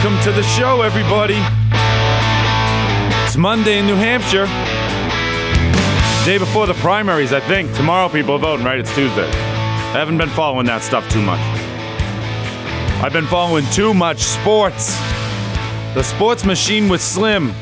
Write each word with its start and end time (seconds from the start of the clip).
Welcome 0.00 0.22
to 0.22 0.30
the 0.30 0.44
show, 0.44 0.82
everybody. 0.82 1.34
It's 3.26 3.36
Monday 3.36 3.80
in 3.80 3.86
New 3.86 3.96
Hampshire. 3.96 4.46
Day 6.24 6.38
before 6.38 6.68
the 6.68 6.74
primaries, 6.74 7.32
I 7.32 7.40
think. 7.40 7.74
Tomorrow 7.74 8.08
people 8.08 8.34
are 8.34 8.38
voting, 8.38 8.64
right? 8.64 8.78
It's 8.78 8.94
Tuesday. 8.94 9.26
I 9.26 9.98
haven't 9.98 10.18
been 10.18 10.28
following 10.28 10.66
that 10.66 10.82
stuff 10.82 11.10
too 11.10 11.20
much. 11.20 11.40
I've 13.02 13.12
been 13.12 13.26
following 13.26 13.64
too 13.72 13.92
much 13.92 14.18
sports. 14.20 14.96
The 15.94 16.04
sports 16.04 16.44
machine 16.44 16.88
with 16.88 17.02
Slim. 17.02 17.52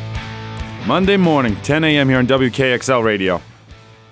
Monday 0.87 1.17
morning, 1.17 1.57
10 1.63 1.85
a.m. 1.85 2.11
here 2.11 2.19
on 2.19 2.27
WKXL 2.27 3.03
Radio. 3.03 3.41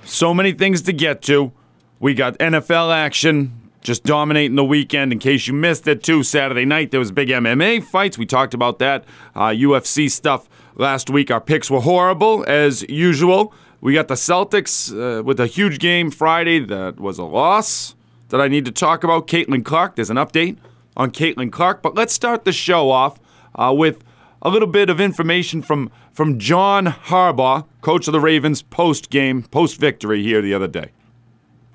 So 0.07 0.33
many 0.33 0.53
things 0.53 0.81
to 0.81 0.95
get 0.95 1.21
to. 1.25 1.53
We 2.01 2.15
got 2.15 2.39
NFL 2.39 2.91
action, 2.91 3.64
just 3.85 4.03
dominating 4.03 4.57
the 4.57 4.65
weekend. 4.65 5.13
In 5.13 5.21
case 5.21 5.47
you 5.47 5.55
missed 5.55 5.87
it, 5.87 6.03
too, 6.03 6.25
Saturday 6.25 6.65
night 6.65 6.91
there 6.91 6.99
was 6.99 7.13
big 7.13 7.29
MMA 7.29 7.85
fights. 7.85 8.19
We 8.19 8.27
talked 8.27 8.55
about 8.55 8.81
that 8.81 9.05
uh, 9.37 9.49
UFC 9.49 10.11
stuff 10.11 10.49
last 10.75 11.09
week. 11.09 11.31
Our 11.31 11.41
picks 11.41 11.71
were 11.71 11.83
horrible 11.83 12.45
as 12.49 12.83
usual. 12.89 13.55
We 13.81 13.95
got 13.95 14.09
the 14.09 14.15
Celtics 14.15 14.91
uh, 14.91 15.23
with 15.23 15.39
a 15.39 15.47
huge 15.47 15.79
game 15.79 16.11
Friday 16.11 16.59
that 16.61 16.99
was 16.99 17.19
a 17.19 17.25
loss 17.25 17.95
that 18.31 18.41
I 18.41 18.49
need 18.49 18.65
to 18.65 18.73
talk 18.73 19.05
about. 19.05 19.29
Caitlin 19.29 19.65
Clark. 19.65 19.97
There's 19.97 20.11
an 20.11 20.17
update 20.17 20.57
on 20.97 21.11
Caitlin 21.11 21.53
Clark, 21.53 21.83
but 21.83 21.95
let's 21.95 22.15
start 22.15 22.45
the 22.45 22.53
show 22.53 22.91
off 22.91 23.21
uh, 23.55 23.75
with 23.77 24.03
a 24.41 24.49
little 24.49 24.69
bit 24.69 24.89
of 24.89 25.01
information 25.01 25.63
from 25.63 25.91
from 26.13 26.39
John 26.39 26.87
Harbaugh, 26.87 27.67
coach 27.81 28.07
of 28.07 28.13
the 28.13 28.21
Ravens, 28.21 28.63
post 28.63 29.11
game, 29.11 29.43
post 29.43 29.81
victory 29.81 30.23
here 30.23 30.41
the 30.41 30.55
other 30.55 30.69
day. 30.69 30.93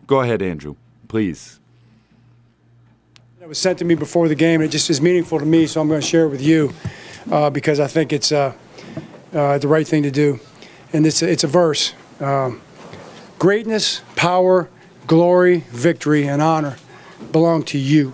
Go 0.07 0.21
ahead, 0.21 0.41
Andrew, 0.41 0.77
please. 1.09 1.58
It 3.49 3.57
was 3.57 3.57
sent 3.57 3.79
to 3.79 3.83
me 3.85 3.95
before 3.95 4.27
the 4.27 4.35
game, 4.35 4.61
and 4.61 4.69
it 4.69 4.71
just 4.71 4.91
is 4.91 5.01
meaningful 5.01 5.39
to 5.39 5.45
me, 5.45 5.65
so 5.65 5.81
I'm 5.81 5.87
going 5.87 5.99
to 5.99 6.05
share 6.05 6.25
it 6.25 6.29
with 6.29 6.39
you 6.43 6.71
uh, 7.31 7.49
because 7.49 7.79
I 7.79 7.87
think 7.87 8.13
it's 8.13 8.31
uh, 8.31 8.53
uh, 9.33 9.57
the 9.57 9.67
right 9.67 9.87
thing 9.87 10.03
to 10.03 10.11
do. 10.11 10.39
And 10.93 11.03
it's 11.03 11.23
a, 11.23 11.31
it's 11.31 11.43
a 11.43 11.47
verse 11.47 11.95
um, 12.19 12.61
Greatness, 13.39 14.03
power, 14.15 14.69
glory, 15.07 15.63
victory, 15.71 16.27
and 16.27 16.43
honor 16.43 16.77
belong 17.31 17.63
to 17.63 17.79
you 17.79 18.13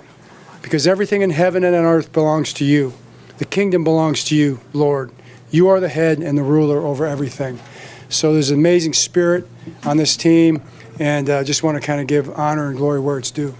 because 0.61 0.87
everything 0.87 1.21
in 1.21 1.31
heaven 1.31 1.65
and 1.65 1.75
on 1.75 1.83
earth 1.83 2.13
belongs 2.13 2.53
to 2.53 2.63
you. 2.63 2.93
The 3.37 3.43
kingdom 3.43 3.83
belongs 3.83 4.23
to 4.29 4.37
you, 4.37 4.61
Lord. 4.71 5.11
You 5.51 5.67
are 5.67 5.81
the 5.81 5.89
head 5.89 6.19
and 6.19 6.37
the 6.37 6.43
ruler 6.43 6.77
over 6.79 7.05
everything. 7.05 7.59
So 8.07 8.31
there's 8.31 8.51
an 8.51 8.59
amazing 8.59 8.93
spirit 8.93 9.45
on 9.83 9.97
this 9.97 10.15
team, 10.15 10.61
and 10.97 11.29
I 11.29 11.39
uh, 11.39 11.43
just 11.43 11.61
want 11.61 11.75
to 11.75 11.85
kind 11.85 11.99
of 11.99 12.07
give 12.07 12.29
honor 12.39 12.69
and 12.69 12.77
glory 12.77 13.01
where 13.01 13.17
it's 13.17 13.31
due. 13.31 13.53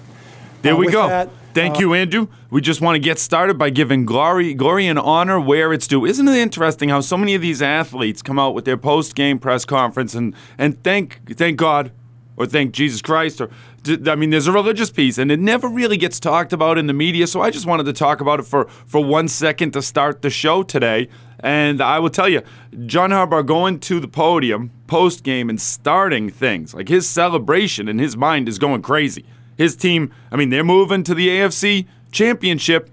There 0.61 0.73
Uh, 0.73 0.77
we 0.77 0.89
go. 0.89 1.09
that, 1.09 1.29
Thank 1.55 1.77
uh, 1.77 1.79
you, 1.79 1.93
Andrew. 1.93 2.27
We 2.49 2.59
just 2.59 2.81
want 2.81 2.95
to 2.95 2.99
get 2.99 3.17
started 3.17 3.57
by 3.57 3.69
giving 3.69 4.05
glory, 4.05 4.53
glory 4.53 4.87
and 4.87 4.99
honor 4.99 5.39
where 5.39 5.71
it's 5.71 5.87
due. 5.87 6.05
Isn't 6.05 6.27
it 6.27 6.37
interesting 6.37 6.89
how 6.89 6.99
so 6.99 7.17
many 7.17 7.33
of 7.33 7.41
these 7.41 7.61
athletes 7.61 8.21
come 8.21 8.37
out 8.37 8.53
with 8.53 8.65
their 8.65 8.75
post-game 8.75 9.39
press 9.39 9.63
conference 9.63 10.13
and 10.13 10.35
and 10.57 10.83
thank 10.83 11.21
thank 11.37 11.57
God 11.57 11.93
or 12.35 12.45
thank 12.45 12.73
Jesus 12.73 13.01
Christ 13.01 13.39
or 13.39 13.49
I 13.87 14.15
mean, 14.15 14.31
there's 14.31 14.47
a 14.47 14.51
religious 14.51 14.89
piece, 14.89 15.17
and 15.17 15.31
it 15.31 15.39
never 15.39 15.67
really 15.67 15.95
gets 15.95 16.19
talked 16.19 16.51
about 16.51 16.77
in 16.77 16.87
the 16.87 16.93
media. 16.93 17.27
So 17.27 17.41
I 17.41 17.51
just 17.51 17.67
wanted 17.67 17.85
to 17.85 17.93
talk 17.93 18.19
about 18.19 18.39
it 18.39 18.43
for 18.43 18.65
for 18.85 19.01
one 19.01 19.29
second 19.29 19.71
to 19.71 19.81
start 19.81 20.23
the 20.23 20.29
show 20.29 20.61
today. 20.61 21.07
And 21.39 21.79
I 21.79 21.99
will 21.99 22.09
tell 22.09 22.27
you, 22.27 22.41
John 22.85 23.11
Harbaugh 23.11 23.45
going 23.45 23.79
to 23.81 24.01
the 24.01 24.07
podium 24.07 24.71
post 24.87 25.23
game 25.23 25.49
and 25.49 25.61
starting 25.61 26.29
things 26.29 26.73
like 26.73 26.89
his 26.89 27.07
celebration 27.07 27.87
in 27.87 27.99
his 27.99 28.17
mind 28.17 28.49
is 28.49 28.59
going 28.59 28.81
crazy. 28.81 29.23
His 29.57 29.75
team, 29.75 30.13
I 30.31 30.35
mean, 30.35 30.49
they're 30.49 30.63
moving 30.63 31.03
to 31.03 31.13
the 31.13 31.29
AFC 31.29 31.87
Championship 32.11 32.89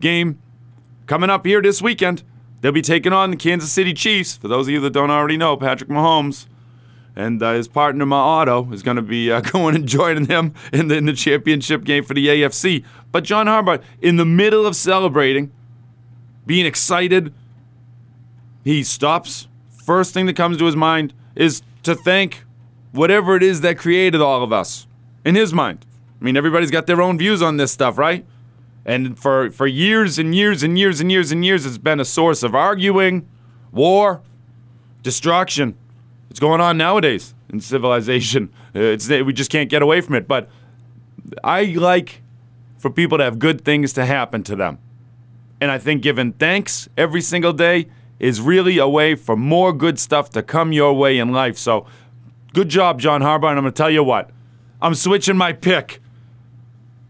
game 0.00 0.38
coming 1.06 1.30
up 1.30 1.46
here 1.46 1.60
this 1.60 1.82
weekend. 1.82 2.22
They'll 2.60 2.72
be 2.72 2.82
taking 2.82 3.12
on 3.12 3.30
the 3.30 3.36
Kansas 3.36 3.70
City 3.70 3.92
Chiefs. 3.92 4.36
For 4.36 4.48
those 4.48 4.66
of 4.66 4.72
you 4.72 4.80
that 4.80 4.92
don't 4.92 5.10
already 5.10 5.36
know, 5.36 5.56
Patrick 5.56 5.90
Mahomes 5.90 6.46
and 7.14 7.42
uh, 7.42 7.52
his 7.52 7.66
partner 7.68 8.06
Otto 8.12 8.70
is 8.72 8.82
going 8.82 8.96
to 8.96 9.02
be 9.02 9.32
uh, 9.32 9.40
going 9.52 9.74
and 9.74 9.86
joining 9.86 10.24
them 10.24 10.54
in 10.72 10.88
the, 10.88 10.96
in 10.96 11.06
the 11.06 11.12
championship 11.14 11.84
game 11.84 12.04
for 12.04 12.14
the 12.14 12.26
AFC. 12.26 12.84
But 13.10 13.24
John 13.24 13.46
Harbaugh, 13.46 13.82
in 14.00 14.16
the 14.16 14.26
middle 14.26 14.66
of 14.66 14.76
celebrating, 14.76 15.50
being 16.44 16.66
excited, 16.66 17.32
he 18.62 18.82
stops. 18.82 19.48
First 19.70 20.12
thing 20.12 20.26
that 20.26 20.36
comes 20.36 20.58
to 20.58 20.66
his 20.66 20.76
mind 20.76 21.14
is 21.34 21.62
to 21.84 21.94
thank 21.94 22.44
whatever 22.92 23.36
it 23.36 23.42
is 23.42 23.60
that 23.62 23.78
created 23.78 24.20
all 24.20 24.42
of 24.42 24.52
us. 24.52 24.86
In 25.24 25.34
his 25.34 25.52
mind, 25.52 25.84
I 26.20 26.24
mean, 26.24 26.36
everybody's 26.36 26.70
got 26.70 26.86
their 26.86 27.02
own 27.02 27.18
views 27.18 27.42
on 27.42 27.56
this 27.56 27.72
stuff, 27.72 27.98
right? 27.98 28.24
And 28.84 29.18
for 29.18 29.50
for 29.50 29.66
years 29.66 30.18
and 30.18 30.34
years 30.34 30.62
and 30.62 30.78
years 30.78 31.00
and 31.00 31.10
years 31.10 31.32
and 31.32 31.44
years, 31.44 31.66
it's 31.66 31.78
been 31.78 32.00
a 32.00 32.04
source 32.04 32.42
of 32.42 32.54
arguing, 32.54 33.28
war, 33.72 34.22
destruction. 35.02 35.76
It's 36.30 36.40
going 36.40 36.60
on 36.60 36.76
nowadays 36.76 37.34
in 37.52 37.60
civilization. 37.60 38.52
It's 38.74 39.08
we 39.08 39.32
just 39.32 39.50
can't 39.50 39.70
get 39.70 39.80
away 39.80 40.02
from 40.02 40.16
it. 40.16 40.28
But 40.28 40.50
I 41.42 41.64
like 41.64 42.20
for 42.76 42.90
people 42.90 43.16
to 43.16 43.24
have 43.24 43.38
good 43.38 43.64
things 43.64 43.94
to 43.94 44.04
happen 44.04 44.42
to 44.44 44.54
them. 44.54 44.78
And 45.60 45.70
I 45.70 45.78
think 45.78 46.02
giving 46.02 46.32
thanks 46.32 46.88
every 46.96 47.22
single 47.22 47.54
day 47.54 47.86
is 48.18 48.40
really 48.40 48.78
a 48.78 48.86
way 48.86 49.14
for 49.14 49.36
more 49.36 49.72
good 49.72 49.98
stuff 49.98 50.30
to 50.30 50.42
come 50.42 50.72
your 50.72 50.92
way 50.92 51.18
in 51.18 51.32
life. 51.32 51.56
So 51.56 51.86
good 52.52 52.68
job, 52.68 53.00
John 53.00 53.22
Harbaugh. 53.22 53.50
And 53.50 53.58
I'm 53.58 53.64
going 53.64 53.72
to 53.72 53.72
tell 53.72 53.90
you 53.90 54.04
what, 54.04 54.30
I'm 54.80 54.94
switching 54.94 55.36
my 55.36 55.52
pick. 55.52 56.00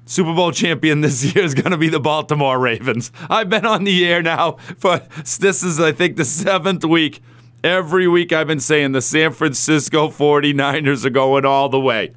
Super 0.08 0.32
Bowl 0.32 0.52
champion 0.52 1.00
this 1.00 1.24
year 1.34 1.44
is 1.44 1.52
going 1.52 1.72
to 1.72 1.76
be 1.76 1.88
the 1.88 2.00
Baltimore 2.00 2.58
Ravens. 2.60 3.10
I've 3.28 3.50
been 3.50 3.66
on 3.66 3.82
the 3.82 4.06
air 4.06 4.22
now 4.22 4.52
for 4.78 5.02
this 5.40 5.62
is, 5.64 5.80
I 5.80 5.90
think, 5.92 6.16
the 6.16 6.24
seventh 6.24 6.84
week. 6.84 7.20
Every 7.64 8.06
week 8.06 8.32
I've 8.32 8.46
been 8.46 8.60
saying 8.60 8.92
the 8.92 9.02
San 9.02 9.32
Francisco 9.32 10.08
49ers 10.08 11.04
are 11.04 11.10
going 11.10 11.44
all 11.44 11.68
the 11.68 11.80
way 11.80 12.14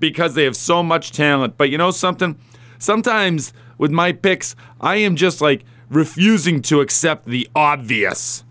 because 0.00 0.34
they 0.34 0.42
have 0.44 0.56
so 0.56 0.82
much 0.82 1.12
talent. 1.12 1.56
But 1.56 1.70
you 1.70 1.78
know 1.78 1.92
something? 1.92 2.36
Sometimes 2.78 3.52
with 3.78 3.92
my 3.92 4.10
picks, 4.10 4.56
I 4.80 4.96
am 4.96 5.14
just 5.14 5.40
like 5.40 5.64
refusing 5.88 6.60
to 6.62 6.80
accept 6.80 7.26
the 7.26 7.48
obvious. 7.54 8.44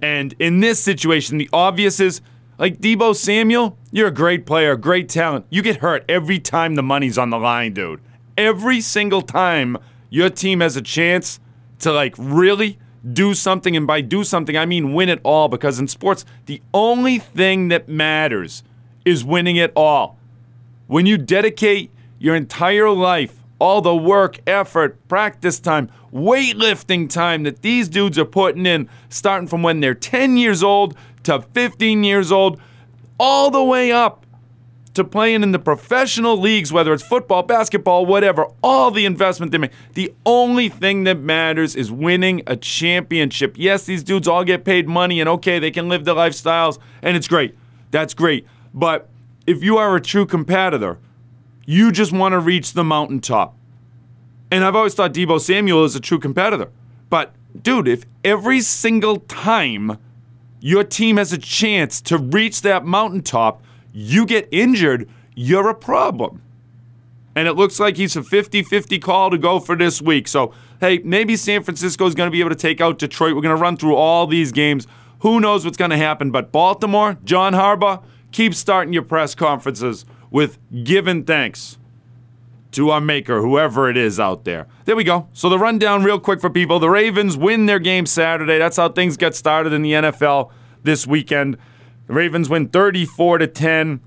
And 0.00 0.34
in 0.38 0.60
this 0.60 0.82
situation, 0.82 1.36
the 1.36 1.50
obvious 1.52 2.00
is 2.00 2.22
like 2.58 2.78
Deebo 2.78 3.14
Samuel, 3.14 3.78
you're 3.90 4.08
a 4.08 4.14
great 4.14 4.46
player, 4.46 4.76
great 4.76 5.10
talent. 5.10 5.44
You 5.50 5.60
get 5.60 5.78
hurt 5.78 6.06
every 6.08 6.38
time 6.38 6.74
the 6.74 6.82
money's 6.82 7.18
on 7.18 7.28
the 7.28 7.38
line, 7.38 7.74
dude. 7.74 8.00
Every 8.36 8.80
single 8.80 9.22
time 9.22 9.76
your 10.10 10.30
team 10.30 10.60
has 10.60 10.76
a 10.76 10.82
chance 10.82 11.40
to 11.80 11.92
like 11.92 12.14
really 12.18 12.78
do 13.12 13.34
something, 13.34 13.76
and 13.76 13.86
by 13.86 14.00
do 14.00 14.24
something, 14.24 14.56
I 14.56 14.64
mean 14.64 14.94
win 14.94 15.08
it 15.08 15.20
all, 15.22 15.48
because 15.48 15.78
in 15.78 15.88
sports, 15.88 16.24
the 16.46 16.62
only 16.72 17.18
thing 17.18 17.68
that 17.68 17.88
matters 17.88 18.62
is 19.04 19.24
winning 19.24 19.56
it 19.56 19.72
all. 19.76 20.18
When 20.86 21.04
you 21.04 21.18
dedicate 21.18 21.90
your 22.18 22.34
entire 22.34 22.90
life, 22.90 23.40
all 23.58 23.82
the 23.82 23.94
work, 23.94 24.40
effort, 24.46 25.06
practice 25.06 25.60
time, 25.60 25.90
weightlifting 26.12 27.08
time 27.10 27.42
that 27.42 27.62
these 27.62 27.88
dudes 27.88 28.18
are 28.18 28.24
putting 28.24 28.66
in, 28.66 28.88
starting 29.08 29.48
from 29.48 29.62
when 29.62 29.80
they're 29.80 29.94
10 29.94 30.36
years 30.36 30.62
old 30.62 30.96
to 31.24 31.42
15 31.52 32.04
years 32.04 32.32
old, 32.32 32.60
all 33.18 33.50
the 33.50 33.62
way 33.62 33.92
up 33.92 34.23
to 34.94 35.04
playing 35.04 35.42
in 35.42 35.52
the 35.52 35.58
professional 35.58 36.36
leagues, 36.36 36.72
whether 36.72 36.92
it's 36.92 37.02
football, 37.02 37.42
basketball, 37.42 38.06
whatever, 38.06 38.46
all 38.62 38.90
the 38.90 39.04
investment 39.04 39.50
they 39.52 39.58
make. 39.58 39.72
The 39.94 40.14
only 40.24 40.68
thing 40.68 41.04
that 41.04 41.18
matters 41.18 41.74
is 41.74 41.90
winning 41.90 42.42
a 42.46 42.56
championship. 42.56 43.56
Yes, 43.58 43.84
these 43.84 44.04
dudes 44.04 44.28
all 44.28 44.44
get 44.44 44.64
paid 44.64 44.88
money 44.88 45.20
and 45.20 45.28
okay, 45.28 45.58
they 45.58 45.72
can 45.72 45.88
live 45.88 46.04
their 46.04 46.14
lifestyles 46.14 46.78
and 47.02 47.16
it's 47.16 47.28
great. 47.28 47.56
That's 47.90 48.14
great. 48.14 48.46
But 48.72 49.08
if 49.46 49.62
you 49.62 49.76
are 49.78 49.96
a 49.96 50.00
true 50.00 50.26
competitor, 50.26 50.98
you 51.66 51.90
just 51.90 52.12
want 52.12 52.32
to 52.32 52.38
reach 52.38 52.72
the 52.72 52.84
mountaintop. 52.84 53.56
And 54.50 54.64
I've 54.64 54.76
always 54.76 54.94
thought 54.94 55.12
Deebo 55.12 55.40
Samuel 55.40 55.84
is 55.84 55.96
a 55.96 56.00
true 56.00 56.20
competitor. 56.20 56.70
But 57.10 57.34
dude, 57.60 57.88
if 57.88 58.04
every 58.22 58.60
single 58.60 59.16
time 59.16 59.98
your 60.60 60.84
team 60.84 61.16
has 61.16 61.32
a 61.32 61.38
chance 61.38 62.00
to 62.02 62.16
reach 62.16 62.62
that 62.62 62.84
mountaintop, 62.84 63.62
you 63.94 64.26
get 64.26 64.48
injured, 64.50 65.08
you're 65.34 65.70
a 65.70 65.74
problem. 65.74 66.42
And 67.36 67.48
it 67.48 67.54
looks 67.54 67.80
like 67.80 67.96
he's 67.96 68.16
a 68.16 68.22
50 68.22 68.62
50 68.62 68.98
call 68.98 69.30
to 69.30 69.38
go 69.38 69.58
for 69.58 69.76
this 69.76 70.02
week. 70.02 70.28
So, 70.28 70.52
hey, 70.80 70.98
maybe 70.98 71.36
San 71.36 71.62
Francisco 71.62 72.06
is 72.06 72.14
going 72.14 72.26
to 72.26 72.30
be 72.30 72.40
able 72.40 72.50
to 72.50 72.56
take 72.56 72.80
out 72.80 72.98
Detroit. 72.98 73.34
We're 73.34 73.42
going 73.42 73.56
to 73.56 73.60
run 73.62 73.76
through 73.76 73.96
all 73.96 74.26
these 74.26 74.52
games. 74.52 74.86
Who 75.20 75.40
knows 75.40 75.64
what's 75.64 75.76
going 75.76 75.90
to 75.90 75.96
happen? 75.96 76.30
But 76.30 76.52
Baltimore, 76.52 77.16
John 77.24 77.54
Harbaugh, 77.54 78.02
keep 78.30 78.54
starting 78.54 78.92
your 78.92 79.02
press 79.02 79.34
conferences 79.34 80.04
with 80.30 80.58
giving 80.84 81.24
thanks 81.24 81.78
to 82.72 82.90
our 82.90 83.00
maker, 83.00 83.40
whoever 83.40 83.88
it 83.88 83.96
is 83.96 84.18
out 84.18 84.44
there. 84.44 84.66
There 84.84 84.96
we 84.96 85.04
go. 85.04 85.28
So 85.32 85.48
the 85.48 85.58
rundown, 85.58 86.02
real 86.02 86.18
quick 86.18 86.40
for 86.40 86.50
people. 86.50 86.80
The 86.80 86.90
Ravens 86.90 87.36
win 87.36 87.66
their 87.66 87.78
game 87.78 88.04
Saturday. 88.04 88.58
That's 88.58 88.76
how 88.76 88.88
things 88.88 89.16
get 89.16 89.34
started 89.34 89.72
in 89.72 89.82
the 89.82 89.92
NFL 89.92 90.50
this 90.82 91.06
weekend. 91.06 91.56
The 92.06 92.12
Ravens 92.12 92.48
win 92.48 92.68
34 92.68 93.38
to 93.38 93.46
10. 93.46 94.00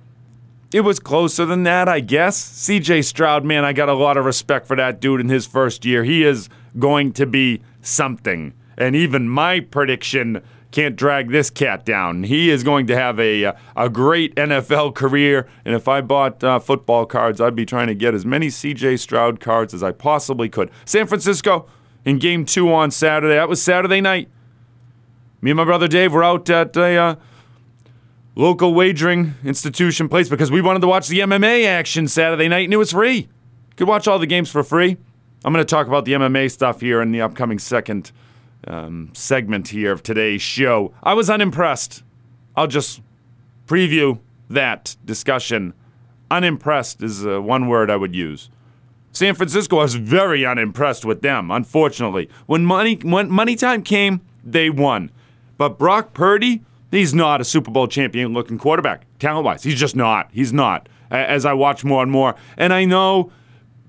It 0.72 0.82
was 0.82 1.00
closer 1.00 1.46
than 1.46 1.64
that, 1.64 1.88
I 1.88 2.00
guess. 2.00 2.38
CJ 2.38 3.06
Stroud, 3.06 3.46
man, 3.46 3.64
I 3.64 3.74
got 3.74 3.90
a 3.90 3.94
lot 3.94 4.18
of 4.18 4.26
respect 4.26 4.68
for 4.68 4.76
that 4.76 5.00
dude 5.00 5.22
in 5.22 5.30
his 5.30 5.48
first 5.48 5.86
year. 5.86 6.04
He 6.04 6.24
is 6.24 6.50
going 6.78 7.14
to 7.14 7.26
be 7.26 7.62
something. 7.82 8.54
And 8.78 8.96
even 8.96 9.30
my 9.30 9.62
prediction 9.62 10.44
can't 10.72 10.96
drag 10.96 11.32
this 11.32 11.50
cat 11.50 11.86
down. 11.86 12.24
He 12.24 12.50
is 12.50 12.64
going 12.64 12.88
to 12.88 12.96
have 12.96 13.20
a 13.20 13.54
a 13.76 13.90
great 13.90 14.36
NFL 14.36 14.94
career, 14.94 15.48
and 15.66 15.74
if 15.74 15.88
I 15.88 16.02
bought 16.02 16.44
uh, 16.44 16.60
football 16.60 17.06
cards, 17.06 17.40
I'd 17.40 17.56
be 17.56 17.66
trying 17.66 17.88
to 17.88 17.96
get 17.96 18.14
as 18.14 18.26
many 18.26 18.50
C.J. 18.50 18.98
Stroud 18.98 19.40
cards 19.40 19.74
as 19.74 19.82
I 19.82 19.92
possibly 19.92 20.50
could. 20.50 20.70
San 20.86 21.08
Francisco 21.08 21.68
in 22.06 22.20
Game 22.20 22.46
Two 22.46 22.72
on 22.72 22.92
Saturday. 22.92 23.36
That 23.36 23.50
was 23.50 23.62
Saturday 23.62 24.02
night. 24.02 24.30
Me 25.42 25.52
and 25.52 25.58
my 25.58 25.64
brother 25.64 25.88
Dave 25.88 26.14
were 26.14 26.24
out 26.24 26.50
at 26.50 26.76
a 26.76 26.98
uh, 26.98 27.16
local 28.38 28.75
wagering 28.75 29.34
institution 29.44 30.07
place 30.07 30.30
because 30.30 30.51
we 30.51 30.62
wanted 30.62 30.80
to 30.80 30.88
watch 30.88 31.07
the 31.07 31.19
MMA 31.19 31.66
action 31.66 32.07
Saturday 32.07 32.48
night, 32.48 32.66
and 32.66 32.74
it 32.74 32.78
was 32.78 32.92
free. 32.92 33.18
You 33.18 33.28
could 33.75 33.88
watch 33.88 34.07
all 34.07 34.19
the 34.19 34.28
games 34.28 34.51
for 34.51 34.63
free. 34.63 34.98
I'm 35.44 35.54
going 35.54 35.66
to 35.66 35.69
talk 35.69 35.88
about 35.88 36.06
the 36.06 36.13
MMA 36.13 36.51
stuff 36.51 36.81
here 36.81 37.01
in 37.01 37.12
the 37.12 37.22
upcoming 37.22 37.57
second 37.57 38.12
um, 38.68 39.10
segment 39.13 39.69
here 39.69 39.92
of 39.92 40.04
today's 40.04 40.42
show. 40.42 40.94
I 41.01 41.16
was 41.16 41.30
unimpressed. 41.30 42.04
I'll 42.56 42.68
just 42.68 43.01
preview 43.66 44.19
that 44.50 44.95
discussion. 45.04 45.74
Unimpressed 46.30 47.01
is 47.01 47.25
uh, 47.25 47.42
one 47.42 47.68
word 47.68 47.90
I 47.90 47.95
would 47.95 48.16
use. 48.16 48.50
San 49.12 49.33
Francisco, 49.33 49.80
I 49.80 49.83
was 49.83 49.95
very 49.95 50.45
unimpressed 50.45 51.06
with 51.06 51.22
them, 51.22 51.50
unfortunately. 51.50 52.30
When 52.45 52.66
money, 52.66 52.95
when 53.01 53.31
money 53.31 53.56
time 53.56 53.81
came, 53.81 54.22
they 54.44 54.69
won. 54.69 55.10
But 55.57 55.80
Brock 55.80 56.13
Purdy, 56.13 56.62
he's 56.92 57.13
not 57.13 57.42
a 57.42 57.45
Super 57.45 57.72
Bowl 57.72 57.88
champion 57.88 58.34
looking 58.34 58.57
quarterback, 58.57 59.06
talent 59.19 59.45
wise. 59.45 59.63
He's 59.63 59.80
just 59.80 59.95
not. 59.95 60.30
He's 60.31 60.54
not. 60.54 60.89
As 61.10 61.45
I 61.45 61.54
watch 61.54 61.84
more 61.84 62.04
and 62.04 62.12
more. 62.12 62.36
And 62.57 62.74
I 62.74 62.86
know 62.86 63.31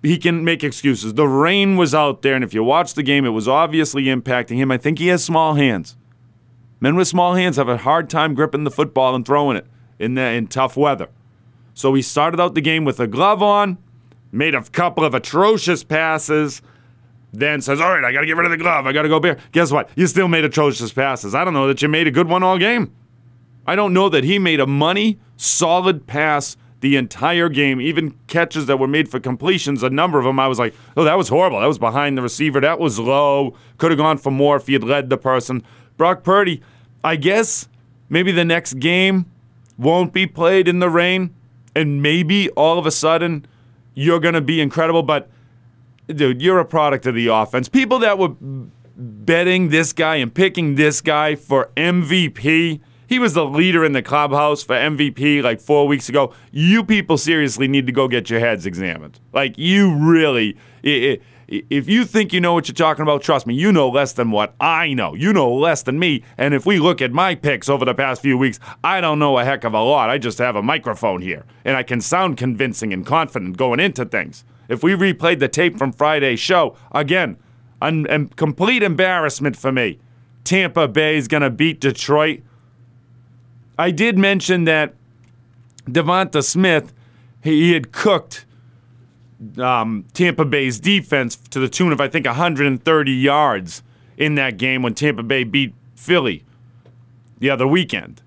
he 0.03 0.19
can 0.19 0.45
make 0.45 0.63
excuses. 0.63 1.15
The 1.15 1.27
rain 1.27 1.77
was 1.77 1.95
out 1.95 2.23
there, 2.23 2.35
and 2.35 2.45
if 2.45 2.55
you 2.55 2.63
watch 2.63 2.95
the 2.95 3.03
game, 3.03 3.25
it 3.25 3.31
was 3.31 3.49
obviously 3.49 4.05
impacting 4.05 4.57
him. 4.57 4.71
I 4.71 4.79
think 4.79 4.99
he 4.99 5.09
has 5.09 5.25
small 5.25 5.55
hands. 5.55 5.97
Men 6.81 6.95
with 6.95 7.09
small 7.09 7.35
hands 7.35 7.57
have 7.57 7.69
a 7.69 7.79
hard 7.79 8.09
time 8.09 8.35
gripping 8.35 8.65
the 8.65 8.71
football 8.71 9.15
and 9.15 9.27
throwing 9.27 9.57
it 9.57 9.67
in, 9.99 10.15
the, 10.15 10.23
in 10.23 10.47
tough 10.47 10.77
weather. 10.77 11.09
So 11.75 11.95
he 11.95 12.03
started 12.03 12.41
out 12.41 12.55
the 12.55 12.61
game 12.61 12.85
with 12.85 13.01
a 13.01 13.07
glove 13.07 13.43
on, 13.43 13.79
made 14.31 14.55
a 14.55 14.63
couple 14.63 15.05
of 15.05 15.15
atrocious 15.15 15.83
passes, 15.83 16.63
then 17.33 17.61
says, 17.61 17.81
All 17.81 17.93
right, 17.93 18.05
I 18.05 18.13
got 18.13 18.21
to 18.21 18.27
get 18.27 18.37
rid 18.37 18.47
of 18.47 18.51
the 18.51 18.57
glove. 18.57 18.87
I 18.87 18.93
got 18.93 19.03
to 19.03 19.09
go 19.09 19.21
bare. 19.21 19.39
Guess 19.53 19.71
what? 19.71 19.91
You 19.97 20.07
still 20.07 20.29
made 20.29 20.45
atrocious 20.45 20.93
passes. 20.93 21.35
I 21.35 21.45
don't 21.45 21.55
know 21.55 21.69
that 21.69 21.83
you 21.83 21.89
made 21.89 22.07
a 22.07 22.11
good 22.11 22.29
one 22.29 22.43
all 22.43 22.59
game. 22.59 22.95
I 23.67 23.77
don't 23.77 23.93
know 23.93 24.09
that 24.09 24.25
he 24.25 24.39
made 24.39 24.61
a 24.61 24.67
money, 24.67 25.19
solid 25.37 26.07
pass 26.07 26.57
the 26.81 26.97
entire 26.97 27.49
game, 27.49 27.81
even 27.81 28.17
catches 28.29 28.67
that 28.67 28.79
were 28.79 28.87
made 28.87 29.09
for 29.09 29.19
completions, 29.19 29.83
a 29.83 29.91
number 29.91 30.19
of 30.19 30.25
them, 30.25 30.39
I 30.39 30.47
was 30.47 30.59
like, 30.59 30.75
oh, 30.97 31.05
that 31.05 31.19
was 31.19 31.29
horrible. 31.29 31.61
That 31.61 31.67
was 31.67 31.79
behind 31.79 32.17
the 32.17 32.23
receiver. 32.23 32.61
That 32.61 32.79
was 32.79 32.99
low. 32.99 33.57
Could 33.79 33.91
have 33.91 33.99
gone 33.99 34.19
for 34.19 34.31
more 34.31 34.57
if 34.57 34.69
he 34.69 34.75
had 34.75 34.85
led 34.85 35.11
the 35.11 35.19
person. 35.19 35.65
Brock 35.97 36.23
Purdy, 36.23 36.63
I 37.03 37.17
guess 37.17 37.69
maybe 38.09 38.31
the 38.31 38.45
next 38.45 38.75
game 38.75 39.27
won't 39.77 40.13
be 40.13 40.27
played 40.27 40.69
in 40.69 40.79
the 40.79 40.89
rain, 40.89 41.35
and 41.75 42.01
maybe 42.01 42.49
all 42.51 42.79
of 42.79 42.87
a 42.87 42.91
sudden 42.91 43.47
you're 43.95 44.21
going 44.21 44.35
to 44.35 44.41
be 44.41 44.61
incredible. 44.61 45.03
But, 45.03 45.29
dude, 46.09 46.43
you're 46.43 46.59
a 46.59 46.65
product 46.65 47.07
of 47.07 47.15
the 47.15 47.29
offense. 47.29 47.69
People 47.69 47.99
that 48.01 48.19
were 48.19 48.35
betting 48.97 49.69
this 49.69 49.93
guy 49.93 50.17
and 50.17 50.35
picking 50.35 50.75
this 50.75 51.01
guy 51.01 51.37
for 51.37 51.71
MVP 51.77 52.81
he 53.09 53.19
was 53.19 53.33
the 53.33 53.47
leader 53.47 53.87
in 53.87 53.93
the 53.93 54.03
clubhouse 54.03 54.63
for 54.63 54.77
MVP 54.77 55.43
like 55.43 55.63
four 55.63 55.89
weeks 55.89 56.11
ago. 56.11 56.35
You 56.53 56.85
people 56.85 57.17
seriously 57.17 57.67
need 57.67 57.87
to 57.87 57.93
go 57.93 58.07
get 58.07 58.29
your 58.29 58.39
heads 58.39 58.67
examined. 58.67 59.19
Like, 59.33 59.57
you 59.57 59.95
really, 59.95 60.59
if 60.83 61.89
you 61.89 62.05
think 62.05 62.35
you 62.35 62.41
know 62.43 62.53
what 62.53 62.69
you're 62.69 62.75
talking 62.75 63.03
about, 63.03 63.23
trust 63.23 63.47
me, 63.47 63.55
you 63.55 63.73
know 63.73 63.89
less 63.89 64.13
than 64.13 64.31
what 64.31 64.55
I 64.61 64.93
know. 64.93 65.15
You 65.15 65.33
know 65.33 65.51
less 65.51 65.83
than 65.83 65.99
me. 65.99 66.23
And 66.37 66.53
if 66.53 66.67
we 66.67 66.79
look 66.79 67.01
at 67.01 67.11
my 67.11 67.35
picks 67.35 67.71
over 67.71 67.87
the 67.87 67.95
past 67.95 68.21
few 68.21 68.37
weeks, 68.37 68.61
I 68.85 69.01
don't 69.01 69.19
know 69.19 69.39
a 69.39 69.45
heck 69.45 69.65
of 69.65 69.73
a 69.73 69.83
lot. 69.83 70.11
I 70.11 70.19
just 70.19 70.37
have 70.37 70.55
a 70.55 70.63
microphone 70.63 71.23
here, 71.23 71.47
and 71.65 71.79
I 71.79 71.85
can 71.85 72.03
sound 72.03 72.37
convincing 72.37 72.93
and 72.93 73.07
confident 73.07 73.57
going 73.57 73.81
into 73.81 74.05
things. 74.05 74.45
If 74.69 74.83
we 74.83 74.93
replayed 74.93 75.39
the 75.39 75.49
tape 75.49 75.79
from 75.79 75.93
Friday's 75.93 76.41
show, 76.41 76.77
again, 76.93 77.39
un- 77.81 78.31
complete 78.37 78.83
embarrassment 78.83 79.57
for 79.57 79.73
me. 79.73 79.99
Tampa 80.45 80.89
Bay 80.89 81.17
is 81.17 81.29
going 81.29 81.43
to 81.43 81.51
beat 81.51 81.81
Detroit 81.81 82.43
I 83.79 83.93
did 83.93 84.19
mention 84.19 84.65
that 84.65 84.95
Devonta 85.87 86.43
Smith, 86.43 86.93
he 87.45 87.73
had 87.73 87.93
cooked 87.93 88.45
um, 89.57 90.05
Tampa 90.13 90.45
Bay's 90.45 90.81
defense 90.81 91.37
to 91.37 91.61
the 91.61 91.69
tune 91.69 91.93
of, 91.93 92.01
I 92.01 92.09
think, 92.09 92.27
130 92.27 93.13
yards 93.13 93.85
in 94.17 94.35
that 94.35 94.57
game 94.57 94.83
when 94.83 94.95
Tampa 94.95 95.23
Bay 95.23 95.45
beat 95.45 95.75
Philly 95.95 96.45
the 97.39 97.51
other 97.51 97.69
weekend. 97.69 98.21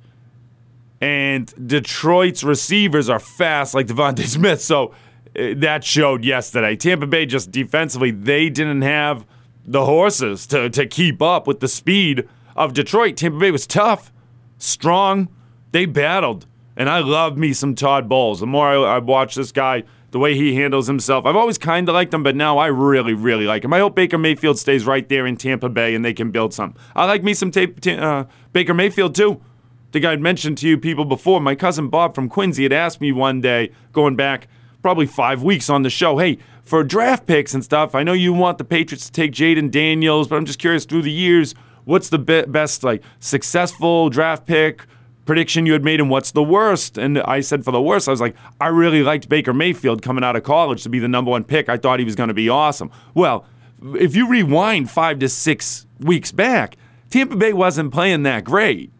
And 1.01 1.53
Detroit's 1.67 2.43
receivers 2.43 3.09
are 3.09 3.19
fast 3.19 3.73
like 3.73 3.87
Devonta 3.87 4.19
Smith. 4.25 4.61
So 4.61 4.93
that 5.33 5.83
showed 5.83 6.23
yesterday. 6.23 6.75
Tampa 6.75 7.07
Bay 7.07 7.25
just 7.25 7.51
defensively, 7.51 8.11
they 8.11 8.49
didn't 8.49 8.81
have 8.81 9.25
the 9.65 9.85
horses 9.85 10.45
to, 10.47 10.69
to 10.69 10.85
keep 10.85 11.21
up 11.21 11.47
with 11.47 11.59
the 11.59 11.67
speed 11.67 12.27
of 12.55 12.73
Detroit. 12.73 13.17
Tampa 13.17 13.39
Bay 13.39 13.51
was 13.51 13.67
tough, 13.67 14.11
strong, 14.57 15.29
they 15.71 15.85
battled. 15.85 16.45
And 16.75 16.89
I 16.89 16.99
love 16.99 17.37
me 17.37 17.53
some 17.53 17.75
Todd 17.75 18.09
Bowles. 18.09 18.39
The 18.39 18.47
more 18.47 18.67
I, 18.67 18.95
I 18.95 18.99
watch 18.99 19.35
this 19.35 19.51
guy, 19.51 19.83
the 20.11 20.19
way 20.19 20.35
he 20.35 20.55
handles 20.55 20.87
himself, 20.87 21.25
I've 21.25 21.35
always 21.35 21.57
kind 21.57 21.87
of 21.87 21.95
liked 21.95 22.13
him, 22.13 22.23
but 22.23 22.35
now 22.35 22.57
I 22.57 22.67
really, 22.67 23.13
really 23.13 23.45
like 23.45 23.63
him. 23.63 23.73
I 23.73 23.79
hope 23.79 23.95
Baker 23.95 24.17
Mayfield 24.17 24.59
stays 24.59 24.85
right 24.85 25.07
there 25.07 25.25
in 25.25 25.37
Tampa 25.37 25.69
Bay 25.69 25.95
and 25.95 26.03
they 26.03 26.13
can 26.13 26.31
build 26.31 26.53
some. 26.53 26.75
I 26.95 27.05
like 27.05 27.23
me 27.23 27.33
some 27.33 27.51
tape, 27.51 27.85
uh, 27.87 28.25
Baker 28.51 28.73
Mayfield 28.73 29.15
too. 29.15 29.33
I 29.33 29.91
think 29.91 30.05
I'd 30.05 30.21
mentioned 30.21 30.57
to 30.59 30.67
you 30.67 30.77
people 30.77 31.05
before. 31.05 31.39
My 31.39 31.55
cousin 31.55 31.89
Bob 31.89 32.15
from 32.15 32.29
Quincy 32.29 32.63
had 32.63 32.73
asked 32.73 33.01
me 33.01 33.11
one 33.11 33.41
day, 33.41 33.71
going 33.91 34.15
back 34.15 34.47
probably 34.81 35.05
five 35.05 35.43
weeks 35.43 35.69
on 35.69 35.83
the 35.83 35.89
show, 35.89 36.17
hey, 36.17 36.37
for 36.63 36.83
draft 36.83 37.25
picks 37.25 37.53
and 37.53 37.63
stuff, 37.63 37.95
I 37.95 38.03
know 38.03 38.13
you 38.13 38.33
want 38.33 38.57
the 38.57 38.63
Patriots 38.63 39.05
to 39.07 39.11
take 39.11 39.31
Jayden 39.31 39.71
Daniels, 39.71 40.27
but 40.27 40.35
I'm 40.35 40.45
just 40.45 40.59
curious 40.59 40.85
through 40.85 41.01
the 41.03 41.11
years, 41.11 41.53
what's 41.85 42.09
the 42.09 42.19
be- 42.19 42.43
best 42.43 42.83
like 42.83 43.03
successful 43.19 44.09
draft 44.09 44.45
pick? 44.45 44.85
prediction 45.25 45.65
you 45.65 45.73
had 45.73 45.83
made 45.83 45.99
and 45.99 46.09
what's 46.09 46.31
the 46.31 46.43
worst? 46.43 46.97
And 46.97 47.19
I 47.19 47.41
said 47.41 47.63
for 47.63 47.71
the 47.71 47.81
worst, 47.81 48.07
I 48.07 48.11
was 48.11 48.19
like, 48.19 48.35
I 48.59 48.67
really 48.67 49.03
liked 49.03 49.29
Baker 49.29 49.53
Mayfield 49.53 50.01
coming 50.01 50.23
out 50.23 50.35
of 50.35 50.43
college 50.43 50.83
to 50.83 50.89
be 50.89 50.99
the 50.99 51.07
number 51.07 51.31
one 51.31 51.43
pick. 51.43 51.69
I 51.69 51.77
thought 51.77 51.99
he 51.99 52.05
was 52.05 52.15
going 52.15 52.29
to 52.29 52.33
be 52.33 52.49
awesome. 52.49 52.91
Well, 53.13 53.45
if 53.81 54.15
you 54.15 54.27
rewind 54.27 54.89
five 54.89 55.19
to 55.19 55.29
six 55.29 55.85
weeks 55.99 56.31
back, 56.31 56.75
Tampa 57.09 57.35
Bay 57.35 57.53
wasn't 57.53 57.93
playing 57.93 58.23
that 58.23 58.43
great. 58.43 58.91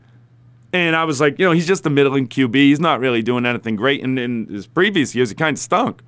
And 0.74 0.96
I 0.96 1.04
was 1.04 1.20
like, 1.20 1.38
you 1.38 1.46
know, 1.46 1.52
he's 1.52 1.68
just 1.68 1.86
a 1.86 1.90
middling 1.90 2.28
QB. 2.28 2.56
He's 2.56 2.80
not 2.80 3.00
really 3.00 3.22
doing 3.22 3.46
anything 3.46 3.76
great. 3.76 4.04
And 4.04 4.18
in 4.18 4.48
his 4.48 4.68
previous 4.68 5.14
years, 5.14 5.30
he 5.30 5.36
kind 5.36 5.58
of 5.58 5.62
stunk. 5.62 6.02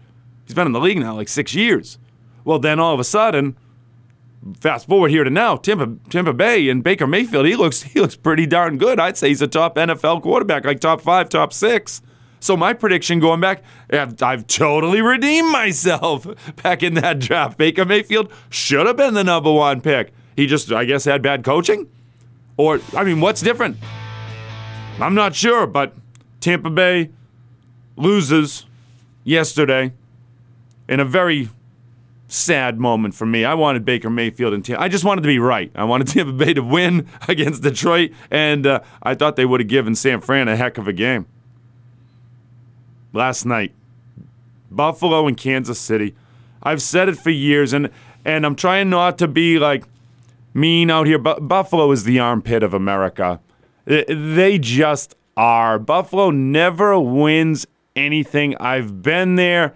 He's 0.46 0.56
been 0.56 0.68
in 0.68 0.74
the 0.74 0.80
league 0.80 1.00
now 1.00 1.16
like 1.16 1.28
six 1.28 1.54
years. 1.54 1.98
Well, 2.46 2.60
then 2.60 2.80
all 2.80 2.94
of 2.94 3.00
a 3.00 3.04
sudden, 3.04 3.58
fast 4.60 4.88
forward 4.88 5.12
here 5.12 5.24
to 5.24 5.30
now, 5.30 5.56
Tampa, 5.56 5.98
Tampa 6.10 6.34
Bay 6.34 6.70
and 6.70 6.84
Baker 6.84 7.08
Mayfield, 7.08 7.46
he 7.46 7.56
looks 7.56 7.82
he 7.84 8.00
looks 8.00 8.16
pretty 8.16 8.46
darn 8.46 8.78
good. 8.78 9.00
I'd 9.00 9.18
say 9.18 9.30
he's 9.30 9.42
a 9.42 9.48
top 9.48 9.76
NFL 9.76 10.22
quarterback, 10.22 10.66
like 10.66 10.80
top 10.80 11.02
five, 11.02 11.30
top 11.30 11.54
six. 11.54 12.02
So 12.40 12.58
my 12.58 12.74
prediction 12.74 13.22
going 13.22 13.40
back, 13.40 13.64
I've, 13.90 14.22
I've 14.22 14.48
totally 14.48 15.02
redeemed 15.02 15.50
myself 15.50 16.28
back 16.62 16.84
in 16.84 16.96
that 16.96 17.20
draft. 17.20 17.58
Baker 17.58 17.86
Mayfield 17.86 18.34
should 18.50 18.86
have 18.86 18.98
been 18.98 19.14
the 19.14 19.24
number 19.24 19.52
one 19.52 19.80
pick. 19.80 20.12
He 20.36 20.46
just, 20.46 20.70
I 20.70 20.84
guess, 20.84 21.06
had 21.06 21.22
bad 21.22 21.46
coaching. 21.46 21.90
Or, 22.58 22.82
I 22.98 23.06
mean, 23.06 23.22
what's 23.22 23.40
different? 23.40 23.78
I'm 25.00 25.16
not 25.16 25.36
sure, 25.36 25.66
but 25.68 25.96
Tampa 26.40 26.70
Bay 26.70 27.10
loses 27.96 28.66
yesterday 29.24 29.94
in 30.88 31.00
a 31.00 31.06
very 31.06 31.50
sad 32.28 32.80
moment 32.80 33.14
for 33.14 33.26
me. 33.26 33.46
I 33.46 33.54
wanted 33.54 33.86
Baker 33.86 34.10
Mayfield 34.10 34.54
and 34.54 34.64
Tampa. 34.64 34.82
I 34.82 34.88
just 34.88 35.04
wanted 35.04 35.22
to 35.22 35.28
be 35.28 35.40
right. 35.40 35.72
I 35.76 35.84
wanted 35.84 36.08
Tampa 36.10 36.34
Bay 36.34 36.54
to 36.54 36.62
win 36.62 37.08
against 37.28 37.64
Detroit, 37.64 38.12
and 38.32 38.66
uh, 38.66 38.82
I 39.02 39.16
thought 39.16 39.36
they 39.36 39.46
would 39.46 39.60
have 39.60 39.70
given 39.70 39.96
San 39.96 40.22
Fran 40.22 40.48
a 40.48 40.56
heck 40.56 40.78
of 40.78 40.88
a 40.88 40.94
game. 40.94 41.26
Last 43.12 43.46
night, 43.46 43.74
Buffalo 44.72 45.28
and 45.28 45.38
Kansas 45.38 45.80
City. 45.80 46.16
I've 46.64 46.82
said 46.82 47.10
it 47.10 47.18
for 47.18 47.30
years, 47.30 47.74
and 47.74 47.90
and 48.26 48.46
I'm 48.46 48.56
trying 48.56 48.90
not 48.90 49.18
to 49.20 49.28
be 49.28 49.60
like 49.60 49.84
mean 50.54 50.90
out 50.90 51.08
here, 51.08 51.20
but 51.20 51.48
Buffalo 51.48 51.92
is 51.92 52.06
the 52.06 52.20
armpit 52.20 52.64
of 52.64 52.74
America. 52.74 53.40
They 53.86 54.60
just 54.60 55.16
are. 55.36 55.80
Buffalo 55.80 56.32
never 56.32 57.00
wins 57.00 57.66
anything. 57.96 58.56
I've 58.58 59.02
been 59.02 59.36
there. 59.36 59.76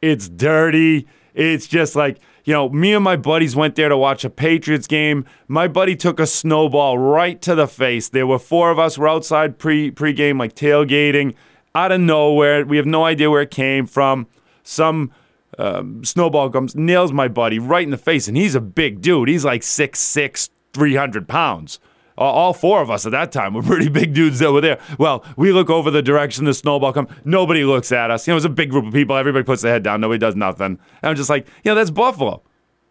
It's 0.00 0.28
dirty. 0.28 1.06
It's 1.34 1.66
just 1.66 1.96
like, 1.96 2.18
you 2.44 2.52
know, 2.54 2.68
me 2.68 2.94
and 2.94 3.04
my 3.04 3.16
buddies 3.16 3.54
went 3.54 3.74
there 3.74 3.88
to 3.88 3.96
watch 3.96 4.24
a 4.24 4.30
Patriots 4.30 4.86
game. 4.86 5.24
My 5.48 5.68
buddy 5.68 5.96
took 5.96 6.18
a 6.18 6.26
snowball 6.26 6.98
right 6.98 7.40
to 7.42 7.54
the 7.54 7.66
face. 7.66 8.08
There 8.08 8.26
were 8.26 8.38
four 8.38 8.70
of 8.70 8.78
us. 8.78 8.96
We're 8.96 9.08
outside 9.08 9.58
pre 9.58 9.90
pregame, 9.90 10.38
like 10.38 10.54
tailgating, 10.54 11.34
out 11.74 11.92
of 11.92 12.00
nowhere. 12.00 12.64
We 12.64 12.76
have 12.76 12.86
no 12.86 13.04
idea 13.04 13.30
where 13.30 13.42
it 13.42 13.50
came 13.50 13.86
from. 13.86 14.28
Some 14.62 15.12
um, 15.58 16.04
Snowball 16.04 16.50
comes, 16.50 16.74
nails 16.74 17.12
my 17.12 17.28
buddy 17.28 17.58
right 17.58 17.82
in 17.84 17.90
the 17.90 17.98
face, 17.98 18.28
and 18.28 18.36
he's 18.36 18.54
a 18.54 18.60
big 18.60 19.00
dude. 19.00 19.28
He's 19.28 19.44
like 19.44 19.62
6'6, 19.62 20.50
300 20.72 21.28
pounds. 21.28 21.80
All- 22.18 22.52
four 22.52 22.82
of 22.82 22.90
us 22.90 23.06
at 23.06 23.12
that 23.12 23.32
time 23.32 23.54
were 23.54 23.62
pretty 23.62 23.88
big 24.00 24.14
dudes 24.14 24.38
that 24.40 24.52
were 24.52 24.60
there. 24.60 24.78
Well, 24.98 25.24
we 25.36 25.52
look 25.52 25.70
over 25.70 25.90
the 25.90 26.02
direction 26.02 26.44
the 26.44 26.54
snowball 26.54 26.92
comes. 26.92 27.10
Nobody 27.24 27.64
looks 27.64 27.92
at 27.92 28.10
us. 28.10 28.26
You 28.26 28.32
know, 28.32 28.34
it 28.34 28.38
was 28.38 28.44
a 28.44 28.50
big 28.50 28.70
group 28.70 28.86
of 28.86 28.92
people. 28.92 29.16
Everybody 29.16 29.44
puts 29.44 29.62
their 29.62 29.72
head 29.72 29.82
down. 29.82 30.00
Nobody 30.00 30.18
does 30.18 30.36
nothing. 30.36 30.66
And 30.66 30.78
I'm 31.02 31.16
just 31.16 31.30
like, 31.30 31.46
you 31.64 31.70
know, 31.70 31.74
that's 31.74 31.90
Buffalo. 31.90 32.42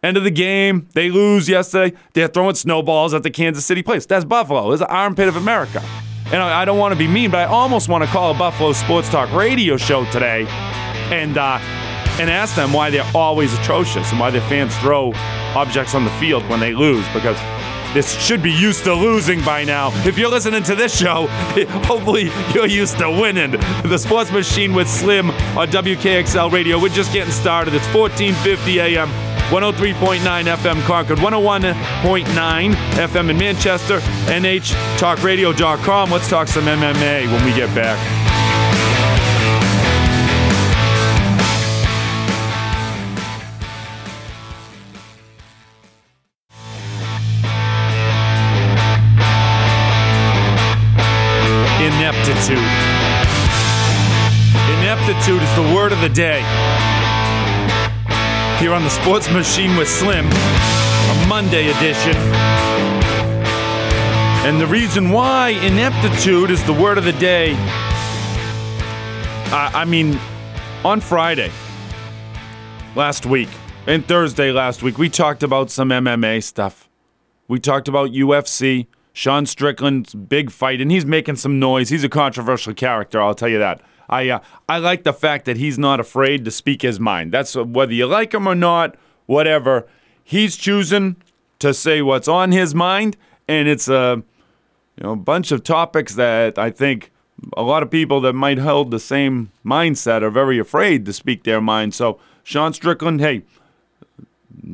End 0.04 0.16
of 0.16 0.24
the 0.24 0.32
game. 0.32 0.88
They 0.94 1.10
lose 1.10 1.50
yesterday. 1.50 1.98
They're 2.14 2.28
throwing 2.28 2.56
snowballs 2.56 3.14
at 3.14 3.24
the 3.24 3.32
Kansas 3.32 3.66
City 3.66 3.82
place. 3.84 4.06
That's 4.06 4.26
Buffalo. 4.26 4.72
It's 4.72 4.80
the 4.80 4.88
armpit 4.88 5.28
of 5.28 5.36
America. 5.36 5.84
And 6.28 6.36
I, 6.42 6.62
I 6.62 6.66
don't 6.66 6.78
want 6.78 6.94
to 6.94 6.98
be 6.98 7.08
mean, 7.08 7.32
but 7.32 7.40
I 7.40 7.46
almost 7.46 7.90
want 7.90 8.04
to 8.04 8.10
call 8.10 8.36
a 8.36 8.38
Buffalo 8.38 8.74
Sports 8.74 9.10
Talk 9.10 9.32
radio 9.34 9.78
show 9.78 10.06
today 10.12 10.46
and 11.10 11.38
uh, 11.38 11.58
and 12.20 12.30
ask 12.30 12.56
them 12.56 12.74
why 12.74 12.90
they're 12.90 13.10
always 13.16 13.54
atrocious 13.60 14.12
and 14.12 14.20
why 14.20 14.30
their 14.30 14.42
fans 14.42 14.76
throw 14.80 15.14
objects 15.56 15.96
on 15.96 16.04
the 16.04 16.12
field 16.12 16.48
when 16.50 16.60
they 16.60 16.74
lose 16.74 17.06
because 17.14 17.38
this 17.94 18.20
should 18.20 18.42
be 18.42 18.52
used 18.52 18.84
to 18.86 18.94
losing 18.94 19.44
by 19.44 19.64
now. 19.64 19.92
If 20.06 20.18
you're 20.18 20.30
listening 20.30 20.64
to 20.64 20.76
this 20.76 20.98
show, 20.98 21.28
hopefully 21.86 22.30
you're 22.54 22.68
used 22.68 22.98
to 23.00 23.10
winning. 23.10 23.52
The 23.84 23.98
Sports 23.98 24.32
Machine 24.32 24.74
with 24.74 24.90
Slim 24.90 25.32
on 25.32 25.68
WKXL 25.70 26.52
Radio. 26.52 26.80
We're 26.80 26.90
just 26.90 27.14
getting 27.14 27.32
started. 27.34 27.74
It's 27.74 27.88
1450 27.94 28.80
AM. 28.80 29.10
103.9 29.48 30.20
FM 30.20 30.82
Concord, 30.86 31.20
101.9 31.20 32.74
FM 32.74 33.30
in 33.30 33.38
Manchester, 33.38 34.00
NHTalkRadio.com. 34.28 36.12
Let's 36.12 36.30
talk 36.30 36.50
some 36.50 36.66
MMA 36.66 37.32
when 37.32 37.46
we 37.46 37.54
get 37.54 37.74
back. 37.74 38.27
Ineptitude. 52.48 52.78
Ineptitude 54.80 55.42
is 55.44 55.56
the 55.56 55.74
word 55.76 55.92
of 55.92 56.00
the 56.00 56.08
day. 56.08 56.40
Here 58.60 58.74
on 58.74 58.84
the 58.84 58.90
Sports 58.90 59.30
Machine 59.32 59.76
with 59.76 59.90
Slim, 59.90 60.26
a 60.26 61.26
Monday 61.28 61.70
edition. 61.70 62.16
And 64.46 64.62
the 64.62 64.68
reason 64.68 65.12
why 65.12 65.50
ineptitude 65.50 66.50
is 66.50 66.64
the 66.64 66.72
word 66.72 66.98
of 66.98 67.04
the 67.04 67.12
day, 67.14 67.54
I, 69.52 69.72
I 69.76 69.86
mean, 69.86 70.18
on 70.86 71.02
Friday 71.02 71.52
last 72.96 73.26
week 73.26 73.50
and 73.88 74.06
Thursday 74.06 74.54
last 74.54 74.82
week, 74.82 74.98
we 74.98 75.10
talked 75.10 75.44
about 75.44 75.70
some 75.70 75.90
MMA 75.90 76.42
stuff. 76.44 76.88
We 77.50 77.60
talked 77.60 77.90
about 77.90 78.12
UFC, 78.12 78.88
Sean 79.18 79.48
Strickland's 79.48 80.14
big 80.14 80.52
fight, 80.52 80.80
and 80.80 80.92
he's 80.92 81.04
making 81.04 81.38
some 81.38 81.58
noise. 81.58 81.90
He's 81.90 82.04
a 82.04 82.10
controversial 82.10 82.76
character, 82.76 83.20
I'll 83.20 83.34
tell 83.34 83.50
you 83.50 83.58
that. 83.58 83.82
I 84.08 84.30
uh, 84.30 84.42
I 84.70 84.78
like 84.78 85.06
the 85.06 85.12
fact 85.12 85.46
that 85.46 85.58
he's 85.58 85.80
not 85.80 86.00
afraid 86.00 86.46
to 86.46 86.52
speak 86.52 86.84
his 86.84 87.00
mind. 87.00 87.32
That's 87.32 87.56
uh, 87.56 87.64
whether 87.64 87.94
you 87.94 88.06
like 88.06 88.32
him 88.32 88.46
or 88.48 88.54
not, 88.54 88.96
whatever. 89.26 89.88
He's 90.24 90.56
choosing 90.56 91.16
to 91.58 91.74
say 91.74 92.04
what's 92.04 92.28
on 92.28 92.52
his 92.52 92.76
mind, 92.76 93.18
and 93.48 93.68
it's 93.68 93.88
a 93.88 94.22
you 94.98 95.04
know 95.04 95.16
bunch 95.16 95.52
of 95.52 95.64
topics 95.64 96.14
that 96.14 96.60
I 96.60 96.70
think 96.70 97.12
a 97.58 97.64
lot 97.64 97.82
of 97.82 97.90
people 97.90 98.22
that 98.22 98.34
might 98.34 98.60
hold 98.60 98.92
the 98.92 99.00
same 99.00 99.52
mindset 99.66 100.22
are 100.22 100.30
very 100.30 100.60
afraid 100.60 101.08
to 101.08 101.12
speak 101.12 101.44
their 101.44 101.60
mind. 101.60 101.96
So 101.96 102.20
Sean 102.44 102.72
Strickland, 102.72 103.20
hey, 103.20 103.42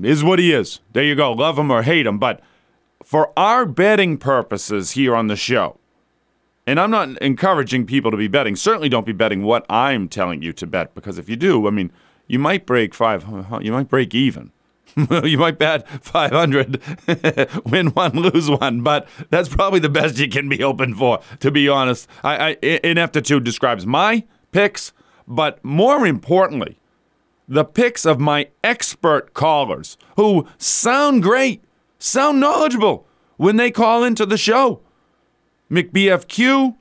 is 0.03 0.21
what 0.21 0.37
he 0.37 0.51
is. 0.51 0.81
There 0.91 1.03
you 1.05 1.15
go. 1.15 1.31
Love 1.31 1.57
him 1.57 1.71
or 1.71 1.83
hate 1.83 2.05
him, 2.05 2.19
but 2.19 2.41
for 3.13 3.31
our 3.37 3.63
betting 3.67 4.17
purposes 4.17 4.93
here 4.93 5.15
on 5.15 5.27
the 5.27 5.35
show, 5.35 5.77
and 6.65 6.79
I'm 6.79 6.89
not 6.89 7.15
encouraging 7.21 7.85
people 7.85 8.09
to 8.09 8.17
be 8.17 8.27
betting. 8.27 8.55
Certainly 8.55 8.89
don't 8.89 9.05
be 9.05 9.11
betting 9.11 9.43
what 9.43 9.67
I'm 9.69 10.09
telling 10.09 10.41
you 10.41 10.51
to 10.53 10.65
bet 10.65 10.95
because 10.95 11.19
if 11.19 11.29
you 11.29 11.35
do, 11.35 11.67
I 11.67 11.69
mean, 11.69 11.91
you 12.25 12.39
might 12.39 12.65
break 12.65 12.95
five, 12.95 13.23
you 13.61 13.71
might 13.71 13.87
break 13.87 14.15
even. 14.15 14.51
you 15.23 15.37
might 15.37 15.59
bet 15.59 15.87
500, 16.03 16.81
win 17.67 17.89
one, 17.89 18.13
lose 18.13 18.49
one, 18.49 18.81
but 18.81 19.07
that's 19.29 19.47
probably 19.47 19.79
the 19.79 19.89
best 19.89 20.17
you 20.17 20.27
can 20.27 20.49
be 20.49 20.57
hoping 20.57 20.95
for, 20.95 21.19
to 21.39 21.51
be 21.51 21.69
honest. 21.69 22.09
I, 22.23 22.57
I, 22.63 22.79
ineptitude 22.83 23.43
describes 23.43 23.85
my 23.85 24.23
picks, 24.51 24.91
but 25.27 25.63
more 25.63 26.07
importantly, 26.07 26.79
the 27.47 27.63
picks 27.63 28.07
of 28.07 28.19
my 28.19 28.47
expert 28.63 29.35
callers 29.35 29.99
who 30.15 30.47
sound 30.57 31.21
great, 31.21 31.63
sound 32.03 32.39
knowledgeable 32.39 33.05
when 33.37 33.55
they 33.55 33.71
call 33.71 34.03
into 34.03 34.25
the 34.25 34.37
show. 34.37 34.81
McBFQ, 35.71 36.75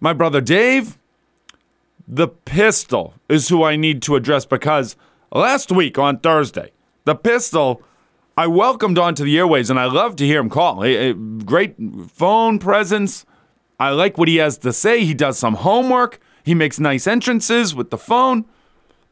my 0.00 0.12
brother 0.12 0.40
Dave, 0.40 0.98
the 2.06 2.28
pistol 2.28 3.14
is 3.28 3.48
who 3.48 3.62
I 3.62 3.76
need 3.76 4.02
to 4.02 4.16
address 4.16 4.44
because 4.44 4.96
last 5.32 5.72
week 5.72 5.98
on 5.98 6.18
Thursday, 6.18 6.72
the 7.04 7.14
pistol 7.14 7.82
I 8.36 8.48
welcomed 8.48 8.98
onto 8.98 9.24
the 9.24 9.38
airways 9.38 9.70
and 9.70 9.78
I 9.78 9.86
love 9.86 10.16
to 10.16 10.26
hear 10.26 10.40
him 10.40 10.50
call. 10.50 10.82
A, 10.82 11.10
a 11.10 11.14
great 11.14 11.76
phone 12.08 12.58
presence. 12.58 13.24
I 13.78 13.90
like 13.90 14.18
what 14.18 14.28
he 14.28 14.36
has 14.36 14.58
to 14.58 14.72
say. 14.72 15.04
He 15.04 15.14
does 15.14 15.38
some 15.38 15.54
homework. 15.54 16.20
He 16.42 16.54
makes 16.54 16.80
nice 16.80 17.06
entrances 17.06 17.74
with 17.74 17.90
the 17.90 17.98
phone. 17.98 18.44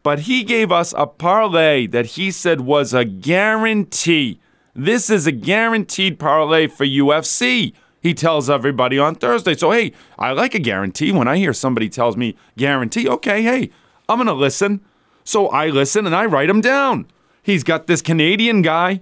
But 0.03 0.21
he 0.21 0.43
gave 0.43 0.73
us 0.73 0.93
a 0.97 1.07
parlay 1.07 1.87
that 1.89 2.07
he 2.07 2.31
said 2.31 2.63
was 2.63 2.93
a 2.93 3.05
guarantee. 3.05 4.41
This 4.75 5.11
is 5.11 5.27
a 5.27 5.33
guaranteed 5.33 6.19
parlay 6.19 6.67
for 6.67 6.85
UFC 6.85 7.73
he 8.03 8.15
tells 8.15 8.51
everybody 8.51 8.99
on 8.99 9.15
Thursday. 9.15 9.55
So, 9.55 9.71
hey, 9.71 9.93
I 10.19 10.33
like 10.33 10.55
a 10.55 10.59
guarantee. 10.59 11.13
When 11.13 11.29
I 11.29 11.37
hear 11.37 11.53
somebody 11.53 11.89
tells 11.89 12.17
me 12.17 12.37
guarantee, 12.57 13.09
okay, 13.09 13.43
hey, 13.43 13.71
I'm 14.09 14.19
going 14.19 14.27
to 14.27 14.33
listen. 14.33 14.81
So 15.23 15.47
I 15.49 15.69
listen 15.69 16.05
and 16.05 16.15
I 16.15 16.27
write 16.27 16.51
him 16.51 16.61
down. 16.61 17.07
He's 17.45 17.63
got 17.63 17.87
this 17.87 18.03
Canadian 18.03 18.63
guy, 18.63 19.01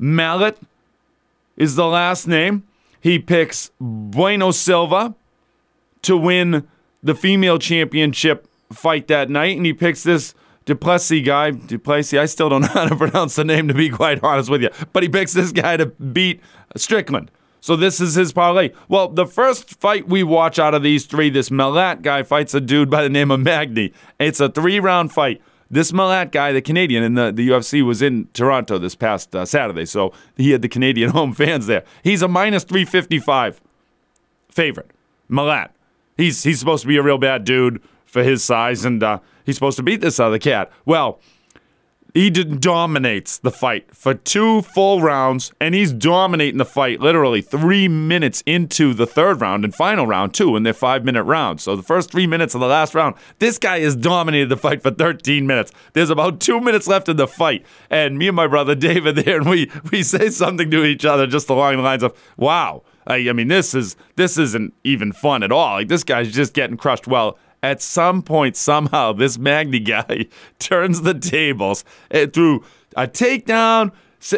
Malott 0.00 0.56
is 1.56 1.76
the 1.76 1.86
last 1.86 2.26
name. 2.26 2.64
He 2.98 3.18
picks 3.18 3.70
Bueno 3.78 4.50
Silva 4.50 5.14
to 6.02 6.16
win 6.16 6.66
the 7.02 7.14
female 7.14 7.58
championship 7.58 8.48
fight 8.72 9.08
that 9.08 9.30
night, 9.30 9.56
and 9.56 9.66
he 9.66 9.72
picks 9.72 10.02
this 10.02 10.34
Duplessis 10.64 11.24
guy. 11.24 11.50
Duplessis, 11.50 12.18
I 12.18 12.26
still 12.26 12.48
don't 12.48 12.60
know 12.62 12.68
how 12.68 12.88
to 12.88 12.96
pronounce 12.96 13.36
the 13.36 13.44
name, 13.44 13.68
to 13.68 13.74
be 13.74 13.90
quite 13.90 14.22
honest 14.22 14.50
with 14.50 14.62
you. 14.62 14.70
But 14.92 15.02
he 15.02 15.08
picks 15.08 15.32
this 15.32 15.52
guy 15.52 15.76
to 15.76 15.86
beat 15.86 16.40
Strickland. 16.76 17.30
So 17.60 17.76
this 17.76 18.00
is 18.00 18.14
his 18.14 18.32
parlay. 18.32 18.70
Well, 18.88 19.08
the 19.08 19.26
first 19.26 19.78
fight 19.80 20.08
we 20.08 20.22
watch 20.22 20.58
out 20.58 20.74
of 20.74 20.82
these 20.82 21.04
three, 21.04 21.28
this 21.28 21.50
Malott 21.50 22.02
guy 22.02 22.22
fights 22.22 22.54
a 22.54 22.60
dude 22.60 22.88
by 22.88 23.02
the 23.02 23.10
name 23.10 23.30
of 23.30 23.40
Magny. 23.40 23.92
It's 24.18 24.40
a 24.40 24.48
three-round 24.48 25.12
fight. 25.12 25.42
This 25.70 25.92
Malott 25.92 26.32
guy, 26.32 26.52
the 26.52 26.62
Canadian 26.62 27.02
in 27.02 27.14
the, 27.14 27.30
the 27.30 27.48
UFC, 27.48 27.84
was 27.84 28.00
in 28.00 28.28
Toronto 28.32 28.78
this 28.78 28.96
past 28.96 29.36
uh, 29.36 29.44
Saturday, 29.44 29.84
so 29.84 30.12
he 30.36 30.50
had 30.50 30.62
the 30.62 30.68
Canadian 30.68 31.10
home 31.12 31.32
fans 31.32 31.66
there. 31.66 31.84
He's 32.02 32.22
a 32.22 32.28
minus 32.28 32.64
355 32.64 33.60
favorite. 34.50 34.90
Malott. 35.30 35.70
He's 36.16 36.42
he's 36.42 36.58
supposed 36.58 36.82
to 36.82 36.88
be 36.88 36.96
a 36.96 37.02
real 37.02 37.18
bad 37.18 37.44
dude 37.44 37.80
for 38.10 38.22
his 38.22 38.44
size, 38.44 38.84
and 38.84 39.02
uh, 39.02 39.20
he's 39.44 39.56
supposed 39.56 39.76
to 39.76 39.82
beat 39.82 40.00
this 40.00 40.20
other 40.20 40.38
cat. 40.38 40.70
Well, 40.84 41.20
he 42.14 42.30
dominates 42.30 43.38
the 43.38 43.50
fight 43.50 43.94
for 43.94 44.14
two 44.14 44.62
full 44.62 45.00
rounds, 45.00 45.52
and 45.60 45.74
he's 45.74 45.92
dominating 45.92 46.58
the 46.58 46.64
fight 46.64 47.00
literally 47.00 47.40
three 47.40 47.88
minutes 47.88 48.42
into 48.46 48.94
the 48.94 49.06
third 49.06 49.40
round 49.40 49.64
and 49.64 49.74
final 49.74 50.06
round, 50.06 50.34
too, 50.34 50.56
in 50.56 50.64
their 50.64 50.72
five 50.72 51.04
minute 51.04 51.22
rounds. 51.22 51.62
So 51.62 51.76
the 51.76 51.82
first 51.82 52.10
three 52.10 52.26
minutes 52.26 52.54
of 52.54 52.60
the 52.60 52.66
last 52.66 52.94
round, 52.94 53.14
this 53.38 53.58
guy 53.58 53.80
has 53.80 53.94
dominated 53.94 54.48
the 54.48 54.56
fight 54.56 54.82
for 54.82 54.90
13 54.90 55.46
minutes. 55.46 55.72
There's 55.92 56.10
about 56.10 56.40
two 56.40 56.60
minutes 56.60 56.88
left 56.88 57.08
in 57.08 57.16
the 57.16 57.28
fight, 57.28 57.64
and 57.90 58.18
me 58.18 58.28
and 58.28 58.36
my 58.36 58.46
brother 58.46 58.74
David 58.74 59.16
there, 59.16 59.38
and 59.38 59.48
we, 59.48 59.70
we 59.92 60.02
say 60.02 60.30
something 60.30 60.70
to 60.70 60.84
each 60.84 61.04
other 61.04 61.26
just 61.26 61.48
along 61.48 61.76
the 61.76 61.82
lines 61.82 62.02
of, 62.02 62.16
wow. 62.36 62.82
I, 63.06 63.28
I 63.28 63.32
mean, 63.32 63.48
this 63.48 63.74
is 63.74 63.96
this 64.16 64.36
isn't 64.36 64.74
even 64.84 65.12
fun 65.12 65.42
at 65.42 65.50
all. 65.50 65.72
Like 65.72 65.88
this 65.88 66.04
guy's 66.04 66.32
just 66.32 66.52
getting 66.52 66.76
crushed. 66.76 67.08
Well, 67.08 67.38
at 67.62 67.82
some 67.82 68.22
point, 68.22 68.56
somehow, 68.56 69.12
this 69.12 69.38
Magny 69.38 69.80
guy 69.80 70.26
turns 70.58 71.02
the 71.02 71.14
tables 71.14 71.84
uh, 72.12 72.26
through 72.26 72.64
a 72.96 73.06
takedown. 73.06 73.92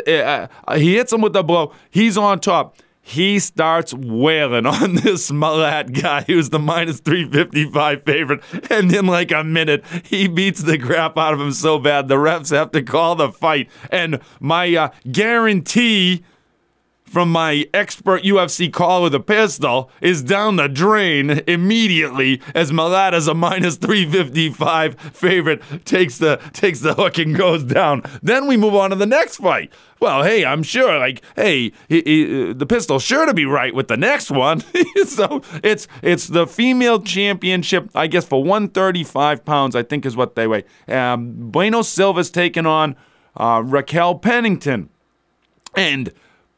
Uh, 0.06 0.48
uh, 0.66 0.78
he 0.78 0.94
hits 0.94 1.12
him 1.12 1.20
with 1.20 1.34
a 1.36 1.42
blow. 1.42 1.72
He's 1.90 2.16
on 2.16 2.40
top. 2.40 2.76
He 3.04 3.40
starts 3.40 3.92
wailing 3.92 4.64
on 4.66 4.94
this 4.94 5.30
Malott 5.30 6.00
guy 6.00 6.22
who's 6.22 6.50
the 6.50 6.60
minus 6.60 7.00
355 7.00 8.04
favorite. 8.04 8.42
And 8.70 8.94
in 8.94 9.06
like 9.06 9.32
a 9.32 9.42
minute, 9.42 9.84
he 10.04 10.28
beats 10.28 10.62
the 10.62 10.78
crap 10.78 11.18
out 11.18 11.34
of 11.34 11.40
him 11.40 11.52
so 11.52 11.78
bad 11.78 12.06
the 12.06 12.14
refs 12.14 12.50
have 12.50 12.70
to 12.72 12.82
call 12.82 13.16
the 13.16 13.30
fight. 13.30 13.68
And 13.90 14.20
my 14.40 14.72
uh, 14.74 14.90
guarantee 15.10 16.24
from 17.12 17.30
my 17.30 17.66
expert 17.74 18.22
UFC 18.22 18.72
call 18.72 19.02
with 19.02 19.14
a 19.14 19.20
pistol 19.20 19.90
is 20.00 20.22
down 20.22 20.56
the 20.56 20.66
drain 20.66 21.42
immediately 21.46 22.40
as 22.54 22.72
Malott's 22.72 23.26
a 23.26 23.34
minus 23.34 23.76
355 23.76 24.98
favorite 24.98 25.62
takes 25.84 26.16
the 26.16 26.40
takes 26.54 26.80
the 26.80 26.94
hook 26.94 27.18
and 27.18 27.36
goes 27.36 27.64
down. 27.64 28.02
Then 28.22 28.46
we 28.46 28.56
move 28.56 28.74
on 28.74 28.90
to 28.90 28.96
the 28.96 29.04
next 29.04 29.36
fight. 29.36 29.70
Well, 30.00 30.22
hey, 30.22 30.46
I'm 30.46 30.62
sure, 30.62 30.98
like, 30.98 31.22
hey, 31.36 31.72
he, 31.86 32.02
he, 32.06 32.52
the 32.54 32.64
pistol 32.64 32.98
sure 32.98 33.26
to 33.26 33.34
be 33.34 33.44
right 33.44 33.74
with 33.74 33.88
the 33.88 33.98
next 33.98 34.30
one. 34.30 34.60
so 35.04 35.42
it's 35.62 35.86
it's 36.00 36.28
the 36.28 36.46
female 36.46 37.02
championship, 37.02 37.90
I 37.94 38.06
guess, 38.06 38.24
for 38.24 38.42
135 38.42 39.44
pounds, 39.44 39.76
I 39.76 39.82
think 39.82 40.06
is 40.06 40.16
what 40.16 40.34
they 40.34 40.46
weigh. 40.46 40.64
Um, 40.88 41.50
Bueno 41.50 41.82
Silva's 41.82 42.30
taking 42.30 42.64
on 42.64 42.96
uh, 43.36 43.62
Raquel 43.62 44.14
Pennington. 44.14 44.88
And 45.74 46.12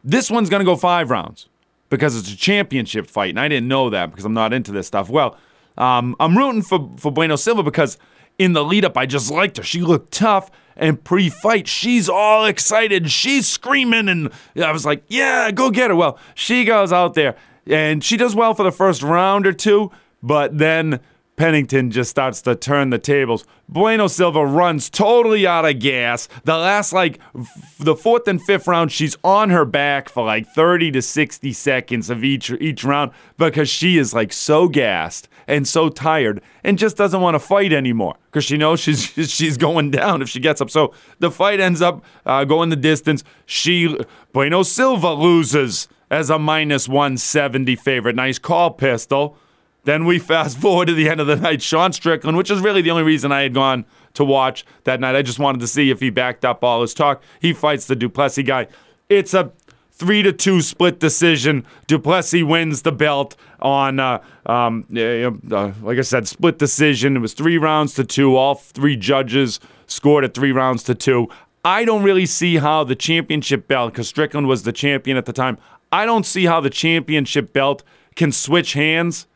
this 0.04 0.30
one's 0.30 0.50
going 0.50 0.60
to 0.60 0.64
go 0.64 0.76
five 0.76 1.10
rounds 1.10 1.48
because 1.88 2.16
it's 2.16 2.32
a 2.32 2.36
championship 2.36 3.06
fight. 3.06 3.30
And 3.30 3.40
I 3.40 3.48
didn't 3.48 3.68
know 3.68 3.90
that 3.90 4.10
because 4.10 4.24
I'm 4.24 4.34
not 4.34 4.52
into 4.52 4.70
this 4.70 4.86
stuff. 4.86 5.08
Well, 5.08 5.36
um, 5.78 6.14
I'm 6.20 6.36
rooting 6.36 6.62
for, 6.62 6.90
for 6.98 7.10
Bueno 7.10 7.36
Silva 7.36 7.62
because 7.62 7.98
in 8.38 8.52
the 8.52 8.64
lead 8.64 8.84
up, 8.84 8.96
I 8.96 9.06
just 9.06 9.30
liked 9.30 9.56
her. 9.56 9.62
She 9.62 9.80
looked 9.80 10.12
tough. 10.12 10.50
And 10.76 11.02
pre 11.02 11.30
fight, 11.30 11.68
she's 11.68 12.08
all 12.08 12.46
excited. 12.46 13.08
She's 13.10 13.46
screaming. 13.46 14.08
And 14.08 14.30
I 14.60 14.72
was 14.72 14.84
like, 14.84 15.04
yeah, 15.06 15.52
go 15.52 15.70
get 15.70 15.90
her. 15.90 15.96
Well, 15.96 16.18
she 16.34 16.64
goes 16.64 16.92
out 16.92 17.14
there 17.14 17.36
and 17.66 18.02
she 18.02 18.16
does 18.16 18.34
well 18.34 18.54
for 18.54 18.64
the 18.64 18.72
first 18.72 19.00
round 19.02 19.46
or 19.46 19.52
two. 19.52 19.92
But 20.20 20.58
then 20.58 21.00
Pennington 21.36 21.90
just 21.90 22.10
starts 22.10 22.42
to 22.42 22.54
turn 22.54 22.90
the 22.90 22.98
tables. 22.98 23.44
Bueno 23.68 24.06
Silva 24.06 24.46
runs 24.46 24.88
totally 24.88 25.46
out 25.46 25.64
of 25.64 25.80
gas. 25.80 26.28
The 26.44 26.56
last, 26.56 26.92
like, 26.92 27.18
f- 27.36 27.76
the 27.78 27.96
fourth 27.96 28.28
and 28.28 28.40
fifth 28.40 28.68
round, 28.68 28.92
she's 28.92 29.16
on 29.24 29.50
her 29.50 29.64
back 29.64 30.08
for 30.08 30.24
like 30.24 30.46
30 30.46 30.92
to 30.92 31.02
60 31.02 31.52
seconds 31.52 32.10
of 32.10 32.22
each 32.22 32.50
each 32.50 32.84
round 32.84 33.10
because 33.36 33.68
she 33.68 33.98
is 33.98 34.14
like 34.14 34.32
so 34.32 34.68
gassed 34.68 35.28
and 35.48 35.66
so 35.66 35.88
tired 35.88 36.40
and 36.62 36.78
just 36.78 36.96
doesn't 36.96 37.20
want 37.20 37.34
to 37.34 37.38
fight 37.38 37.72
anymore 37.72 38.16
because 38.26 38.44
she 38.44 38.56
knows 38.56 38.80
she's 38.80 39.04
she's 39.30 39.56
going 39.56 39.90
down 39.90 40.22
if 40.22 40.28
she 40.28 40.40
gets 40.40 40.60
up. 40.60 40.70
So 40.70 40.94
the 41.18 41.30
fight 41.30 41.58
ends 41.58 41.82
up 41.82 42.04
uh, 42.26 42.44
going 42.44 42.68
the 42.68 42.76
distance. 42.76 43.24
She 43.44 43.98
Bueno 44.32 44.62
Silva 44.62 45.14
loses 45.14 45.88
as 46.10 46.30
a 46.30 46.38
minus 46.38 46.88
170 46.88 47.74
favorite. 47.76 48.14
Nice 48.14 48.38
call, 48.38 48.70
pistol. 48.70 49.36
Then 49.84 50.06
we 50.06 50.18
fast 50.18 50.58
forward 50.58 50.86
to 50.86 50.94
the 50.94 51.08
end 51.08 51.20
of 51.20 51.26
the 51.26 51.36
night. 51.36 51.62
Sean 51.62 51.92
Strickland, 51.92 52.36
which 52.36 52.50
is 52.50 52.60
really 52.60 52.82
the 52.82 52.90
only 52.90 53.02
reason 53.02 53.32
I 53.32 53.42
had 53.42 53.54
gone 53.54 53.84
to 54.14 54.24
watch 54.24 54.64
that 54.84 55.00
night. 55.00 55.14
I 55.14 55.22
just 55.22 55.38
wanted 55.38 55.60
to 55.60 55.66
see 55.66 55.90
if 55.90 56.00
he 56.00 56.10
backed 56.10 56.44
up 56.44 56.64
all 56.64 56.80
his 56.80 56.94
talk. 56.94 57.22
He 57.40 57.52
fights 57.52 57.86
the 57.86 57.96
Duplessis 57.96 58.46
guy. 58.46 58.68
It's 59.08 59.34
a 59.34 59.52
three 59.92 60.22
to 60.22 60.32
two 60.32 60.60
split 60.60 60.98
decision. 60.98 61.66
Duplessis 61.86 62.42
wins 62.42 62.82
the 62.82 62.92
belt 62.92 63.36
on, 63.60 64.00
uh, 64.00 64.22
um, 64.46 64.86
uh, 64.96 65.72
like 65.82 65.98
I 65.98 66.02
said, 66.02 66.26
split 66.26 66.58
decision. 66.58 67.16
It 67.16 67.20
was 67.20 67.34
three 67.34 67.58
rounds 67.58 67.94
to 67.94 68.04
two. 68.04 68.36
All 68.36 68.54
three 68.54 68.96
judges 68.96 69.60
scored 69.86 70.24
at 70.24 70.34
three 70.34 70.52
rounds 70.52 70.82
to 70.84 70.94
two. 70.94 71.28
I 71.64 71.84
don't 71.84 72.02
really 72.02 72.26
see 72.26 72.56
how 72.56 72.84
the 72.84 72.96
championship 72.96 73.68
belt, 73.68 73.92
because 73.92 74.08
Strickland 74.08 74.48
was 74.48 74.64
the 74.64 74.72
champion 74.72 75.16
at 75.16 75.24
the 75.24 75.32
time, 75.32 75.58
I 75.92 76.04
don't 76.06 76.26
see 76.26 76.44
how 76.44 76.60
the 76.60 76.70
championship 76.70 77.52
belt 77.52 77.82
can 78.16 78.32
switch 78.32 78.74
hands 78.74 79.26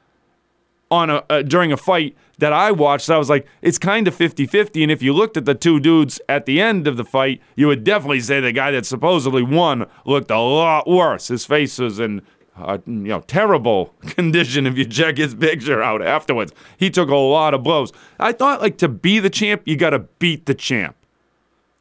on 0.91 1.11
a 1.11 1.25
uh, 1.29 1.43
during 1.43 1.73
a 1.73 1.77
fight 1.77 2.17
that 2.39 2.53
I 2.53 2.71
watched, 2.71 3.11
I 3.11 3.19
was 3.19 3.29
like, 3.29 3.47
it's 3.63 3.79
kind 3.79 4.07
of 4.07 4.17
50-50. 4.17 4.83
And 4.83 4.93
if 4.93 5.03
you 5.03 5.13
looked 5.13 5.37
at 5.37 5.45
the 5.45 5.57
two 5.57 5.81
dudes 5.81 6.21
at 6.29 6.47
the 6.47 6.61
end 6.61 6.87
of 6.87 6.97
the 6.97 7.05
fight, 7.05 7.41
you 7.57 7.67
would 7.67 7.83
definitely 7.83 8.21
say 8.21 8.41
the 8.41 8.53
guy 8.53 8.71
that 8.71 8.87
supposedly 8.87 9.43
won 9.43 9.87
looked 10.05 10.31
a 10.31 10.39
lot 10.39 10.89
worse. 10.89 11.29
His 11.29 11.45
face 11.45 11.79
was 11.79 11.99
in 11.99 12.23
uh, 12.57 12.79
you 12.87 12.93
know 12.93 13.21
terrible 13.21 13.95
condition 14.03 14.67
if 14.67 14.77
you 14.77 14.85
check 14.85 15.17
his 15.17 15.35
picture 15.35 15.83
out 15.83 16.03
afterwards. 16.03 16.53
He 16.77 16.91
took 16.91 17.09
a 17.09 17.17
lot 17.17 17.55
of 17.55 17.63
blows. 17.63 17.93
I 18.19 18.33
thought 18.33 18.61
like 18.61 18.79
to 18.79 18.89
be 18.89 19.19
the 19.19 19.31
champ, 19.31 19.63
you 19.65 19.77
got 19.77 19.91
to 19.91 20.01
beat 20.01 20.47
the 20.47 20.55
champ. 20.55 20.97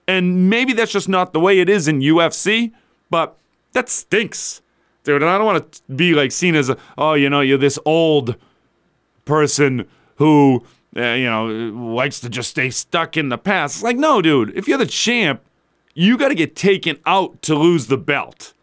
And 0.07 0.49
maybe 0.49 0.73
that's 0.73 0.91
just 0.91 1.09
not 1.09 1.33
the 1.33 1.39
way 1.39 1.59
it 1.59 1.69
is 1.69 1.87
in 1.87 1.99
UFC, 1.99 2.71
but 3.09 3.37
that 3.73 3.89
stinks. 3.89 4.61
Dude, 5.03 5.21
and 5.21 5.29
I 5.29 5.37
don't 5.37 5.45
want 5.45 5.71
to 5.71 5.81
be 5.93 6.13
like 6.13 6.31
seen 6.31 6.55
as 6.55 6.69
a, 6.69 6.77
oh, 6.97 7.13
you 7.13 7.29
know, 7.29 7.41
you're 7.41 7.57
this 7.57 7.79
old 7.85 8.35
person 9.27 9.87
who 10.15 10.65
uh, 10.95 11.01
you 11.13 11.25
know 11.25 11.45
likes 11.45 12.19
to 12.21 12.29
just 12.29 12.49
stay 12.49 12.69
stuck 12.69 13.15
in 13.17 13.29
the 13.29 13.37
past. 13.37 13.77
It's 13.77 13.83
like, 13.83 13.97
no, 13.97 14.21
dude. 14.21 14.55
If 14.57 14.67
you're 14.67 14.77
the 14.77 14.85
champ, 14.85 15.41
you 15.93 16.17
got 16.17 16.29
to 16.29 16.35
get 16.35 16.55
taken 16.55 16.97
out 17.05 17.41
to 17.43 17.55
lose 17.55 17.87
the 17.87 17.97
belt. 17.97 18.53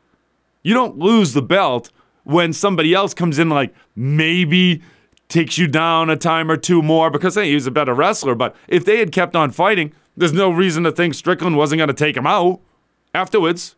You 0.63 0.75
don't 0.75 0.99
lose 0.99 1.33
the 1.33 1.43
belt 1.43 1.91
when 2.25 2.53
somebody 2.53 2.95
else 2.95 3.15
comes 3.15 3.39
in 3.39 3.51
like 3.51 3.75
maybe 3.95 4.83
takes 5.29 5.59
you 5.59 5.67
down 5.67 6.11
a 6.11 6.17
time 6.17 6.51
or 6.51 6.57
two 6.57 6.83
more 6.83 7.11
because 7.11 7.35
hey, 7.35 7.53
he's 7.53 7.67
a 7.67 7.71
better 7.71 7.95
wrestler. 7.95 8.35
But 8.35 8.57
if 8.69 8.85
they 8.85 8.99
had 8.99 9.13
kept 9.13 9.37
on 9.37 9.51
fighting, 9.51 9.93
there's 10.17 10.33
no 10.33 10.51
reason 10.51 10.85
to 10.85 10.93
think 10.93 11.15
Strickland 11.15 11.57
wasn't 11.57 11.79
going 11.79 11.89
to 11.89 11.95
take 11.95 12.17
him 12.17 12.27
out 12.27 12.61
afterwards. 13.15 13.77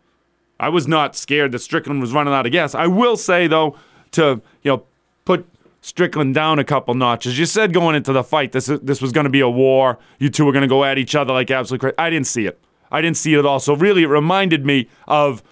I 0.59 0.68
was 0.68 0.88
not 0.88 1.16
scared 1.16 1.53
that 1.53 1.59
Strickland 1.59 2.01
was 2.01 2.12
running 2.12 2.33
out 2.33 2.46
of 2.46 2.53
gas. 2.53 2.75
I 2.75 2.87
will 2.87 3.16
say 3.16 3.46
though, 3.46 3.77
to 4.12 4.40
you 4.62 4.70
know, 4.70 4.85
put 5.25 5.46
Strickland 5.87 6.35
down 6.35 6.59
a 6.59 6.64
couple 6.64 6.94
notches. 6.94 7.38
You 7.38 7.46
said 7.46 7.72
going 7.72 7.94
into 7.94 8.12
the 8.12 8.25
fight 8.25 8.51
this 8.51 8.66
this 8.66 9.01
was 9.01 9.12
going 9.12 9.22
to 9.22 9.31
be 9.31 9.38
a 9.38 9.49
war. 9.49 10.01
You 10.18 10.31
two 10.31 10.44
were 10.44 10.51
going 10.51 10.62
to 10.62 10.68
go 10.68 10.83
at 10.83 10.99
each 10.99 11.14
other 11.14 11.33
like 11.33 11.49
absolutely 11.49 11.85
crazy. 11.85 11.94
I 11.96 12.11
didn't 12.11 12.27
see 12.27 12.44
it. 12.44 12.59
I 12.90 13.01
didn't 13.01 13.18
see 13.18 13.35
it 13.35 13.38
at 13.38 13.46
all. 13.46 13.61
So 13.61 13.77
really, 13.77 14.03
it 14.03 14.09
reminded 14.09 14.66
me 14.66 14.88
of 15.07 15.44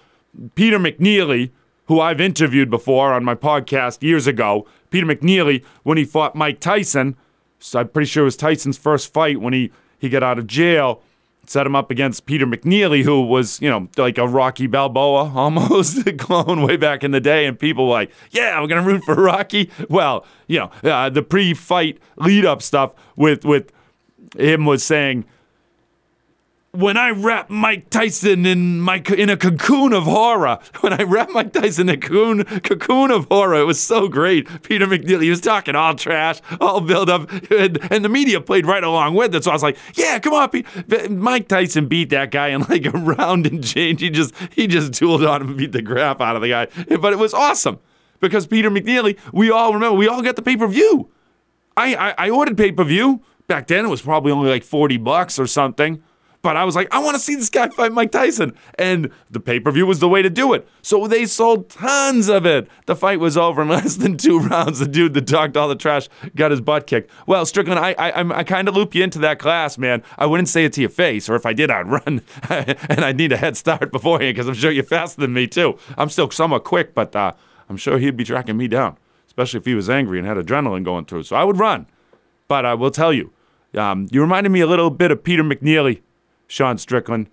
Peter 0.55 0.77
McNeeley, 0.77 1.51
who 1.85 2.01
I've 2.01 2.19
interviewed 2.19 2.69
before 2.69 3.13
on 3.13 3.23
my 3.23 3.33
podcast 3.33 4.03
years 4.03 4.27
ago. 4.27 4.67
Peter 4.89 5.05
McNeeley 5.05 5.63
when 5.83 5.97
he 5.97 6.03
fought 6.03 6.35
Mike 6.35 6.59
Tyson. 6.59 7.15
So 7.57 7.79
I'm 7.79 7.87
pretty 7.87 8.07
sure 8.07 8.23
it 8.23 8.25
was 8.25 8.35
Tyson's 8.35 8.77
first 8.77 9.13
fight 9.13 9.39
when 9.39 9.53
he 9.53 9.71
he 9.97 10.09
got 10.09 10.21
out 10.21 10.37
of 10.37 10.47
jail 10.47 11.01
set 11.49 11.65
him 11.65 11.75
up 11.75 11.91
against 11.91 12.25
Peter 12.25 12.45
McNeeley, 12.45 13.03
who 13.03 13.21
was, 13.21 13.61
you 13.61 13.69
know, 13.69 13.87
like 13.97 14.17
a 14.17 14.27
Rocky 14.27 14.67
Balboa 14.67 15.31
almost 15.35 16.05
clone 16.17 16.61
way 16.61 16.77
back 16.77 17.03
in 17.03 17.11
the 17.11 17.21
day. 17.21 17.45
And 17.45 17.57
people 17.57 17.85
were 17.85 17.93
like, 17.93 18.11
yeah, 18.31 18.59
we're 18.61 18.67
going 18.67 18.83
to 18.83 18.89
root 18.89 19.03
for 19.03 19.15
Rocky. 19.15 19.69
Well, 19.89 20.25
you 20.47 20.59
know, 20.59 20.89
uh, 20.89 21.09
the 21.09 21.23
pre 21.23 21.53
fight 21.53 21.99
lead 22.17 22.45
up 22.45 22.61
stuff 22.61 22.93
with, 23.15 23.45
with 23.45 23.71
him 24.37 24.65
was 24.65 24.83
saying, 24.83 25.25
when 26.75 26.97
I 26.97 27.09
wrap 27.09 27.49
Mike 27.49 27.89
Tyson 27.89 28.45
in 28.45 28.79
my 28.79 29.01
in 29.17 29.29
a 29.29 29.37
cocoon 29.37 29.93
of 29.93 30.03
horror, 30.03 30.59
when 30.81 30.93
I 30.93 31.03
wrap 31.03 31.29
Mike 31.31 31.53
Tyson 31.53 31.89
in 31.89 31.95
a 31.95 31.97
cocoon, 31.97 32.43
cocoon 32.61 33.11
of 33.11 33.25
horror, 33.25 33.55
it 33.55 33.65
was 33.65 33.79
so 33.79 34.07
great. 34.07 34.47
Peter 34.63 34.85
McNeeley, 34.85 35.23
he 35.23 35.29
was 35.29 35.41
talking 35.41 35.75
all 35.75 35.95
trash, 35.95 36.41
all 36.59 36.81
build 36.81 37.09
up, 37.09 37.31
and, 37.51 37.79
and 37.91 38.05
the 38.05 38.09
media 38.09 38.41
played 38.41 38.65
right 38.65 38.83
along 38.83 39.15
with 39.15 39.33
it. 39.35 39.43
So 39.43 39.51
I 39.51 39.53
was 39.53 39.63
like, 39.63 39.77
yeah, 39.95 40.19
come 40.19 40.33
on, 40.33 40.49
Pete. 40.49 40.65
Mike 41.09 41.47
Tyson 41.47 41.87
beat 41.87 42.09
that 42.09 42.31
guy 42.31 42.49
in 42.49 42.61
like 42.69 42.85
a 42.85 42.91
round 42.91 43.47
and 43.47 43.63
change. 43.63 44.01
He 44.01 44.09
just 44.09 44.33
he 44.51 44.67
just 44.67 44.93
tooled 44.93 45.23
on 45.23 45.41
him 45.41 45.49
and 45.49 45.57
beat 45.57 45.71
the 45.71 45.83
crap 45.83 46.21
out 46.21 46.35
of 46.35 46.41
the 46.41 46.49
guy. 46.49 46.67
But 46.97 47.13
it 47.13 47.19
was 47.19 47.33
awesome 47.33 47.79
because 48.19 48.47
Peter 48.47 48.69
McNeeley, 48.69 49.17
we 49.33 49.51
all 49.51 49.73
remember, 49.73 49.95
we 49.95 50.07
all 50.07 50.21
got 50.21 50.35
the 50.35 50.41
pay 50.41 50.57
per 50.57 50.67
view. 50.67 51.09
I, 51.77 51.95
I 51.95 52.15
I 52.17 52.29
ordered 52.29 52.57
pay 52.57 52.71
per 52.71 52.83
view 52.83 53.21
back 53.47 53.67
then. 53.67 53.85
It 53.85 53.89
was 53.89 54.01
probably 54.01 54.31
only 54.31 54.49
like 54.49 54.63
forty 54.63 54.97
bucks 54.97 55.37
or 55.39 55.47
something. 55.47 56.01
But 56.45 56.57
I 56.57 56.63
was 56.63 56.75
like, 56.75 56.93
I 56.93 56.99
want 56.99 57.15
to 57.15 57.19
see 57.19 57.33
this 57.33 57.49
guy 57.49 57.69
fight 57.69 57.91
Mike 57.91 58.11
Tyson. 58.11 58.55
And 58.77 59.09
the 59.31 59.39
pay 59.39 59.59
per 59.59 59.71
view 59.71 59.87
was 59.87 59.97
the 59.97 60.07
way 60.07 60.21
to 60.21 60.29
do 60.29 60.53
it. 60.53 60.67
So 60.83 61.07
they 61.07 61.25
sold 61.25 61.71
tons 61.71 62.29
of 62.29 62.45
it. 62.45 62.67
The 62.85 62.95
fight 62.95 63.19
was 63.19 63.35
over 63.35 63.63
in 63.63 63.67
less 63.77 63.95
than 63.95 64.15
two 64.15 64.37
rounds. 64.37 64.77
The 64.77 64.85
dude 64.85 65.15
that 65.15 65.25
talked 65.25 65.57
all 65.57 65.67
the 65.67 65.75
trash 65.75 66.07
got 66.35 66.51
his 66.51 66.61
butt 66.61 66.85
kicked. 66.85 67.09
Well, 67.25 67.47
Strickland, 67.47 67.79
I 67.79 67.93
I, 67.93 68.37
I 68.41 68.43
kind 68.43 68.67
of 68.67 68.75
loop 68.75 68.93
you 68.93 69.03
into 69.03 69.17
that 69.19 69.39
class, 69.39 69.79
man. 69.79 70.03
I 70.19 70.27
wouldn't 70.27 70.47
say 70.47 70.65
it 70.65 70.73
to 70.73 70.81
your 70.81 70.91
face, 70.91 71.27
or 71.27 71.33
if 71.33 71.47
I 71.47 71.53
did, 71.53 71.71
I'd 71.71 71.87
run. 71.87 72.21
and 72.49 73.03
I'd 73.03 73.17
need 73.17 73.31
a 73.31 73.37
head 73.37 73.57
start 73.57 73.91
beforehand 73.91 74.35
because 74.35 74.47
I'm 74.47 74.53
sure 74.53 74.69
you're 74.69 74.83
faster 74.83 75.21
than 75.21 75.33
me, 75.33 75.47
too. 75.47 75.79
I'm 75.97 76.09
still 76.09 76.29
somewhat 76.29 76.63
quick, 76.63 76.93
but 76.93 77.15
uh, 77.15 77.31
I'm 77.69 77.77
sure 77.77 77.97
he'd 77.97 78.17
be 78.17 78.23
tracking 78.23 78.55
me 78.55 78.67
down, 78.67 78.97
especially 79.25 79.61
if 79.61 79.65
he 79.65 79.73
was 79.73 79.89
angry 79.89 80.19
and 80.19 80.27
had 80.27 80.37
adrenaline 80.37 80.83
going 80.83 81.05
through. 81.05 81.23
So 81.23 81.37
I 81.37 81.43
would 81.43 81.57
run. 81.57 81.87
But 82.47 82.67
I 82.67 82.75
will 82.75 82.91
tell 82.91 83.11
you, 83.11 83.33
um, 83.73 84.07
you 84.11 84.21
reminded 84.21 84.51
me 84.51 84.61
a 84.61 84.67
little 84.67 84.91
bit 84.91 85.09
of 85.09 85.23
Peter 85.23 85.43
McNeeley 85.43 86.01
Sean 86.47 86.77
Strickland. 86.77 87.27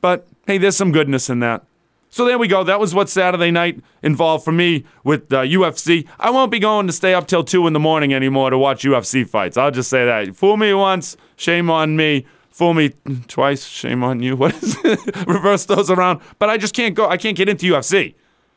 But 0.00 0.26
hey, 0.46 0.58
there's 0.58 0.76
some 0.76 0.92
goodness 0.92 1.28
in 1.28 1.40
that. 1.40 1.64
So 2.12 2.24
there 2.24 2.38
we 2.38 2.48
go. 2.48 2.64
That 2.64 2.80
was 2.80 2.92
what 2.92 3.08
Saturday 3.08 3.52
night 3.52 3.80
involved 4.02 4.44
for 4.44 4.50
me 4.50 4.84
with 5.04 5.32
uh, 5.32 5.42
UFC. 5.42 6.08
I 6.18 6.30
won't 6.30 6.50
be 6.50 6.58
going 6.58 6.88
to 6.88 6.92
stay 6.92 7.14
up 7.14 7.28
till 7.28 7.44
2 7.44 7.68
in 7.68 7.72
the 7.72 7.78
morning 7.78 8.12
anymore 8.12 8.50
to 8.50 8.58
watch 8.58 8.82
UFC 8.82 9.26
fights. 9.26 9.56
I'll 9.56 9.70
just 9.70 9.88
say 9.88 10.04
that. 10.04 10.34
Fool 10.34 10.56
me 10.56 10.74
once, 10.74 11.16
shame 11.36 11.70
on 11.70 11.96
me. 11.96 12.26
Fool 12.50 12.74
me 12.74 12.90
twice, 13.28 13.64
shame 13.64 14.02
on 14.02 14.22
you. 14.22 14.34
What 14.40 14.60
is 14.60 14.76
it? 14.84 15.26
Reverse 15.28 15.66
those 15.66 15.88
around. 15.88 16.20
But 16.40 16.50
I 16.50 16.56
just 16.58 16.74
can't 16.74 16.96
go. 16.96 17.08
I 17.08 17.16
can't 17.16 17.36
get 17.36 17.48
into 17.48 17.72
UFC. 17.72 18.14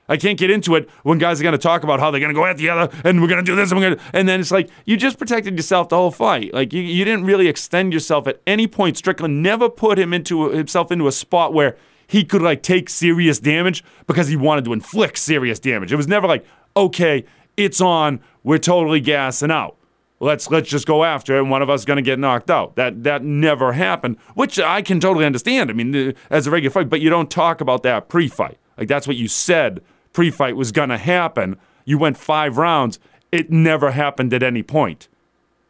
I 0.10 0.18
can't 0.18 0.38
get 0.38 0.50
into 0.50 0.76
it 0.76 0.90
when 1.04 1.18
guys 1.18 1.40
are 1.40 1.44
going 1.44 1.54
to 1.54 1.58
talk 1.58 1.84
about 1.84 2.00
how 2.00 2.12
they're 2.12 2.20
going 2.20 2.34
to 2.34 2.40
go 2.40 2.46
at 2.46 2.58
the 2.58 2.70
other 2.70 2.96
and 3.04 3.22
we're 3.22 3.28
going 3.28 3.44
to 3.44 3.50
do 3.50 3.56
this 3.56 3.72
and 3.72 3.80
we're 3.80 3.90
going 3.90 3.98
to. 3.98 4.04
And 4.14 4.28
then 4.28 4.42
it's 4.42 4.52
like, 4.52 4.70
you 4.86 4.98
just 4.98 5.18
protected 5.18 5.56
yourself 5.56 5.90
the 5.90 5.96
whole 5.96 6.12
fight. 6.12 6.54
Like, 6.54 6.74
you, 6.74 6.82
you 6.82 7.06
didn't 7.06 7.26
really 7.26 7.48
extend 7.48 7.94
yourself 7.94 8.28
at 8.28 8.42
any 8.46 8.68
point. 8.68 8.98
Strickland 8.98 9.42
never 9.42 9.70
put 9.70 9.98
him 9.98 10.14
into 10.14 10.50
himself 10.50 10.92
into 10.92 11.08
a 11.08 11.12
spot 11.12 11.54
where 11.54 11.78
he 12.06 12.26
could 12.26 12.42
like 12.42 12.62
take 12.62 12.90
serious 12.90 13.40
damage 13.40 13.84
because 14.06 14.28
he 14.28 14.36
wanted 14.36 14.66
to 14.66 14.74
inflict 14.74 15.18
serious 15.18 15.60
damage. 15.60 15.94
It 15.94 15.96
was 15.96 16.08
never 16.08 16.28
like, 16.28 16.46
okay, 16.76 17.24
it's 17.56 17.80
on, 17.80 18.20
we're 18.44 18.58
totally 18.58 19.00
gassing 19.00 19.52
out. 19.52 19.78
Let's 20.20 20.50
let's 20.50 20.70
just 20.70 20.88
go 20.88 21.04
after 21.04 21.36
it, 21.36 21.40
and 21.40 21.52
one 21.52 21.62
of 21.62 21.70
us 21.70 21.82
is 21.82 21.86
going 21.86 21.98
to 21.98 22.04
get 22.04 22.18
knocked 22.18 22.50
out. 22.50 22.78
That 22.78 23.04
that 23.04 23.24
never 23.24 23.74
happened, 23.74 24.18
which 24.36 24.58
I 24.58 24.82
can 24.82 25.02
totally 25.02 25.26
understand. 25.26 25.70
I 25.70 25.74
mean, 25.74 25.94
uh, 25.94 26.14
as 26.30 26.48
a 26.48 26.52
regular 26.52 26.72
fight, 26.72 26.90
but 26.90 27.02
you 27.02 27.10
don't 27.10 27.30
talk 27.30 27.60
about 27.60 27.84
that 27.84 28.08
pre-fight. 28.08 28.58
Like 28.78 28.88
that's 28.88 29.06
what 29.06 29.18
you 29.18 29.28
said 29.28 29.82
pre-fight 30.14 30.56
was 30.56 30.72
going 30.72 30.90
to 30.90 30.98
happen. 30.98 31.58
You 31.86 31.98
went 31.98 32.18
five 32.18 32.58
rounds. 32.58 33.00
It 33.32 33.52
never 33.52 33.92
happened 33.92 34.34
at 34.34 34.44
any 34.44 34.64
point. 34.64 35.08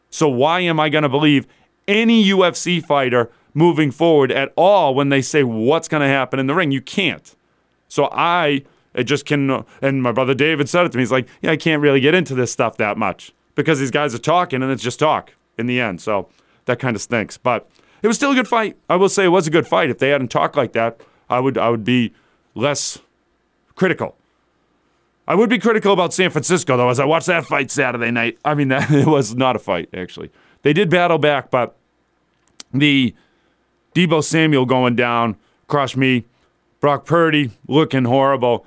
So 0.10 0.29
why 0.29 0.60
am 0.60 0.79
I 0.79 0.89
going 0.89 1.03
to 1.03 1.10
believe 1.10 1.47
any 1.88 2.23
UFC 2.23 2.84
fighter 2.84 3.32
moving 3.53 3.89
forward 3.89 4.32
at 4.32 4.53
all 4.56 4.93
when 4.93 5.10
they 5.10 5.21
say 5.21 5.43
what's 5.43 5.88
going 5.88 6.01
to 6.01 6.08
happen 6.08 6.39
in 6.39 6.47
the 6.47 6.53
ring? 6.53 6.71
You 6.71 6.82
can't. 6.82 7.36
So 7.88 8.10
I 8.12 8.63
it 8.93 9.06
just 9.06 9.25
can. 9.25 9.65
And 9.82 10.03
my 10.03 10.12
brother 10.12 10.34
David 10.34 10.69
said 10.69 10.86
it 10.86 10.91
to 10.91 10.97
me. 10.97 11.01
He's 11.01 11.12
like, 11.12 11.27
yeah, 11.41 11.51
I 11.51 11.58
can't 11.58 11.82
really 11.82 11.99
get 11.99 12.13
into 12.13 12.36
this 12.36 12.51
stuff 12.51 12.77
that 12.77 12.97
much 12.97 13.34
because 13.56 13.79
these 13.79 13.91
guys 13.91 14.13
are 14.13 14.19
talking 14.19 14.62
and 14.62 14.71
it's 14.71 14.84
just 14.84 14.99
talk 14.99 15.34
in 15.58 15.65
the 15.65 15.79
end. 15.79 16.01
So 16.01 16.29
that 16.65 16.79
kind 16.79 16.95
of 16.95 17.01
stinks. 17.01 17.38
But 17.38 17.67
it 18.01 18.08
was 18.08 18.17
still 18.17 18.32
a 18.32 18.36
good 18.36 18.47
fight. 18.47 18.77
I 18.89 18.95
will 18.95 19.10
say 19.10 19.25
it 19.25 19.29
was 19.29 19.47
a 19.47 19.51
good 19.51 19.67
fight. 19.67 19.89
If 19.89 19.97
they 19.97 20.10
hadn't 20.10 20.29
talked 20.29 20.56
like 20.56 20.73
that, 20.73 21.01
I 21.29 21.39
would 21.39 21.58
I 21.58 21.69
would 21.69 21.84
be 21.84 22.13
less 22.56 22.99
critical. 23.75 24.15
I 25.28 25.36
would 25.36 25.50
be 25.50 25.58
critical 25.58 25.94
about 25.94 26.14
San 26.14 26.30
Francisco 26.30 26.76
though, 26.78 26.90
as 26.90 27.00
I 27.00 27.06
watched 27.06 27.28
that 27.28 27.46
fight 27.46 27.72
Saturday 27.72 28.12
night. 28.12 28.38
I 28.44 28.56
mean, 28.56 28.68
that, 28.70 28.92
it 28.92 29.08
was 29.08 29.36
not 29.36 29.56
a 29.56 29.60
fight 29.60 29.90
actually. 29.94 30.32
They 30.64 30.74
did 30.74 30.90
battle 30.90 31.18
back, 31.18 31.52
but 31.52 31.76
the 32.74 33.14
Deebo 33.94 34.24
Samuel 34.24 34.66
going 34.66 34.96
down 34.96 35.38
crushed 35.68 35.98
me. 35.98 36.26
Brock 36.80 37.06
Purdy 37.06 37.52
looking 37.68 38.04
horrible. 38.06 38.66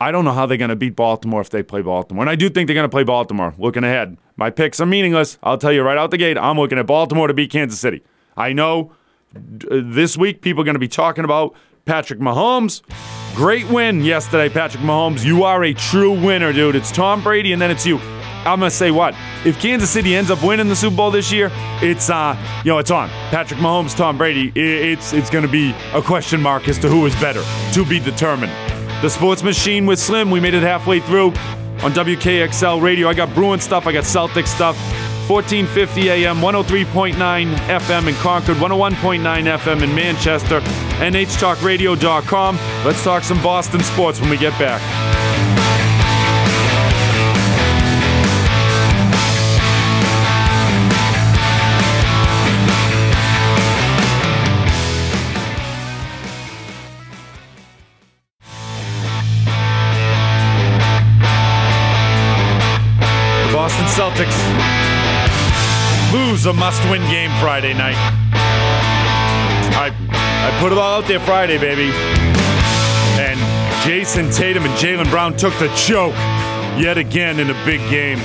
I 0.00 0.10
don't 0.10 0.24
know 0.24 0.32
how 0.32 0.46
they're 0.46 0.56
going 0.56 0.70
to 0.70 0.76
beat 0.76 0.96
Baltimore 0.96 1.40
if 1.40 1.50
they 1.50 1.62
play 1.62 1.80
Baltimore. 1.80 2.24
And 2.24 2.30
I 2.30 2.34
do 2.34 2.50
think 2.50 2.66
they're 2.66 2.74
going 2.74 2.88
to 2.88 2.88
play 2.88 3.04
Baltimore. 3.04 3.54
Looking 3.56 3.84
ahead, 3.84 4.18
my 4.36 4.50
picks 4.50 4.80
are 4.80 4.86
meaningless. 4.86 5.38
I'll 5.44 5.58
tell 5.58 5.72
you 5.72 5.82
right 5.82 5.96
out 5.96 6.10
the 6.10 6.18
gate, 6.18 6.36
I'm 6.36 6.58
looking 6.58 6.78
at 6.78 6.86
Baltimore 6.86 7.28
to 7.28 7.34
beat 7.34 7.52
Kansas 7.52 7.78
City. 7.78 8.02
I 8.36 8.52
know 8.52 8.92
this 9.32 10.16
week 10.16 10.40
people 10.40 10.62
are 10.62 10.64
going 10.64 10.74
to 10.74 10.80
be 10.80 10.88
talking 10.88 11.24
about 11.24 11.54
Patrick 11.84 12.20
Mahomes. 12.20 12.82
Great 13.34 13.68
win 13.68 14.02
yesterday, 14.02 14.52
Patrick 14.52 14.82
Mahomes. 14.82 15.24
You 15.24 15.44
are 15.44 15.64
a 15.64 15.72
true 15.72 16.12
winner, 16.12 16.52
dude. 16.52 16.76
It's 16.76 16.92
Tom 16.92 17.22
Brady 17.22 17.52
and 17.52 17.60
then 17.60 17.70
it's 17.70 17.86
you. 17.86 17.98
I'm 17.98 18.58
gonna 18.58 18.70
say 18.70 18.90
what? 18.90 19.14
If 19.44 19.60
Kansas 19.60 19.88
City 19.88 20.16
ends 20.16 20.30
up 20.30 20.42
winning 20.42 20.68
the 20.68 20.74
Super 20.76 20.96
Bowl 20.96 21.10
this 21.12 21.30
year, 21.30 21.50
it's 21.80 22.10
uh, 22.10 22.36
you 22.64 22.72
know, 22.72 22.78
it's 22.78 22.90
on. 22.90 23.08
Patrick 23.30 23.60
Mahomes, 23.60 23.96
Tom 23.96 24.18
Brady. 24.18 24.52
It's 24.54 25.12
it's 25.12 25.30
gonna 25.30 25.48
be 25.48 25.74
a 25.94 26.02
question 26.02 26.40
mark 26.42 26.68
as 26.68 26.78
to 26.80 26.88
who 26.88 27.06
is 27.06 27.14
better 27.16 27.42
to 27.72 27.84
be 27.84 28.00
determined. 28.00 28.52
The 29.00 29.08
Sports 29.08 29.42
Machine 29.42 29.86
with 29.86 29.98
Slim. 29.98 30.30
We 30.30 30.40
made 30.40 30.54
it 30.54 30.62
halfway 30.62 31.00
through 31.00 31.28
on 31.82 31.92
WKXL 31.92 32.82
Radio. 32.82 33.08
I 33.08 33.14
got 33.14 33.32
Bruin 33.34 33.60
stuff. 33.60 33.86
I 33.86 33.92
got 33.92 34.04
Celtic 34.04 34.46
stuff. 34.46 34.76
1450 35.32 36.10
AM, 36.10 36.36
103.9 36.42 37.14
FM 37.54 38.06
in 38.06 38.14
Concord, 38.16 38.58
101.9 38.58 39.22
FM 39.22 39.82
in 39.82 39.94
Manchester, 39.94 40.60
NHTalkRadio.com. 41.00 42.56
Let's 42.84 43.02
talk 43.02 43.22
some 43.22 43.42
Boston 43.42 43.80
sports 43.80 44.20
when 44.20 44.28
we 44.28 44.36
get 44.36 44.52
back. 44.58 44.82
Boston 63.50 63.86
Celtics 63.86 64.61
lose 66.42 66.46
a 66.46 66.58
must-win 66.58 67.02
game 67.02 67.30
Friday 67.40 67.72
night. 67.74 67.96
I 69.74 69.92
I 70.10 70.60
put 70.60 70.72
it 70.72 70.78
all 70.78 71.00
out 71.00 71.06
there 71.06 71.20
Friday, 71.20 71.58
baby. 71.58 71.90
And 73.20 73.38
Jayson 73.84 74.34
Tatum 74.34 74.64
and 74.64 74.74
Jaylen 74.74 75.08
Brown 75.10 75.36
took 75.36 75.56
the 75.58 75.68
choke 75.74 76.14
yet 76.78 76.98
again 76.98 77.38
in 77.38 77.50
a 77.50 77.64
big 77.64 77.80
game. 77.90 78.18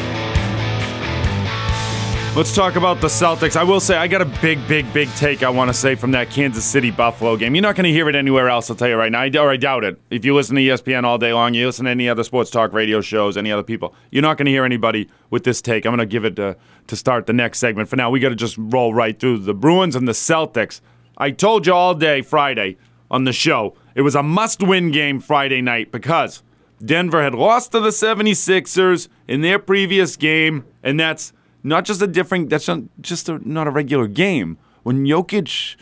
Let's 2.38 2.54
talk 2.54 2.76
about 2.76 3.02
the 3.02 3.08
Celtics. 3.08 3.56
I 3.56 3.64
will 3.64 3.80
say 3.80 3.98
I 3.98 4.06
got 4.08 4.22
a 4.22 4.26
big, 4.26 4.60
big, 4.68 4.94
big 4.94 5.10
take 5.16 5.42
I 5.42 5.50
want 5.50 5.70
to 5.70 5.74
say 5.74 5.96
from 5.96 6.12
that 6.12 6.30
Kansas 6.30 6.64
City 6.64 6.92
Buffalo 6.92 7.36
game. 7.36 7.56
You're 7.56 7.64
not 7.64 7.76
going 7.76 7.86
to 7.86 7.92
hear 7.92 8.08
it 8.10 8.14
anywhere 8.14 8.48
else, 8.48 8.70
I'll 8.70 8.76
tell 8.76 8.90
you 8.90 8.96
right 8.96 9.12
now. 9.12 9.22
I, 9.22 9.32
or 9.40 9.50
I 9.50 9.58
doubt 9.58 9.84
it. 9.84 10.00
If 10.12 10.24
you 10.24 10.36
listen 10.36 10.56
to 10.56 10.62
ESPN 10.62 11.04
all 11.04 11.18
day 11.18 11.34
long, 11.34 11.56
you 11.56 11.66
listen 11.66 11.86
to 11.86 11.90
any 11.90 12.08
other 12.08 12.24
sports 12.24 12.52
talk 12.52 12.74
radio 12.74 13.02
shows, 13.02 13.38
any 13.38 13.52
other 13.52 13.64
people, 13.64 13.96
you're 14.12 14.22
not 14.22 14.38
going 14.38 14.46
to 14.46 14.52
hear 14.52 14.66
anybody 14.66 15.10
with 15.32 15.46
this 15.46 15.64
take. 15.64 15.84
I'm 15.88 15.90
going 15.90 15.98
to 15.98 16.06
give 16.06 16.26
it 16.26 16.36
to, 16.36 16.56
to 16.86 16.96
start 16.96 17.26
the 17.26 17.34
next 17.34 17.58
segment. 17.58 17.90
For 17.90 17.96
now, 17.96 18.12
we 18.12 18.20
got 18.20 18.30
to 18.30 18.36
just 18.36 18.56
roll 18.60 18.94
right 18.94 19.20
through 19.20 19.40
the 19.40 19.56
Bruins 19.56 19.96
and 19.96 20.08
the 20.08 20.12
Celtics. 20.12 20.80
I 21.18 21.32
told 21.32 21.66
you 21.66 21.74
all 21.74 21.96
day 21.96 22.22
Friday 22.22 22.78
on 23.10 23.24
the 23.24 23.34
show 23.34 23.74
it 23.96 24.02
was 24.02 24.14
a 24.14 24.22
must 24.22 24.62
win 24.62 24.92
game 24.92 25.20
Friday 25.22 25.64
night 25.64 25.92
because 25.92 26.44
Denver 26.86 27.24
had 27.24 27.34
lost 27.34 27.72
to 27.72 27.80
the 27.80 27.90
76ers 27.90 29.08
in 29.28 29.42
their 29.42 29.58
previous 29.58 30.16
game, 30.16 30.66
and 30.84 31.00
that's 31.00 31.34
not 31.64 31.86
just 31.86 32.02
a 32.02 32.08
different, 32.08 32.50
that's 32.50 32.68
not 32.68 32.82
just 33.02 33.30
a, 33.30 33.40
not 33.48 33.68
a 33.68 33.72
regular 33.72 34.08
game. 34.08 34.58
When 34.84 35.06
Jokic 35.06 35.76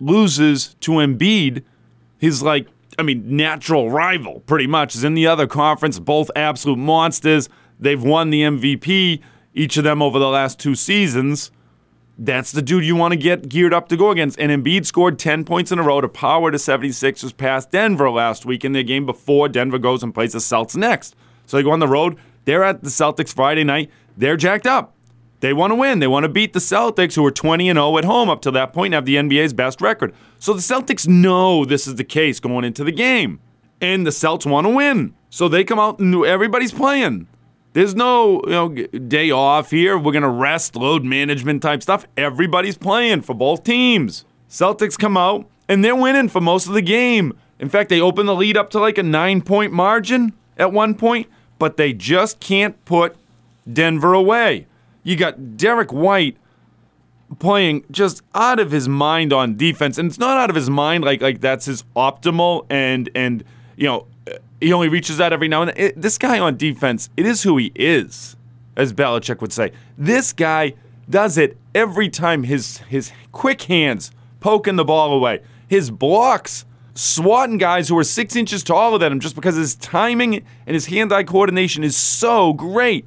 loses 0.00 0.74
to 0.80 0.92
Embiid, 0.92 1.62
he's 2.18 2.42
like, 2.42 2.68
I 2.98 3.02
mean, 3.02 3.36
natural 3.36 3.90
rival 3.90 4.40
pretty 4.40 4.66
much 4.66 4.94
is 4.94 5.04
in 5.04 5.14
the 5.14 5.26
other 5.26 5.46
conference, 5.46 5.98
both 5.98 6.30
absolute 6.34 6.78
monsters. 6.78 7.48
They've 7.78 8.02
won 8.02 8.30
the 8.30 8.42
MVP, 8.42 9.20
each 9.54 9.76
of 9.76 9.84
them 9.84 10.00
over 10.00 10.18
the 10.18 10.28
last 10.28 10.58
two 10.58 10.74
seasons. 10.74 11.50
That's 12.18 12.50
the 12.50 12.62
dude 12.62 12.86
you 12.86 12.96
want 12.96 13.12
to 13.12 13.18
get 13.18 13.48
geared 13.48 13.74
up 13.74 13.88
to 13.90 13.96
go 13.96 14.10
against. 14.10 14.38
And 14.40 14.50
Embiid 14.50 14.86
scored 14.86 15.18
10 15.18 15.44
points 15.44 15.70
in 15.70 15.78
a 15.78 15.82
row 15.82 16.00
to 16.00 16.08
power 16.08 16.50
to 16.50 16.56
76ers 16.56 17.36
past 17.36 17.70
Denver 17.70 18.10
last 18.10 18.46
week 18.46 18.64
in 18.64 18.72
their 18.72 18.82
game 18.82 19.04
before 19.04 19.50
Denver 19.50 19.78
goes 19.78 20.02
and 20.02 20.14
plays 20.14 20.32
the 20.32 20.40
Celts 20.40 20.74
next. 20.74 21.14
So 21.44 21.58
they 21.58 21.62
go 21.62 21.72
on 21.72 21.80
the 21.80 21.88
road. 21.88 22.16
They're 22.46 22.64
at 22.64 22.82
the 22.82 22.88
Celtics 22.88 23.34
Friday 23.34 23.64
night. 23.64 23.90
They're 24.16 24.36
jacked 24.38 24.66
up. 24.66 24.95
They 25.46 25.52
want 25.52 25.70
to 25.70 25.76
win. 25.76 26.00
They 26.00 26.08
want 26.08 26.24
to 26.24 26.28
beat 26.28 26.54
the 26.54 26.58
Celtics, 26.58 27.14
who 27.14 27.24
are 27.24 27.30
20 27.30 27.68
and 27.68 27.76
0 27.76 27.98
at 27.98 28.04
home 28.04 28.28
up 28.28 28.42
to 28.42 28.50
that 28.50 28.72
point 28.72 28.86
and 28.86 28.94
have 28.94 29.04
the 29.04 29.14
NBA's 29.14 29.52
best 29.52 29.80
record. 29.80 30.12
So 30.40 30.52
the 30.52 30.58
Celtics 30.58 31.06
know 31.06 31.64
this 31.64 31.86
is 31.86 31.94
the 31.94 32.02
case 32.02 32.40
going 32.40 32.64
into 32.64 32.82
the 32.82 32.90
game. 32.90 33.38
And 33.80 34.04
the 34.04 34.10
Celts 34.10 34.44
want 34.44 34.66
to 34.66 34.70
win. 34.70 35.14
So 35.30 35.48
they 35.48 35.62
come 35.62 35.78
out 35.78 36.00
and 36.00 36.24
everybody's 36.24 36.72
playing. 36.72 37.28
There's 37.74 37.94
no 37.94 38.42
you 38.42 38.50
know, 38.50 38.68
day 38.98 39.30
off 39.30 39.70
here. 39.70 39.96
We're 39.96 40.10
going 40.10 40.22
to 40.22 40.28
rest, 40.28 40.74
load 40.74 41.04
management 41.04 41.62
type 41.62 41.80
stuff. 41.80 42.08
Everybody's 42.16 42.76
playing 42.76 43.20
for 43.20 43.34
both 43.34 43.62
teams. 43.62 44.24
Celtics 44.50 44.98
come 44.98 45.16
out 45.16 45.48
and 45.68 45.84
they're 45.84 45.94
winning 45.94 46.28
for 46.28 46.40
most 46.40 46.66
of 46.66 46.74
the 46.74 46.82
game. 46.82 47.38
In 47.60 47.68
fact, 47.68 47.88
they 47.88 48.00
open 48.00 48.26
the 48.26 48.34
lead 48.34 48.56
up 48.56 48.70
to 48.70 48.80
like 48.80 48.98
a 48.98 49.04
nine 49.04 49.42
point 49.42 49.72
margin 49.72 50.32
at 50.56 50.72
one 50.72 50.96
point, 50.96 51.28
but 51.60 51.76
they 51.76 51.92
just 51.92 52.40
can't 52.40 52.84
put 52.84 53.14
Denver 53.72 54.12
away. 54.12 54.66
You 55.06 55.14
got 55.14 55.56
Derrick 55.56 55.92
White 55.92 56.36
playing 57.38 57.84
just 57.92 58.22
out 58.34 58.58
of 58.58 58.72
his 58.72 58.88
mind 58.88 59.32
on 59.32 59.56
defense, 59.56 59.98
and 59.98 60.08
it's 60.08 60.18
not 60.18 60.36
out 60.36 60.50
of 60.50 60.56
his 60.56 60.68
mind 60.68 61.04
like 61.04 61.22
like 61.22 61.40
that's 61.40 61.66
his 61.66 61.84
optimal 61.94 62.66
and 62.68 63.08
and 63.14 63.44
you 63.76 63.86
know 63.86 64.08
he 64.60 64.72
only 64.72 64.88
reaches 64.88 65.18
that 65.18 65.32
every 65.32 65.46
now 65.46 65.62
and 65.62 65.70
then. 65.70 65.76
It, 65.76 66.02
this 66.02 66.18
guy 66.18 66.40
on 66.40 66.56
defense, 66.56 67.08
it 67.16 67.24
is 67.24 67.44
who 67.44 67.56
he 67.56 67.70
is, 67.76 68.34
as 68.76 68.92
Belichick 68.92 69.40
would 69.40 69.52
say. 69.52 69.70
This 69.96 70.32
guy 70.32 70.74
does 71.08 71.38
it 71.38 71.56
every 71.72 72.08
time. 72.08 72.42
His 72.42 72.78
his 72.88 73.12
quick 73.30 73.62
hands 73.62 74.10
poking 74.40 74.74
the 74.74 74.84
ball 74.84 75.12
away, 75.12 75.40
his 75.68 75.92
blocks 75.92 76.64
swatting 76.94 77.58
guys 77.58 77.88
who 77.88 77.96
are 77.96 78.02
six 78.02 78.34
inches 78.34 78.64
taller 78.64 78.98
than 78.98 79.12
him 79.12 79.20
just 79.20 79.36
because 79.36 79.54
his 79.54 79.76
timing 79.76 80.44
and 80.66 80.74
his 80.74 80.86
hand-eye 80.86 81.22
coordination 81.22 81.84
is 81.84 81.96
so 81.96 82.54
great. 82.54 83.06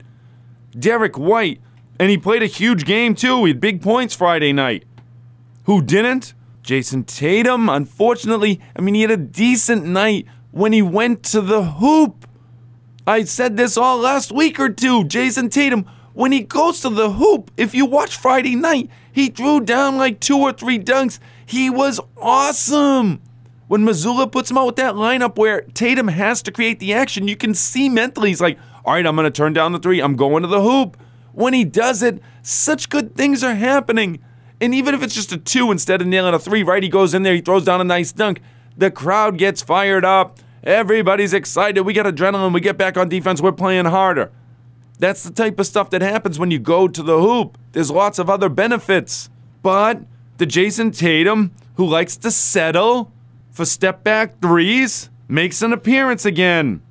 Derrick 0.78 1.18
White, 1.18 1.60
and 2.00 2.10
he 2.10 2.18
played 2.18 2.42
a 2.42 2.48
huge 2.48 2.86
game 2.86 3.14
too. 3.14 3.44
He 3.46 3.52
had 3.52 3.60
big 3.60 3.82
points 3.82 4.16
Friday 4.16 4.54
night. 4.54 4.86
Who 5.66 5.82
didn't? 5.82 6.34
Jayson 6.64 7.04
Tatum. 7.04 7.70
Unfortunately, 7.70 8.62
I 8.76 8.82
mean, 8.82 8.96
he 8.96 9.02
had 9.02 9.12
a 9.12 9.18
decent 9.18 9.86
night 9.86 10.26
when 10.52 10.72
he 10.72 10.82
went 10.82 11.24
to 11.24 11.42
the 11.42 11.64
hoop. 11.64 12.26
I 13.06 13.24
said 13.24 13.58
this 13.58 13.76
all 13.76 13.98
last 13.98 14.32
week 14.32 14.60
or 14.60 14.70
two. 14.70 15.04
Jayson 15.04 15.50
Tatum, 15.50 15.86
when 16.14 16.32
he 16.32 16.42
goes 16.42 16.82
to 16.82 16.90
the 16.90 17.12
hoop, 17.12 17.52
if 17.58 17.76
you 17.76 17.86
watch 17.86 18.16
Friday 18.16 18.56
night, 18.56 18.90
he 19.12 19.30
threw 19.30 19.60
down 19.60 19.98
like 19.98 20.20
two 20.20 20.38
or 20.38 20.54
three 20.54 20.80
dunks. 20.80 21.20
He 21.46 21.70
was 21.70 22.00
awesome. 22.18 23.22
When 23.68 23.84
Mazzulla 23.84 24.32
puts 24.32 24.50
him 24.50 24.58
out 24.58 24.66
with 24.66 24.76
that 24.78 24.96
lineup 24.96 25.38
where 25.38 25.62
Tatum 25.62 26.08
has 26.08 26.42
to 26.44 26.52
create 26.52 26.80
the 26.80 26.94
action, 26.94 27.28
you 27.28 27.36
can 27.36 27.54
see 27.54 27.90
mentally 27.90 28.30
he's 28.30 28.42
like, 28.42 28.58
all 28.86 28.94
right, 28.94 29.06
I'm 29.06 29.16
going 29.16 29.26
to 29.26 29.32
turn 29.32 29.54
down 29.54 29.72
the 29.72 29.80
three. 29.80 30.00
I'm 30.00 30.16
going 30.16 30.42
to 30.42 30.48
the 30.48 30.62
hoop. 30.62 30.98
When 31.34 31.54
he 31.54 31.64
does 31.64 32.02
it, 32.04 32.22
such 32.42 32.90
good 32.90 33.16
things 33.16 33.44
are 33.44 33.56
happening. 33.56 34.20
And 34.62 34.74
even 34.76 34.94
if 34.94 35.02
it's 35.02 35.16
just 35.16 35.32
a 35.32 35.38
two 35.38 35.72
instead 35.72 36.02
of 36.02 36.08
nailing 36.08 36.34
a 36.34 36.40
three, 36.40 36.64
right? 36.64 36.84
He 36.84 36.90
goes 36.90 37.14
in 37.14 37.24
there, 37.24 37.36
he 37.36 37.42
throws 37.42 37.66
down 37.66 37.82
a 37.82 37.86
nice 37.86 38.12
dunk. 38.12 38.42
The 38.78 38.92
crowd 38.92 39.38
gets 39.38 39.62
fired 39.62 40.06
up. 40.06 40.40
Everybody's 40.64 41.34
excited. 41.34 41.82
We 41.82 41.94
get 41.94 42.06
adrenaline. 42.06 42.54
We 42.54 42.60
get 42.60 42.78
back 42.78 42.98
on 42.98 43.08
defense. 43.10 43.42
We're 43.42 43.54
playing 43.54 43.86
harder. 43.86 44.32
That's 44.98 45.24
the 45.24 45.32
type 45.32 45.60
of 45.60 45.66
stuff 45.66 45.90
that 45.92 46.02
happens 46.02 46.38
when 46.38 46.52
you 46.52 46.60
go 46.60 46.88
to 46.90 47.02
the 47.02 47.20
hoop. 47.20 47.58
There's 47.72 47.90
lots 47.90 48.20
of 48.20 48.30
other 48.30 48.50
benefits. 48.50 49.30
But 49.62 50.02
the 50.38 50.46
Jayson 50.46 50.92
Tatum, 50.92 51.54
who 51.76 51.86
likes 51.86 52.18
to 52.18 52.32
settle 52.32 53.14
for 53.52 53.64
step 53.64 54.04
back 54.04 54.42
threes, 54.42 55.10
makes 55.30 55.62
an 55.62 55.72
appearance 55.72 56.26
again. 56.26 56.82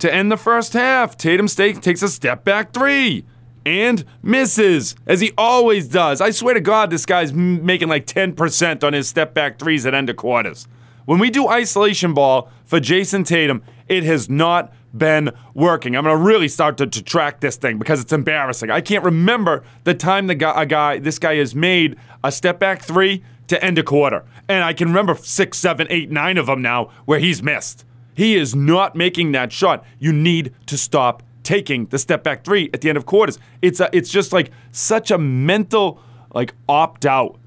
To 0.00 0.12
end 0.12 0.30
the 0.30 0.36
first 0.36 0.74
half, 0.74 1.16
Tatum 1.16 1.46
takes 1.46 2.02
a 2.02 2.08
step 2.08 2.44
back 2.44 2.72
three 2.72 3.24
and 3.68 4.04
misses, 4.22 4.96
as 5.06 5.20
he 5.20 5.32
always 5.36 5.88
does. 5.88 6.20
I 6.20 6.30
swear 6.30 6.54
to 6.54 6.60
God, 6.60 6.90
this 6.90 7.04
guy's 7.04 7.32
making 7.32 7.88
like 7.88 8.06
10% 8.06 8.82
on 8.82 8.92
his 8.94 9.08
step 9.08 9.34
back 9.34 9.58
threes 9.58 9.84
at 9.84 9.94
end 9.94 10.08
of 10.08 10.16
quarters. 10.16 10.66
When 11.04 11.18
we 11.18 11.30
do 11.30 11.48
isolation 11.48 12.14
ball 12.14 12.50
for 12.64 12.80
Jayson 12.80 13.24
Tatum, 13.24 13.62
it 13.88 14.04
has 14.04 14.28
not 14.28 14.72
been 14.96 15.30
working. 15.54 15.96
I'm 15.96 16.04
going 16.04 16.16
to 16.16 16.22
really 16.22 16.48
start 16.48 16.78
to, 16.78 16.86
to, 16.86 17.02
track 17.02 17.40
this 17.40 17.56
thing 17.56 17.78
because 17.78 18.00
it's 18.00 18.12
embarrassing. 18.12 18.70
I 18.70 18.80
can't 18.80 19.04
remember 19.04 19.64
the 19.84 19.94
time 19.94 20.26
the 20.26 20.34
guy, 20.34 20.64
guy, 20.64 20.98
this 20.98 21.18
guy 21.18 21.36
has 21.36 21.54
made 21.54 21.96
a 22.24 22.32
step 22.32 22.58
back 22.58 22.82
three 22.82 23.22
to 23.48 23.62
end 23.62 23.78
a 23.78 23.82
quarter. 23.82 24.24
And 24.48 24.64
I 24.64 24.72
can 24.72 24.88
remember 24.88 25.14
six, 25.14 25.58
seven, 25.58 25.86
eight, 25.90 26.10
nine 26.10 26.38
of 26.38 26.46
them 26.46 26.62
now 26.62 26.90
where 27.04 27.18
he's 27.18 27.42
missed. 27.42 27.84
He 28.14 28.34
is 28.34 28.54
not 28.54 28.96
making 28.96 29.32
that 29.32 29.52
shot. 29.52 29.84
You 29.98 30.12
need 30.12 30.52
to 30.66 30.76
stop 30.76 31.22
taking 31.48 31.86
the 31.86 31.98
step 31.98 32.22
back 32.22 32.44
three 32.44 32.68
at 32.74 32.82
the 32.82 32.90
end 32.90 32.98
of 32.98 33.06
quarters. 33.06 33.38
It's 33.62 33.80
a, 33.80 33.88
it's 33.90 34.10
just 34.10 34.34
like 34.34 34.50
such 34.70 35.10
a 35.10 35.16
mental 35.16 35.98
like 36.34 36.52
opt 36.68 37.06
out 37.06 37.38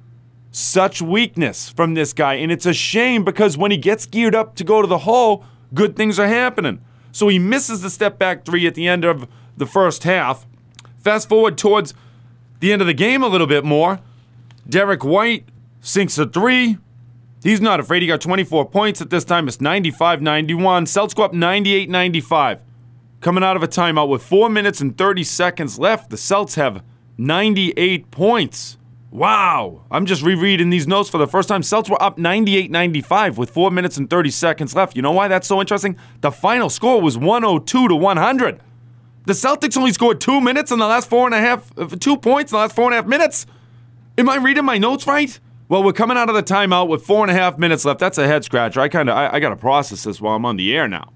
such 0.50 1.04
weakness 1.04 1.70
from 1.70 1.94
this 1.94 2.12
guy. 2.12 2.34
And 2.34 2.52
it's 2.52 2.66
a 2.66 2.74
shame 2.74 3.24
because 3.24 3.60
when 3.60 3.70
he 3.70 3.78
gets 3.78 4.08
geared 4.08 4.34
up 4.34 4.56
to 4.56 4.64
go 4.64 4.82
to 4.82 4.88
the 4.88 4.98
hole, 5.00 5.46
good 5.76 5.96
things 5.96 6.18
are 6.18 6.28
happening. 6.28 6.82
So 7.12 7.28
he 7.28 7.38
misses 7.38 7.84
the 7.84 7.92
step 7.92 8.18
back 8.18 8.44
three 8.44 8.66
at 8.66 8.74
the 8.74 8.88
end 8.88 9.06
of 9.06 9.28
the 9.56 9.68
first 9.68 10.04
half. 10.04 10.48
Fast 10.98 11.30
forward 11.30 11.56
towards 11.56 11.94
the 12.60 12.74
end 12.74 12.82
of 12.82 12.88
the 12.88 12.96
game 12.96 13.22
a 13.22 13.28
little 13.28 13.46
bit 13.46 13.64
more. 13.64 14.00
Derrick 14.68 15.06
White 15.06 15.46
sinks 15.80 16.18
a 16.18 16.26
three. 16.26 16.80
He's 17.44 17.62
not 17.62 17.80
afraid. 17.80 18.02
He 18.02 18.08
got 18.08 18.20
24 18.20 18.68
points 18.70 19.00
at 19.00 19.12
this 19.12 19.24
time. 19.24 19.48
It's 19.48 19.62
95 19.62 20.24
91. 20.24 20.86
Celtics 20.86 21.16
go 21.16 21.22
up 21.24 21.34
98 21.34 21.88
95. 21.88 22.62
Coming 23.22 23.44
out 23.44 23.56
of 23.56 23.62
a 23.62 23.68
timeout 23.68 24.10
with 24.10 24.24
4 24.24 24.50
minutes 24.50 24.82
and 24.82 24.98
30 24.98 25.24
seconds 25.24 25.78
left, 25.78 26.10
the 26.10 26.18
Celts 26.18 26.56
have 26.56 26.84
98 27.20 28.10
points. 28.10 28.80
Wow. 29.12 29.84
I'm 29.92 30.08
just 30.08 30.24
rereading 30.24 30.72
these 30.72 30.88
notes 30.88 31.08
for 31.08 31.20
the 31.20 31.28
first 31.28 31.48
time. 31.48 31.62
Celts 31.62 31.88
were 31.88 32.02
up 32.02 32.18
98 32.18 32.72
95 32.72 33.38
with 33.38 33.52
4 33.52 33.70
minutes 33.70 33.96
and 33.98 34.10
30 34.10 34.32
seconds 34.32 34.76
left. 34.76 34.96
You 34.96 35.04
know 35.04 35.12
why 35.12 35.28
that's 35.28 35.48
so 35.48 35.62
interesting? 35.62 35.98
The 36.22 36.32
final 36.32 36.68
score 36.68 37.00
was 37.00 37.16
102 37.16 37.90
to 37.90 37.96
100. 37.96 38.60
The 39.28 39.34
Celtics 39.34 39.78
only 39.78 39.94
scored 39.94 40.20
two 40.20 40.42
minutes 40.42 40.72
in 40.72 40.80
the 40.80 40.88
last 40.88 41.08
four 41.08 41.28
and 41.28 41.36
a 41.36 41.40
half, 41.40 41.72
uh, 41.78 41.86
points 42.18 42.52
in 42.52 42.56
the 42.56 42.62
last 42.62 42.76
four 42.76 42.86
and 42.86 42.94
a 42.94 42.96
half 42.96 43.06
minutes. 43.06 43.46
Am 44.18 44.30
I 44.30 44.38
reading 44.38 44.66
my 44.66 44.80
notes 44.80 45.06
right? 45.06 45.40
Well, 45.70 45.84
we're 45.84 45.94
coming 45.94 46.18
out 46.18 46.30
of 46.30 46.34
the 46.34 46.42
timeout 46.42 46.88
with 46.88 47.06
four 47.06 47.24
and 47.24 47.30
a 47.30 47.40
half 47.40 47.60
minutes 47.60 47.86
left. 47.86 48.00
That's 48.00 48.18
a 48.18 48.26
head 48.26 48.44
scratcher. 48.44 48.82
I 48.82 48.90
kind 48.90 49.12
of, 49.12 49.16
I, 49.16 49.34
I 49.34 49.40
got 49.40 49.50
to 49.50 49.56
process 49.56 50.06
this 50.06 50.20
while 50.20 50.36
I'm 50.36 50.46
on 50.46 50.58
the 50.58 50.76
air 50.76 50.88
now. 50.88 51.14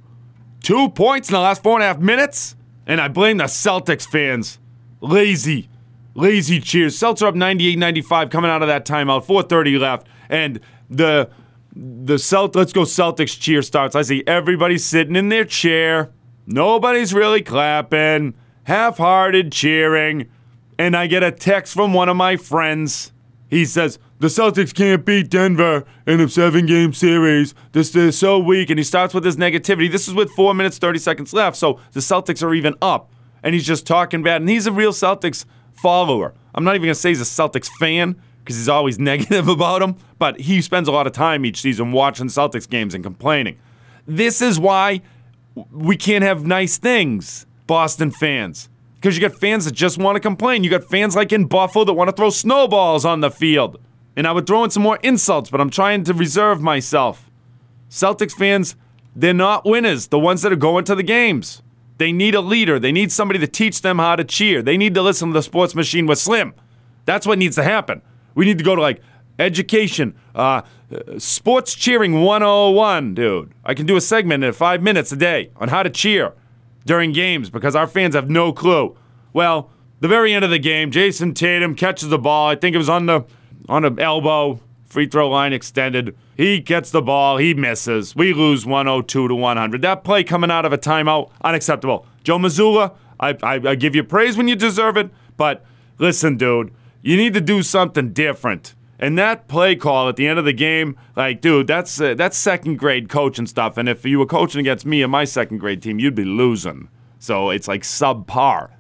Two 0.66 0.90
points 0.90 1.30
in 1.30 1.34
the 1.34 1.40
last 1.42 1.62
four 1.62 1.76
and 1.76 1.84
a 1.84 1.86
half 1.86 2.00
minutes, 2.00 2.56
and 2.88 3.00
I 3.00 3.08
blame 3.08 3.38
the 3.38 3.44
Celtics 3.44 4.08
fans. 4.08 4.58
Lazy. 5.00 5.70
Lazy 6.16 6.60
cheers. 6.60 6.98
Celtics 6.98 7.22
are 7.22 7.28
up 7.28 7.36
98-95 7.36 8.32
coming 8.32 8.50
out 8.50 8.64
of 8.64 8.68
that 8.68 8.84
timeout. 8.84 9.28
4:30 9.28 9.78
left, 9.80 10.08
and 10.28 10.60
the 10.90 11.30
the 11.76 12.18
Celt 12.18 12.56
let's 12.56 12.74
go 12.74 12.82
Celtics 12.82 13.40
cheer 13.40 13.62
starts. 13.62 13.96
I 13.96 14.02
see 14.02 14.24
everybody 14.26 14.80
sitting 14.80 15.16
in 15.16 15.30
their 15.30 15.46
chair. 15.46 16.10
Nobody's 16.48 17.14
really 17.14 17.44
clapping. 17.44 18.34
Half-hearted 18.64 19.52
cheering, 19.52 20.32
and 20.80 20.98
I 20.98 21.06
get 21.06 21.22
a 21.22 21.32
text 21.32 21.76
from 21.76 21.94
one 21.94 22.10
of 22.10 22.18
my 22.18 22.38
friends. 22.38 23.12
He 23.56 23.64
says, 23.64 24.00
the 24.20 24.28
Celtics 24.28 24.74
can't 24.74 25.06
beat 25.06 25.30
Denver 25.30 25.86
in 26.06 26.20
a 26.20 26.28
seven 26.28 26.66
game 26.66 26.92
series. 26.92 27.56
This 27.72 27.96
is 27.96 28.20
so 28.20 28.38
weak. 28.38 28.70
And 28.70 28.78
he 28.78 28.84
starts 28.84 29.14
with 29.14 29.24
his 29.24 29.38
negativity. 29.38 29.90
This 29.90 30.10
is 30.10 30.14
with 30.14 30.30
four 30.32 30.54
minutes, 30.54 30.78
30 30.78 31.00
seconds 31.00 31.32
left. 31.32 31.56
So 31.56 31.80
the 31.94 32.02
Celtics 32.02 32.44
are 32.44 32.54
even 32.54 32.76
up. 32.82 33.14
And 33.44 33.56
he's 33.56 33.66
just 33.66 33.88
talking 33.88 34.24
bad. 34.24 34.42
And 34.42 34.50
he's 34.50 34.68
a 34.68 34.74
real 34.74 34.92
Celtics 34.92 35.46
follower. 35.72 36.34
I'm 36.54 36.66
not 36.66 36.76
even 36.76 36.90
to 36.90 36.96
say 36.96 37.12
he's 37.12 37.22
a 37.22 37.24
Celtics 37.24 37.70
fan 37.80 38.22
because 38.40 38.58
he's 38.58 38.68
always 38.68 39.00
negative 39.14 39.48
about 39.48 39.80
them, 39.80 39.96
but 40.20 40.38
he 40.42 40.62
spends 40.62 40.90
a 40.90 40.92
lot 40.92 41.08
of 41.08 41.14
time 41.14 41.46
each 41.46 41.62
season 41.62 41.94
watching 41.94 42.28
Celtics 42.28 42.70
games 42.70 42.94
and 42.94 43.06
complaining. 43.06 43.58
This 44.06 44.42
is 44.42 44.60
why 44.60 45.02
we 45.72 45.96
can't 45.96 46.26
have 46.26 46.46
nice 46.46 46.78
things, 46.78 47.46
Boston 47.68 48.12
fans. 48.12 48.68
Because 49.06 49.20
you 49.20 49.30
got 49.30 49.40
fans 49.40 49.66
that 49.66 49.76
just 49.76 50.00
want 50.00 50.16
to 50.16 50.20
complain. 50.20 50.64
You 50.64 50.72
got 50.72 50.84
fans 50.84 51.16
like 51.16 51.32
in 51.32 51.46
Buffalo 51.46 51.86
that 51.86 51.94
want 51.94 52.10
to 52.10 52.12
throw 52.12 52.32
snowballs 52.32 53.06
on 53.06 53.20
the 53.20 53.30
field. 53.30 53.80
And 54.16 54.26
I 54.26 54.32
would 54.32 54.48
throw 54.48 54.64
in 54.64 54.72
some 54.72 54.82
more 54.82 54.98
insults, 55.04 55.52
but 55.52 55.62
I'm 55.62 55.70
trying 55.70 56.04
to 56.06 56.14
reserve 56.16 56.60
myself. 56.60 57.30
Celtics 57.88 58.32
fans, 58.32 58.76
they're 59.16 59.32
not 59.32 59.64
winners, 59.64 60.08
the 60.08 60.18
ones 60.18 60.42
that 60.42 60.52
are 60.52 60.56
going 60.56 60.86
to 60.86 60.96
the 60.96 61.04
games. 61.04 61.62
They 62.00 62.12
need 62.12 62.34
a 62.34 62.42
leader. 62.42 62.80
They 62.80 62.92
need 62.92 63.12
somebody 63.12 63.38
to 63.42 63.46
teach 63.46 63.84
them 63.84 64.00
how 64.00 64.16
to 64.16 64.24
cheer. 64.24 64.64
They 64.64 64.76
need 64.76 64.96
to 64.96 65.04
listen 65.04 65.28
to 65.28 65.34
the 65.36 65.44
sports 65.44 65.76
machine 65.76 66.08
with 66.08 66.18
Slim. 66.18 66.56
That's 67.06 67.28
what 67.28 67.38
needs 67.38 67.58
to 67.58 67.64
happen. 67.64 68.02
We 68.34 68.46
need 68.46 68.58
to 68.58 68.64
go 68.64 68.76
to 68.76 68.82
like 68.82 69.04
education, 69.38 70.16
uh, 70.34 70.64
sports 71.20 71.76
cheering 71.76 72.24
101, 72.24 73.14
dude. 73.14 73.54
I 73.64 73.76
can 73.76 73.86
do 73.86 73.98
a 73.98 74.02
segment 74.02 74.44
in 74.44 74.52
five 74.54 74.82
minutes 74.82 75.12
a 75.12 75.16
day 75.16 75.52
on 75.58 75.68
how 75.68 75.84
to 75.84 75.92
cheer 75.92 76.34
during 76.86 77.12
games 77.12 77.50
because 77.50 77.76
our 77.76 77.88
fans 77.88 78.16
have 78.16 78.30
no 78.30 78.54
clue. 78.54 78.96
Well, 79.34 79.70
the 80.00 80.08
very 80.08 80.34
end 80.34 80.46
of 80.46 80.52
the 80.52 80.60
game, 80.60 80.92
Jayson 80.92 81.34
Tatum 81.34 81.76
catches 81.76 82.10
the 82.10 82.20
ball. 82.20 82.50
I 82.50 82.56
think 82.56 82.74
it 82.74 82.78
was 82.78 82.90
on 82.90 83.06
the 83.06 83.26
on 83.68 83.82
the 83.82 83.96
elbow, 84.02 84.60
free 84.86 85.08
throw 85.08 85.30
line 85.30 85.54
extended. 85.54 86.16
He 86.38 86.60
gets 86.60 86.92
the 86.92 87.02
ball, 87.02 87.38
he 87.38 87.54
misses. 87.54 88.16
We 88.16 88.34
lose 88.34 88.66
102 88.66 89.28
to 89.28 89.36
100. 89.36 89.82
That 89.82 90.04
play 90.04 90.24
coming 90.24 90.52
out 90.52 90.66
of 90.66 90.74
a 90.74 90.78
timeout, 90.78 91.32
unacceptable. 91.44 92.06
Joe 92.24 92.38
Mazzulla, 92.38 92.94
I, 93.20 93.38
I, 93.42 93.54
I 93.70 93.76
give 93.76 93.96
you 93.96 94.04
praise 94.04 94.38
when 94.38 94.48
you 94.48 94.56
deserve 94.56 94.98
it, 94.98 95.10
but 95.38 95.66
listen, 95.98 96.38
dude, 96.38 96.72
you 97.02 97.18
need 97.18 97.34
to 97.34 97.42
do 97.42 97.64
something 97.64 98.14
different. 98.14 98.75
And 98.98 99.18
that 99.18 99.48
play 99.48 99.76
call 99.76 100.08
at 100.08 100.16
the 100.16 100.28
end 100.28 100.40
of 100.40 100.46
the 100.46 100.54
game, 100.54 100.98
like, 101.16 101.42
dude, 101.42 101.68
that's 101.68 102.00
uh, 102.00 102.14
that's 102.16 102.38
second 102.38 102.78
grade 102.78 103.10
coaching 103.10 103.46
stuff. 103.46 103.78
And 103.78 103.90
if 103.90 104.06
you 104.06 104.20
were 104.20 104.26
coaching 104.26 104.62
against 104.62 104.86
me 104.86 105.02
and 105.02 105.12
my 105.12 105.26
second 105.26 105.58
grade 105.58 105.82
team, 105.82 106.00
you'd 106.00 106.16
be 106.16 106.24
losing. 106.24 106.90
So 107.20 107.50
it's 107.50 107.68
like 107.68 107.82
subpar 107.82 108.72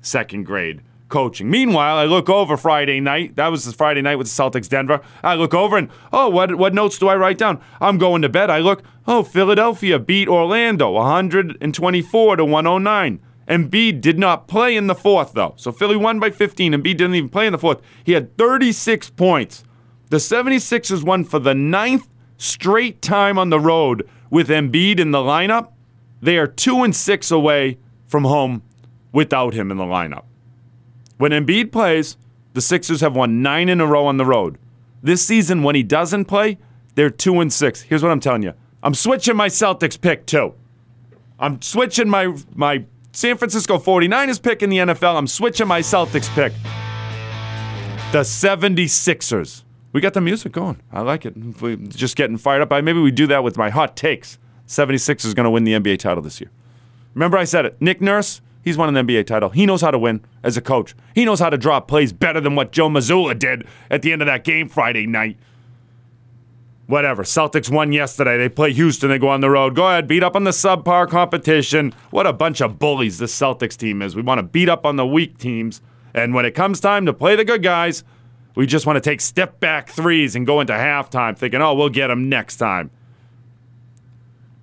second 0.00 0.44
grade 0.44 0.82
coaching. 1.08 1.50
Meanwhile, 1.50 1.98
I 1.98 2.04
look 2.04 2.28
over 2.30 2.56
Friday 2.56 3.00
night. 3.00 3.36
That 3.36 3.48
was 3.48 3.64
the 3.64 3.72
Friday 3.72 4.00
night 4.00 4.16
with 4.16 4.28
the 4.34 4.42
Celtics 4.42 4.68
Denver. 4.68 5.00
I 5.22 5.34
look 5.34 5.52
over 5.52 5.76
and 5.76 5.90
oh, 6.12 6.28
what 6.30 6.54
what 6.56 6.74
notes 6.74 6.98
do 6.98 7.08
I 7.08 7.16
write 7.16 7.38
down? 7.38 7.60
I'm 7.80 7.98
going 7.98 8.22
to 8.22 8.28
bed. 8.28 8.50
I 8.50 8.58
look, 8.58 8.82
oh, 9.06 9.22
Philadelphia 9.22 9.98
beat 9.98 10.28
Orlando 10.28 10.90
124 10.92 12.36
to 12.36 12.44
109. 12.44 13.20
Embiid 13.50 14.00
did 14.00 14.18
not 14.18 14.46
play 14.46 14.76
in 14.76 14.86
the 14.86 14.94
fourth 14.94 15.32
though. 15.32 15.54
So 15.56 15.72
Philly 15.72 15.96
won 15.96 16.20
by 16.20 16.30
15. 16.30 16.72
Embiid 16.72 16.96
didn't 16.96 17.16
even 17.16 17.28
play 17.28 17.46
in 17.46 17.52
the 17.52 17.58
fourth. 17.58 17.82
He 18.04 18.12
had 18.12 18.36
36 18.38 19.10
points. 19.10 19.64
The 20.08 20.18
76ers 20.18 21.02
won 21.02 21.24
for 21.24 21.40
the 21.40 21.54
ninth 21.54 22.08
straight 22.38 23.02
time 23.02 23.38
on 23.38 23.50
the 23.50 23.60
road 23.60 24.08
with 24.30 24.48
Embiid 24.48 25.00
in 25.00 25.10
the 25.10 25.18
lineup. 25.18 25.72
They 26.22 26.38
are 26.38 26.46
2 26.46 26.84
and 26.84 26.94
6 26.94 27.30
away 27.30 27.78
from 28.06 28.24
home 28.24 28.62
without 29.12 29.52
him 29.52 29.70
in 29.70 29.76
the 29.76 29.84
lineup. 29.84 30.24
When 31.18 31.32
Embiid 31.32 31.72
plays, 31.72 32.16
the 32.52 32.60
Sixers 32.60 33.00
have 33.00 33.14
won 33.14 33.42
nine 33.42 33.68
in 33.68 33.80
a 33.80 33.86
row 33.86 34.06
on 34.06 34.16
the 34.16 34.24
road. 34.24 34.58
This 35.02 35.24
season, 35.24 35.62
when 35.62 35.74
he 35.74 35.82
doesn't 35.82 36.26
play, 36.26 36.58
they're 36.94 37.10
two 37.10 37.40
and 37.40 37.52
six. 37.52 37.82
Here's 37.82 38.02
what 38.02 38.10
I'm 38.10 38.20
telling 38.20 38.42
you: 38.42 38.54
I'm 38.82 38.94
switching 38.94 39.36
my 39.36 39.48
Celtics 39.48 40.00
pick 40.00 40.26
too. 40.26 40.54
I'm 41.38 41.62
switching 41.62 42.08
my 42.08 42.36
my 42.54 42.84
San 43.12 43.36
Francisco 43.36 43.78
49ers 43.78 44.40
pick 44.40 44.62
in 44.62 44.70
the 44.70 44.78
NFL. 44.78 45.16
I'm 45.16 45.26
switching 45.26 45.66
my 45.66 45.80
Celtics 45.80 46.28
pick. 46.34 46.52
The 48.12 48.20
76ers. 48.20 49.64
We 49.92 50.00
got 50.00 50.14
the 50.14 50.20
music 50.20 50.52
going. 50.52 50.80
I 50.92 51.00
like 51.00 51.26
it. 51.26 51.36
We're 51.60 51.76
just 51.76 52.16
getting 52.16 52.36
fired 52.36 52.62
up. 52.62 52.70
Maybe 52.70 53.00
we 53.00 53.10
do 53.10 53.26
that 53.26 53.42
with 53.42 53.56
my 53.56 53.70
hot 53.70 53.96
takes. 53.96 54.38
76ers 54.68 55.24
is 55.24 55.34
going 55.34 55.44
to 55.44 55.50
win 55.50 55.64
the 55.64 55.72
NBA 55.72 55.98
title 55.98 56.22
this 56.22 56.40
year. 56.40 56.50
Remember 57.14 57.36
I 57.36 57.44
said 57.44 57.66
it. 57.66 57.80
Nick 57.80 58.00
Nurse, 58.00 58.40
He's 58.62 58.76
won 58.76 58.94
an 58.94 59.06
NBA 59.06 59.26
title. 59.26 59.48
He 59.48 59.64
knows 59.64 59.80
how 59.80 59.90
to 59.90 59.98
win 59.98 60.22
as 60.42 60.56
a 60.56 60.60
coach. 60.60 60.94
He 61.14 61.24
knows 61.24 61.40
how 61.40 61.48
to 61.50 61.56
draw 61.56 61.80
plays 61.80 62.12
better 62.12 62.40
than 62.40 62.56
what 62.56 62.72
Joe 62.72 62.88
Mazzulla 62.88 63.38
did 63.38 63.66
at 63.90 64.02
the 64.02 64.12
end 64.12 64.20
of 64.20 64.26
that 64.26 64.44
game 64.44 64.68
Friday 64.68 65.06
night. 65.06 65.38
Whatever. 66.90 67.22
Celtics 67.22 67.70
won 67.70 67.92
yesterday. 67.92 68.36
They 68.36 68.48
play 68.48 68.72
Houston. 68.72 69.10
They 69.10 69.18
go 69.20 69.28
on 69.28 69.40
the 69.40 69.48
road. 69.48 69.76
Go 69.76 69.86
ahead, 69.86 70.08
beat 70.08 70.24
up 70.24 70.34
on 70.34 70.42
the 70.42 70.50
subpar 70.50 71.08
competition. 71.08 71.94
What 72.10 72.26
a 72.26 72.32
bunch 72.32 72.60
of 72.60 72.80
bullies 72.80 73.18
this 73.18 73.32
Celtics 73.32 73.76
team 73.76 74.02
is. 74.02 74.16
We 74.16 74.22
want 74.22 74.40
to 74.40 74.42
beat 74.42 74.68
up 74.68 74.84
on 74.84 74.96
the 74.96 75.06
weak 75.06 75.38
teams. 75.38 75.82
And 76.14 76.34
when 76.34 76.44
it 76.44 76.50
comes 76.50 76.80
time 76.80 77.06
to 77.06 77.12
play 77.12 77.36
the 77.36 77.44
good 77.44 77.62
guys, 77.62 78.02
we 78.56 78.66
just 78.66 78.86
want 78.86 78.96
to 78.96 79.00
take 79.00 79.20
step 79.20 79.60
back 79.60 79.88
threes 79.88 80.34
and 80.34 80.44
go 80.44 80.58
into 80.58 80.72
halftime 80.72 81.38
thinking, 81.38 81.62
oh, 81.62 81.74
we'll 81.74 81.90
get 81.90 82.08
them 82.08 82.28
next 82.28 82.56
time. 82.56 82.90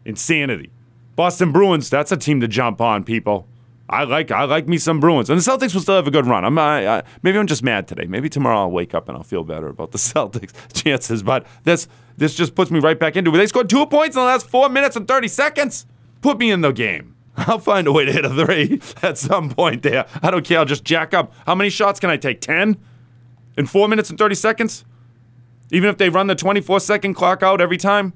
Insanity. 0.04 0.70
Boston 1.16 1.54
Bruins, 1.54 1.90
that's 1.90 2.12
a 2.12 2.18
team 2.18 2.42
to 2.42 2.48
jump 2.50 2.82
on, 2.82 3.06
people. 3.06 3.48
I 3.90 4.04
like 4.04 4.32
I 4.32 4.44
like 4.44 4.68
me 4.68 4.78
some 4.78 5.00
Bruins, 5.00 5.30
and 5.30 5.40
the 5.40 5.50
Celtics 5.50 5.74
will 5.74 5.80
still 5.80 5.96
have 5.96 6.08
a 6.08 6.12
good 6.12 6.28
run. 6.28 6.44
I'm 6.44 6.60
I, 6.60 6.98
I, 6.98 7.04
maybe 7.24 7.38
I'm 7.38 7.48
just 7.48 7.64
mad 7.64 7.88
today. 7.88 8.04
Maybe 8.04 8.28
tomorrow 8.28 8.58
I'll 8.58 8.72
wake 8.72 8.94
up 8.94 9.08
and 9.08 9.18
I'll 9.18 9.24
feel 9.24 9.46
better 9.46 9.70
about 9.70 9.92
the 9.92 9.98
Celtics 9.98 10.52
chances. 10.74 11.24
But 11.24 11.48
this 11.64 11.88
this 12.18 12.34
just 12.34 12.56
puts 12.56 12.72
me 12.72 12.80
right 12.80 13.00
back 13.00 13.16
into 13.16 13.34
it. 13.34 13.38
They 13.38 13.48
scored 13.48 13.70
two 13.70 13.86
points 13.86 14.16
in 14.16 14.22
the 14.22 14.26
last 14.26 14.50
four 14.50 14.70
minutes 14.70 14.96
and 14.96 15.08
30 15.08 15.28
seconds. 15.28 15.86
Put 16.22 16.40
me 16.40 16.52
in 16.52 16.62
the 16.62 16.72
game. 16.72 17.16
I'll 17.38 17.60
find 17.60 17.86
a 17.88 17.92
way 17.92 18.06
to 18.06 18.12
hit 18.12 18.26
a 18.26 18.30
three 18.30 18.82
at 19.04 19.18
some 19.18 19.50
point 19.50 19.84
there. 19.84 20.08
I 20.22 20.32
don't 20.32 20.44
care. 20.44 20.60
I'll 20.60 20.66
just 20.66 20.84
jack 20.84 21.14
up. 21.14 21.32
How 21.46 21.54
many 21.56 21.70
shots 21.70 22.00
can 22.00 22.10
I 22.10 22.18
take? 22.18 22.42
Ten 22.42 22.78
in 23.56 23.68
four 23.68 23.88
minutes 23.88 24.10
and 24.10 24.18
30 24.18 24.36
seconds? 24.36 24.84
Even 25.72 25.90
if 25.90 25.98
they 25.98 26.10
run 26.10 26.28
the 26.28 26.36
24 26.36 26.80
second 26.80 27.14
clock 27.14 27.44
out 27.44 27.62
every 27.62 27.78
time? 27.78 28.14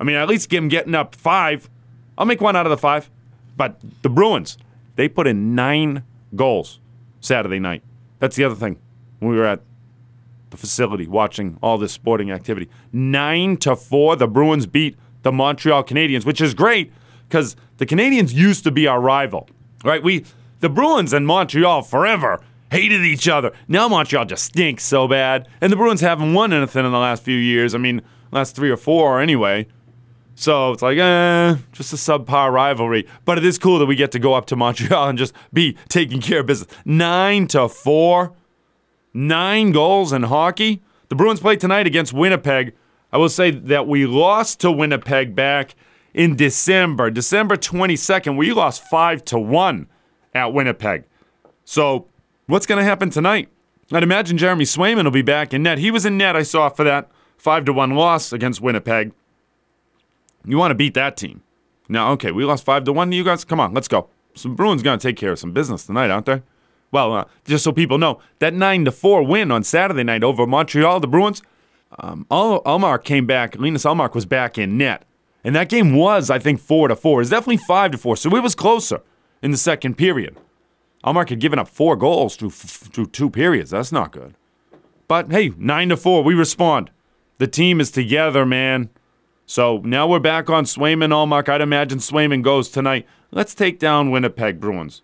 I 0.00 0.04
mean, 0.04 0.16
at 0.16 0.28
least 0.28 0.48
get 0.48 0.56
them 0.58 0.68
getting 0.68 0.94
up 0.94 1.14
five. 1.14 1.68
I'll 2.16 2.26
make 2.26 2.40
one 2.40 2.56
out 2.56 2.66
of 2.66 2.70
the 2.70 2.78
five. 2.78 3.10
But 3.56 3.80
the 4.02 4.08
Bruins, 4.08 4.58
they 4.96 5.08
put 5.08 5.26
in 5.26 5.54
nine 5.54 6.02
goals 6.34 6.80
Saturday 7.20 7.58
night. 7.58 7.82
That's 8.18 8.36
the 8.36 8.44
other 8.44 8.54
thing. 8.54 8.78
When 9.18 9.30
we 9.30 9.36
were 9.36 9.44
at 9.44 9.60
the 10.50 10.56
facility 10.56 11.06
watching 11.06 11.58
all 11.62 11.78
this 11.78 11.92
sporting 11.92 12.30
activity, 12.30 12.68
nine 12.92 13.56
to 13.58 13.76
four, 13.76 14.16
the 14.16 14.28
Bruins 14.28 14.66
beat 14.66 14.96
the 15.22 15.32
Montreal 15.32 15.84
Canadiens, 15.84 16.24
which 16.24 16.40
is 16.40 16.54
great 16.54 16.92
because 17.28 17.56
the 17.78 17.86
Canadiens 17.86 18.32
used 18.32 18.64
to 18.64 18.70
be 18.70 18.86
our 18.86 19.00
rival, 19.00 19.48
right? 19.84 20.02
We, 20.02 20.24
the 20.60 20.68
Bruins 20.68 21.12
and 21.12 21.26
Montreal 21.26 21.82
forever 21.82 22.40
hated 22.70 23.02
each 23.02 23.28
other. 23.28 23.52
Now 23.66 23.88
Montreal 23.88 24.24
just 24.24 24.44
stinks 24.44 24.84
so 24.84 25.08
bad, 25.08 25.48
and 25.60 25.72
the 25.72 25.76
Bruins 25.76 26.00
haven't 26.00 26.34
won 26.34 26.52
anything 26.52 26.84
in 26.84 26.92
the 26.92 26.98
last 26.98 27.22
few 27.22 27.36
years. 27.36 27.74
I 27.74 27.78
mean, 27.78 28.02
last 28.30 28.56
three 28.56 28.70
or 28.70 28.76
four 28.76 29.20
anyway. 29.20 29.66
So 30.34 30.70
it's 30.70 30.82
like, 30.82 30.98
eh, 30.98 31.56
just 31.72 31.92
a 31.92 31.96
subpar 31.96 32.52
rivalry. 32.52 33.08
But 33.24 33.38
it 33.38 33.44
is 33.44 33.58
cool 33.58 33.80
that 33.80 33.86
we 33.86 33.96
get 33.96 34.12
to 34.12 34.20
go 34.20 34.34
up 34.34 34.46
to 34.46 34.56
Montreal 34.56 35.08
and 35.08 35.18
just 35.18 35.34
be 35.52 35.76
taking 35.88 36.20
care 36.20 36.40
of 36.40 36.46
business. 36.46 36.72
Nine 36.84 37.48
to 37.48 37.68
four, 37.68 38.34
nine 39.18 39.72
goals 39.72 40.12
in 40.12 40.24
hockey. 40.24 40.80
The 41.08 41.16
Bruins 41.16 41.40
play 41.40 41.56
tonight 41.56 41.86
against 41.86 42.12
Winnipeg. 42.12 42.74
I 43.12 43.18
will 43.18 43.28
say 43.28 43.50
that 43.50 43.86
we 43.88 44.06
lost 44.06 44.60
to 44.60 44.70
Winnipeg 44.70 45.34
back 45.34 45.74
in 46.14 46.36
December, 46.36 47.10
December 47.10 47.56
22nd. 47.56 48.36
We 48.36 48.52
lost 48.52 48.82
five 48.84 49.24
to 49.26 49.38
one 49.38 49.88
at 50.34 50.52
Winnipeg. 50.52 51.04
So 51.64 52.06
what's 52.46 52.66
going 52.66 52.78
to 52.78 52.84
happen 52.84 53.10
tonight? 53.10 53.48
I'd 53.90 54.02
imagine 54.02 54.36
Jeremy 54.36 54.64
Swayman 54.64 55.04
will 55.04 55.10
be 55.10 55.22
back 55.22 55.54
in 55.54 55.62
net. 55.62 55.78
He 55.78 55.90
was 55.90 56.04
in 56.04 56.18
net, 56.18 56.36
I 56.36 56.42
saw, 56.42 56.68
for 56.68 56.84
that 56.84 57.10
five 57.38 57.64
to 57.64 57.72
one 57.72 57.92
loss 57.92 58.32
against 58.32 58.60
Winnipeg. 58.60 59.12
You 60.44 60.58
want 60.58 60.70
to 60.70 60.76
beat 60.76 60.94
that 60.94 61.16
team. 61.16 61.42
Now, 61.88 62.12
okay, 62.12 62.30
we 62.30 62.44
lost 62.44 62.64
five 62.64 62.84
to 62.84 62.92
one. 62.92 63.12
You 63.12 63.24
guys, 63.24 63.44
come 63.44 63.60
on, 63.60 63.72
let's 63.72 63.88
go. 63.88 64.10
Some 64.34 64.54
Bruins 64.54 64.82
going 64.82 64.98
to 64.98 65.08
take 65.08 65.16
care 65.16 65.32
of 65.32 65.38
some 65.38 65.52
business 65.52 65.86
tonight, 65.86 66.10
aren't 66.10 66.26
they? 66.26 66.42
Well, 66.90 67.12
uh, 67.12 67.24
just 67.44 67.64
so 67.64 67.72
people 67.72 67.98
know, 67.98 68.20
that 68.38 68.54
nine 68.54 68.84
to 68.84 68.92
four 68.92 69.22
win 69.22 69.50
on 69.50 69.62
Saturday 69.62 70.04
night 70.04 70.24
over 70.24 70.46
Montreal, 70.46 71.00
the 71.00 71.06
Bruins. 71.06 71.42
Um, 71.98 72.26
Al- 72.30 72.62
Ullmark 72.62 73.04
came 73.04 73.26
back. 73.26 73.56
Linus 73.58 73.84
Ullmark 73.84 74.14
was 74.14 74.26
back 74.26 74.58
in 74.58 74.76
net, 74.78 75.04
and 75.44 75.54
that 75.54 75.68
game 75.68 75.94
was, 75.94 76.30
I 76.30 76.38
think, 76.38 76.60
four 76.60 76.88
to 76.88 76.96
four. 76.96 77.20
It's 77.20 77.30
definitely 77.30 77.58
five 77.58 77.90
to 77.92 77.98
four, 77.98 78.16
so 78.16 78.34
it 78.34 78.42
was 78.42 78.54
closer 78.54 79.00
in 79.42 79.50
the 79.50 79.56
second 79.56 79.96
period. 79.96 80.36
Ullmark 81.04 81.30
had 81.30 81.40
given 81.40 81.58
up 81.58 81.68
four 81.68 81.96
goals 81.96 82.36
through 82.36 82.48
f- 82.48 82.90
through 82.92 83.06
two 83.06 83.30
periods. 83.30 83.70
That's 83.70 83.92
not 83.92 84.12
good. 84.12 84.34
But 85.06 85.30
hey, 85.30 85.52
nine 85.56 85.88
to 85.90 85.96
four, 85.96 86.22
we 86.22 86.34
respond. 86.34 86.90
The 87.38 87.46
team 87.46 87.80
is 87.80 87.90
together, 87.90 88.44
man. 88.44 88.90
So 89.46 89.78
now 89.78 90.06
we're 90.06 90.18
back 90.18 90.50
on 90.50 90.64
Swayman 90.64 91.10
Ullmark. 91.10 91.48
I'd 91.48 91.62
imagine 91.62 91.98
Swayman 91.98 92.42
goes 92.42 92.68
tonight. 92.68 93.06
Let's 93.30 93.54
take 93.54 93.78
down 93.78 94.10
Winnipeg 94.10 94.60
Bruins. 94.60 95.02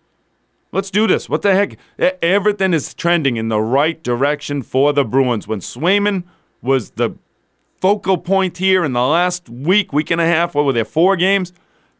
Let's 0.75 0.91
do 0.91 1.07
this. 1.07 1.29
What 1.29 1.43
the 1.43 1.55
heck? 1.55 1.79
Everything 2.21 2.75
is 2.75 2.95
trending 2.95 3.37
in 3.37 3.49
the 3.49 3.61
right 3.61 4.03
direction 4.03 4.61
for 4.61 4.93
the 4.93 5.05
Bruins. 5.05 5.47
When 5.47 5.61
Swayman 5.61 6.25
was 6.61 6.91
the 6.91 7.15
focal 7.81 8.19
point 8.19 8.59
here 8.59 8.85
in 8.85 8.93
the 8.93 9.07
last 9.07 9.49
week, 9.49 9.93
week 9.93 10.11
and 10.11 10.21
a 10.21 10.27
half, 10.27 10.53
what 10.53 10.65
were 10.65 10.73
there, 10.73 10.85
four 10.85 11.15
games? 11.15 11.53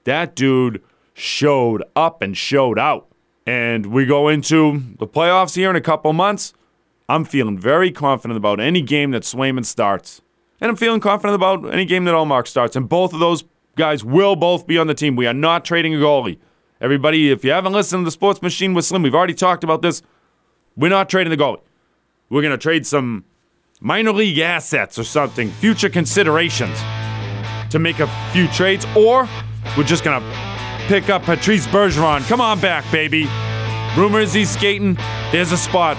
That 0.03 0.35
dude 0.35 0.83
showed 1.13 1.85
up 1.95 2.21
and 2.21 2.37
showed 2.37 2.77
out. 2.77 3.07
And 3.47 3.87
we 3.87 4.07
go 4.07 4.27
into 4.27 4.83
the 4.99 5.07
playoffs 5.07 5.55
here 5.55 5.71
in 5.71 5.77
a 5.77 5.81
couple 5.81 6.13
months. 6.13 6.53
I'm 7.09 7.25
feeling 7.25 7.57
very 7.57 7.93
confident 7.93 8.37
about 8.37 8.59
any 8.59 8.83
game 8.83 9.13
that 9.13 9.23
Swayman 9.23 9.65
starts. 9.65 10.21
And 10.61 10.69
I'm 10.69 10.77
feeling 10.77 11.01
confident 11.01 11.37
about 11.37 11.73
any 11.73 11.85
game 11.85 12.07
that 12.07 12.15
Ullmark 12.15 12.49
starts. 12.49 12.75
And 12.75 12.89
both 12.89 13.13
of 13.13 13.21
those 13.21 13.45
guys 13.77 14.05
will 14.05 14.35
both 14.35 14.67
be 14.67 14.79
on 14.79 14.89
the 14.89 14.95
team. 14.95 15.15
We 15.15 15.29
are 15.29 15.33
not 15.33 15.65
trading 15.65 15.95
a 15.95 15.99
goalie. 15.99 16.39
Everybody, 16.85 17.31
if 17.31 17.43
you 17.47 17.51
haven't 17.51 17.73
listened 17.73 18.03
to 18.03 18.05
the 18.05 18.11
Sports 18.11 18.43
Machine 18.43 18.75
with 18.75 18.85
Slim, 18.85 19.01
we've 19.01 19.15
already 19.15 19.33
talked 19.33 19.65
about 19.65 19.81
this. 19.81 20.03
We're 20.77 20.91
not 20.91 21.09
trading 21.09 21.31
the 21.31 21.37
goalie. 21.43 21.63
We're 22.29 22.43
going 22.43 22.53
to 22.53 22.59
trade 22.59 22.87
some 22.87 23.25
minor 23.81 24.13
league 24.13 24.39
assets 24.39 24.99
or 24.99 25.05
something, 25.05 25.49
future 25.49 25.89
considerations 25.89 26.79
to 27.71 27.79
make 27.79 28.01
a 28.01 28.31
few 28.35 28.49
trades, 28.49 28.85
or 28.95 29.27
we're 29.79 29.85
just 29.85 30.05
going 30.05 30.21
to 30.21 30.37
pick 30.87 31.09
up 31.09 31.23
Patrice 31.23 31.67
Bergeron. 31.69 32.21
Come 32.29 32.43
on 32.43 32.61
back, 32.61 32.85
baby. 32.93 33.31
Rumors 33.97 34.35
he's 34.35 34.51
skating. 34.51 34.99
There's 35.33 35.53
a 35.53 35.57
spot. 35.57 35.97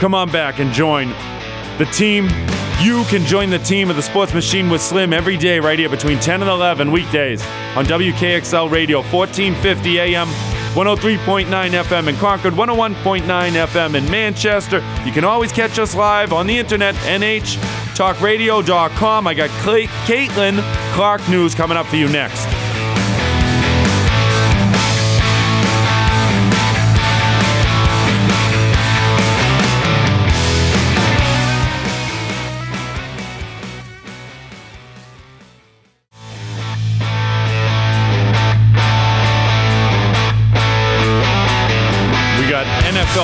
Come 0.00 0.16
on 0.16 0.32
back 0.32 0.58
and 0.58 0.72
join 0.72 1.10
the 1.78 1.88
team. 1.92 2.26
You 2.84 3.04
can 3.04 3.24
join 3.24 3.48
the 3.48 3.58
team 3.58 3.88
of 3.88 3.96
the 3.96 4.02
Sports 4.02 4.34
Machine 4.34 4.68
with 4.68 4.82
Slim 4.82 5.14
every 5.14 5.38
day 5.38 5.58
right 5.58 5.78
here 5.78 5.88
between 5.88 6.20
10 6.20 6.42
and 6.42 6.50
11 6.50 6.92
weekdays 6.92 7.40
on 7.74 7.86
WKXL 7.86 8.70
Radio, 8.70 8.98
1450 8.98 10.00
AM, 10.00 10.26
103.9 10.26 11.46
FM 11.46 12.08
in 12.08 12.16
Concord, 12.16 12.52
101.9 12.52 13.22
FM 13.22 13.94
in 13.94 14.10
Manchester. 14.10 14.84
You 15.06 15.12
can 15.12 15.24
always 15.24 15.50
catch 15.50 15.78
us 15.78 15.94
live 15.94 16.34
on 16.34 16.46
the 16.46 16.58
internet, 16.58 16.94
nhtalkradio.com. 16.96 19.26
I 19.26 19.32
got 19.32 19.48
Caitlin 19.48 20.60
Clark 20.92 21.26
News 21.30 21.54
coming 21.54 21.78
up 21.78 21.86
for 21.86 21.96
you 21.96 22.10
next. 22.10 22.46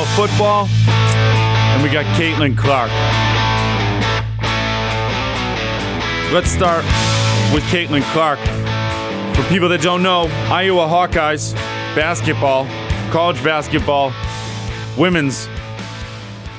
NFL 0.00 0.16
football, 0.16 0.66
and 0.88 1.82
we 1.82 1.90
got 1.90 2.04
Caitlin 2.16 2.56
Clark. 2.56 2.90
Let's 6.32 6.50
start 6.50 6.84
with 7.52 7.62
Caitlin 7.64 8.02
Clark. 8.12 8.38
For 9.34 9.42
people 9.48 9.68
that 9.70 9.80
don't 9.82 10.02
know, 10.02 10.28
Iowa 10.50 10.86
Hawkeyes 10.86 11.54
basketball, 11.94 12.66
college 13.10 13.42
basketball, 13.42 14.12
women's 14.96 15.48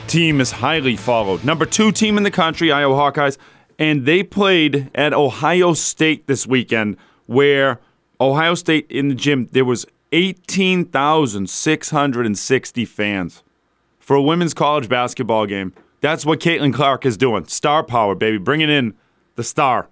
team 0.07 0.41
is 0.41 0.51
highly 0.51 0.95
followed. 0.95 1.43
Number 1.43 1.65
two 1.65 1.91
team 1.91 2.17
in 2.17 2.23
the 2.23 2.31
country, 2.31 2.71
Iowa 2.71 2.95
Hawkeyes, 2.95 3.37
and 3.79 4.05
they 4.05 4.23
played 4.23 4.91
at 4.93 5.13
Ohio 5.13 5.73
State 5.73 6.27
this 6.27 6.45
weekend, 6.45 6.97
where 7.27 7.79
Ohio 8.19 8.55
State 8.55 8.87
in 8.89 9.07
the 9.07 9.15
gym 9.15 9.47
there 9.51 9.65
was 9.65 9.85
18,660 10.11 12.85
fans 12.85 13.43
for 13.99 14.15
a 14.15 14.21
women's 14.21 14.53
college 14.53 14.89
basketball 14.89 15.45
game. 15.45 15.73
That's 16.01 16.25
what 16.25 16.39
Caitlin 16.39 16.73
Clark 16.73 17.05
is 17.05 17.17
doing. 17.17 17.45
Star 17.45 17.83
power, 17.83 18.15
baby, 18.15 18.37
bringing 18.37 18.69
in 18.69 18.95
the 19.35 19.43
star. 19.43 19.89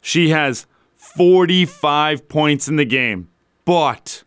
She 0.00 0.30
has 0.30 0.66
45 0.96 2.28
points 2.28 2.68
in 2.68 2.76
the 2.76 2.84
game, 2.84 3.28
but 3.64 4.24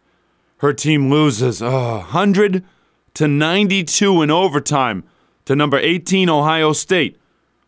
her 0.58 0.74
team 0.74 1.10
loses 1.10 1.62
uh, 1.62 1.70
100 1.70 2.64
to 3.16 3.28
92 3.28 4.22
in 4.22 4.32
overtime 4.32 5.04
to 5.46 5.56
number 5.56 5.78
18 5.78 6.30
Ohio 6.30 6.74
State, 6.74 7.18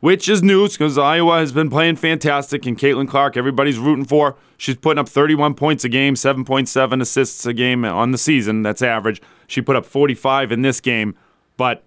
which 0.05 0.29
is 0.29 0.43
news 0.43 0.73
because 0.73 0.99
Iowa 0.99 1.39
has 1.39 1.51
been 1.51 1.67
playing 1.67 1.95
fantastic 1.95 2.67
and 2.67 2.77
Caitlin 2.77 3.09
Clark, 3.09 3.35
everybody's 3.35 3.79
rooting 3.79 4.05
for. 4.05 4.35
She's 4.55 4.75
putting 4.75 4.99
up 4.99 5.09
31 5.09 5.55
points 5.55 5.83
a 5.83 5.89
game, 5.89 6.13
7.7 6.13 7.01
assists 7.01 7.43
a 7.47 7.53
game 7.53 7.83
on 7.83 8.11
the 8.11 8.19
season. 8.19 8.61
That's 8.61 8.83
average. 8.83 9.19
She 9.47 9.63
put 9.63 9.75
up 9.75 9.83
45 9.83 10.51
in 10.51 10.61
this 10.61 10.79
game, 10.79 11.15
but 11.57 11.81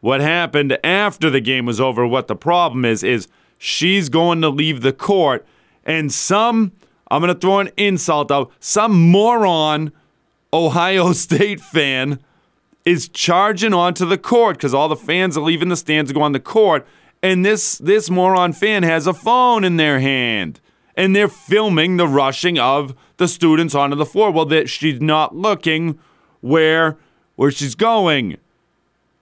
what 0.00 0.20
happened 0.20 0.76
after 0.82 1.30
the 1.30 1.40
game 1.40 1.64
was 1.64 1.80
over, 1.80 2.04
what 2.04 2.26
the 2.26 2.34
problem 2.34 2.84
is, 2.84 3.04
is 3.04 3.28
she's 3.58 4.08
going 4.08 4.40
to 4.40 4.48
leave 4.48 4.80
the 4.80 4.92
court 4.92 5.46
and 5.84 6.12
some, 6.12 6.72
I'm 7.12 7.22
going 7.22 7.32
to 7.32 7.40
throw 7.40 7.60
an 7.60 7.70
insult 7.76 8.32
out, 8.32 8.50
some 8.58 9.08
moron 9.12 9.92
Ohio 10.52 11.12
State 11.12 11.60
fan 11.60 12.18
is 12.84 13.06
charging 13.08 13.72
onto 13.72 14.04
the 14.04 14.18
court 14.18 14.56
because 14.56 14.74
all 14.74 14.88
the 14.88 14.96
fans 14.96 15.36
are 15.36 15.44
leaving 15.44 15.68
the 15.68 15.76
stands 15.76 16.10
to 16.10 16.14
go 16.14 16.22
on 16.22 16.32
the 16.32 16.40
court, 16.40 16.84
and 17.22 17.46
this 17.46 17.78
this 17.78 18.10
moron 18.10 18.52
fan 18.52 18.82
has 18.82 19.06
a 19.06 19.14
phone 19.14 19.64
in 19.64 19.76
their 19.76 20.00
hand, 20.00 20.60
and 20.96 21.14
they're 21.14 21.28
filming 21.28 21.96
the 21.96 22.08
rushing 22.08 22.58
of 22.58 22.94
the 23.16 23.28
students 23.28 23.74
onto 23.74 23.96
the 23.96 24.06
floor. 24.06 24.30
Well, 24.30 24.46
that 24.46 24.68
she's 24.68 25.00
not 25.00 25.34
looking 25.34 25.98
where 26.40 26.98
where 27.36 27.50
she's 27.50 27.74
going, 27.74 28.38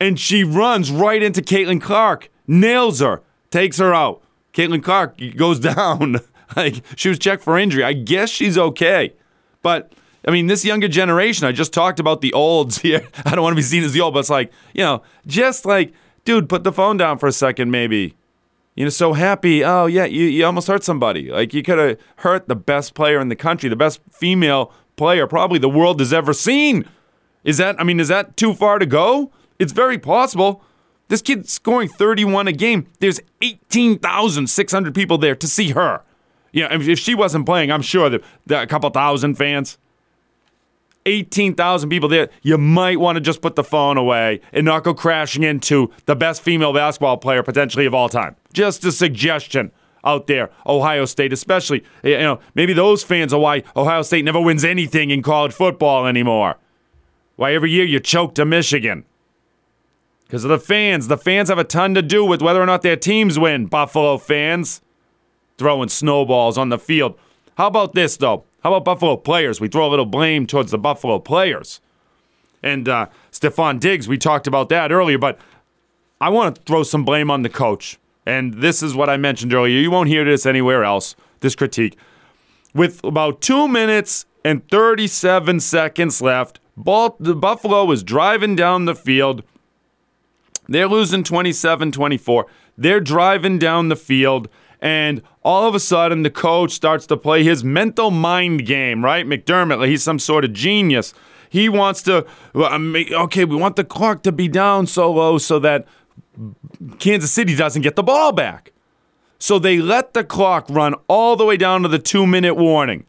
and 0.00 0.18
she 0.18 0.42
runs 0.42 0.90
right 0.90 1.22
into 1.22 1.42
Caitlin 1.42 1.80
Clark, 1.80 2.30
nails 2.46 3.00
her, 3.00 3.22
takes 3.50 3.78
her 3.78 3.94
out. 3.94 4.22
Caitlin 4.54 4.82
Clark 4.82 5.20
goes 5.36 5.60
down. 5.74 6.16
like 6.56 6.82
she 6.96 7.08
was 7.08 7.18
checked 7.18 7.44
for 7.44 7.58
injury. 7.58 7.84
I 7.84 7.92
guess 7.92 8.30
she's 8.30 8.56
okay, 8.56 9.14
but. 9.62 9.92
I 10.22 10.30
mean, 10.30 10.48
this 10.48 10.66
younger 10.66 10.86
generation, 10.86 11.46
I 11.46 11.52
just 11.52 11.72
talked 11.72 11.98
about 11.98 12.20
the 12.20 12.34
olds 12.34 12.76
here. 12.82 13.08
I 13.24 13.30
don't 13.34 13.42
want 13.42 13.52
to 13.52 13.56
be 13.56 13.62
seen 13.62 13.82
as 13.84 13.94
the 13.94 14.02
old, 14.02 14.12
but 14.12 14.20
it's 14.20 14.28
like, 14.28 14.52
you 14.74 14.82
know, 14.82 15.02
just 15.26 15.64
like, 15.64 15.94
dude, 16.24 16.48
put 16.48 16.64
the 16.64 16.72
phone 16.72 16.96
down 16.96 17.18
for 17.18 17.26
a 17.26 17.32
second, 17.32 17.70
maybe 17.70 18.16
you 18.74 18.84
know, 18.84 18.90
so 18.90 19.12
happy. 19.12 19.64
Oh, 19.64 19.86
yeah, 19.86 20.04
you, 20.04 20.24
you 20.24 20.44
almost 20.44 20.68
hurt 20.68 20.84
somebody. 20.84 21.30
Like, 21.30 21.52
you 21.52 21.62
could 21.62 21.78
have 21.78 21.98
hurt 22.16 22.48
the 22.48 22.56
best 22.56 22.94
player 22.94 23.20
in 23.20 23.28
the 23.28 23.36
country, 23.36 23.68
the 23.68 23.76
best 23.76 24.00
female 24.10 24.72
player 24.96 25.26
probably 25.26 25.58
the 25.58 25.68
world 25.68 26.00
has 26.00 26.12
ever 26.12 26.32
seen. 26.32 26.86
Is 27.44 27.58
that, 27.58 27.80
I 27.80 27.84
mean, 27.84 28.00
is 28.00 28.08
that 28.08 28.36
too 28.36 28.54
far 28.54 28.78
to 28.78 28.86
go? 28.86 29.32
It's 29.58 29.72
very 29.72 29.98
possible. 29.98 30.62
This 31.08 31.22
kid's 31.22 31.52
scoring 31.52 31.88
31 31.88 32.48
a 32.48 32.52
game. 32.52 32.86
There's 33.00 33.20
18,600 33.42 34.94
people 34.94 35.18
there 35.18 35.34
to 35.34 35.46
see 35.46 35.72
her. 35.72 36.02
Yeah, 36.52 36.68
if 36.70 36.98
she 36.98 37.14
wasn't 37.14 37.46
playing, 37.46 37.70
I'm 37.70 37.82
sure 37.82 38.08
that 38.08 38.22
a 38.50 38.66
couple 38.66 38.88
thousand 38.90 39.34
fans. 39.34 39.78
18,000 41.06 41.88
people 41.88 42.08
there, 42.08 42.28
you 42.42 42.58
might 42.58 43.00
want 43.00 43.16
to 43.16 43.20
just 43.20 43.40
put 43.40 43.54
the 43.54 43.64
phone 43.64 43.96
away 43.96 44.40
and 44.52 44.64
not 44.64 44.84
go 44.84 44.94
crashing 44.94 45.42
into 45.42 45.90
the 46.06 46.16
best 46.16 46.42
female 46.42 46.72
basketball 46.72 47.16
player 47.16 47.42
potentially 47.42 47.86
of 47.86 47.94
all 47.94 48.08
time. 48.08 48.36
Just 48.52 48.84
a 48.84 48.92
suggestion 48.92 49.72
out 50.04 50.26
there, 50.26 50.50
Ohio 50.66 51.04
State 51.04 51.32
especially. 51.32 51.84
You 52.02 52.18
know, 52.18 52.40
maybe 52.54 52.72
those 52.72 53.02
fans 53.02 53.32
are 53.32 53.40
why 53.40 53.62
Ohio 53.76 54.02
State 54.02 54.24
never 54.24 54.40
wins 54.40 54.64
anything 54.64 55.10
in 55.10 55.22
college 55.22 55.52
football 55.52 56.06
anymore. 56.06 56.56
Why 57.36 57.54
every 57.54 57.70
year 57.70 57.84
you 57.84 58.00
choke 58.00 58.34
to 58.34 58.44
Michigan. 58.44 59.04
Because 60.24 60.44
of 60.44 60.50
the 60.50 60.58
fans. 60.58 61.08
The 61.08 61.18
fans 61.18 61.48
have 61.48 61.58
a 61.58 61.64
ton 61.64 61.94
to 61.94 62.02
do 62.02 62.24
with 62.24 62.40
whether 62.40 62.62
or 62.62 62.66
not 62.66 62.82
their 62.82 62.96
teams 62.96 63.38
win, 63.38 63.66
Buffalo 63.66 64.16
fans. 64.18 64.80
Throwing 65.58 65.88
snowballs 65.88 66.56
on 66.56 66.68
the 66.68 66.78
field. 66.78 67.18
How 67.56 67.66
about 67.66 67.94
this, 67.94 68.16
though? 68.16 68.44
How 68.62 68.74
about 68.74 68.84
Buffalo 68.84 69.16
players? 69.16 69.60
We 69.60 69.68
throw 69.68 69.86
a 69.86 69.90
little 69.90 70.06
blame 70.06 70.46
towards 70.46 70.70
the 70.70 70.78
Buffalo 70.78 71.18
players. 71.18 71.80
And 72.62 72.88
uh, 72.88 73.06
Stefon 73.32 73.80
Diggs, 73.80 74.06
we 74.06 74.18
talked 74.18 74.46
about 74.46 74.68
that 74.68 74.92
earlier, 74.92 75.18
but 75.18 75.38
I 76.20 76.28
want 76.28 76.56
to 76.56 76.62
throw 76.62 76.82
some 76.82 77.04
blame 77.04 77.30
on 77.30 77.42
the 77.42 77.48
coach. 77.48 77.98
And 78.26 78.54
this 78.54 78.82
is 78.82 78.94
what 78.94 79.08
I 79.08 79.16
mentioned 79.16 79.54
earlier. 79.54 79.78
You 79.78 79.90
won't 79.90 80.08
hear 80.08 80.24
this 80.24 80.44
anywhere 80.44 80.84
else, 80.84 81.16
this 81.40 81.54
critique. 81.54 81.96
With 82.74 83.02
about 83.02 83.40
two 83.40 83.66
minutes 83.66 84.26
and 84.44 84.68
37 84.68 85.60
seconds 85.60 86.20
left, 86.20 86.60
the 86.76 87.36
Buffalo 87.38 87.84
was 87.84 88.02
driving 88.02 88.56
down 88.56 88.84
the 88.84 88.94
field. 88.94 89.42
They're 90.68 90.86
losing 90.86 91.24
27 91.24 91.92
24. 91.92 92.46
They're 92.76 93.00
driving 93.00 93.58
down 93.58 93.88
the 93.88 93.96
field 93.96 94.48
and 94.80 95.22
all 95.42 95.68
of 95.68 95.74
a 95.74 95.80
sudden 95.80 96.22
the 96.22 96.30
coach 96.30 96.72
starts 96.72 97.06
to 97.06 97.16
play 97.16 97.44
his 97.44 97.62
mental 97.62 98.10
mind 98.10 98.66
game, 98.66 99.04
right? 99.04 99.26
McDermott, 99.26 99.86
he's 99.86 100.02
some 100.02 100.18
sort 100.18 100.44
of 100.44 100.52
genius. 100.52 101.12
He 101.48 101.68
wants 101.68 102.02
to, 102.02 102.26
um, 102.54 102.94
okay, 102.96 103.44
we 103.44 103.56
want 103.56 103.76
the 103.76 103.84
clock 103.84 104.22
to 104.22 104.32
be 104.32 104.48
down 104.48 104.86
so 104.86 105.10
low 105.12 105.36
so 105.38 105.58
that 105.58 105.86
Kansas 106.98 107.32
City 107.32 107.56
doesn't 107.56 107.82
get 107.82 107.96
the 107.96 108.02
ball 108.02 108.32
back. 108.32 108.72
So 109.38 109.58
they 109.58 109.78
let 109.78 110.12
the 110.14 110.22
clock 110.22 110.66
run 110.68 110.94
all 111.08 111.34
the 111.34 111.44
way 111.44 111.56
down 111.56 111.82
to 111.82 111.88
the 111.88 111.98
two 111.98 112.26
minute 112.26 112.54
warning. 112.54 113.04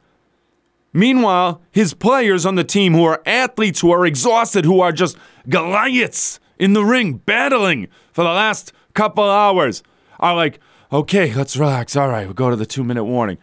Meanwhile, 0.94 1.62
his 1.72 1.94
players 1.94 2.46
on 2.46 2.56
the 2.56 2.64
team 2.64 2.94
who 2.94 3.04
are 3.06 3.22
athletes, 3.26 3.80
who 3.80 3.92
are 3.92 4.06
exhausted, 4.06 4.66
who 4.66 4.82
are 4.82 4.92
just 4.92 5.18
Goliaths 5.48 6.40
in 6.58 6.74
the 6.74 6.84
ring, 6.84 7.14
battling 7.14 7.88
for 8.12 8.24
the 8.24 8.30
last 8.30 8.74
couple 8.94 9.24
hours, 9.24 9.84
are 10.20 10.36
like, 10.36 10.60
okay, 10.92 11.34
let's 11.34 11.56
relax. 11.58 11.96
All 11.96 12.10
right, 12.10 12.26
we'll 12.26 12.34
go 12.34 12.50
to 12.50 12.56
the 12.56 12.66
two 12.66 12.84
minute 12.84 13.06
warning. 13.06 13.38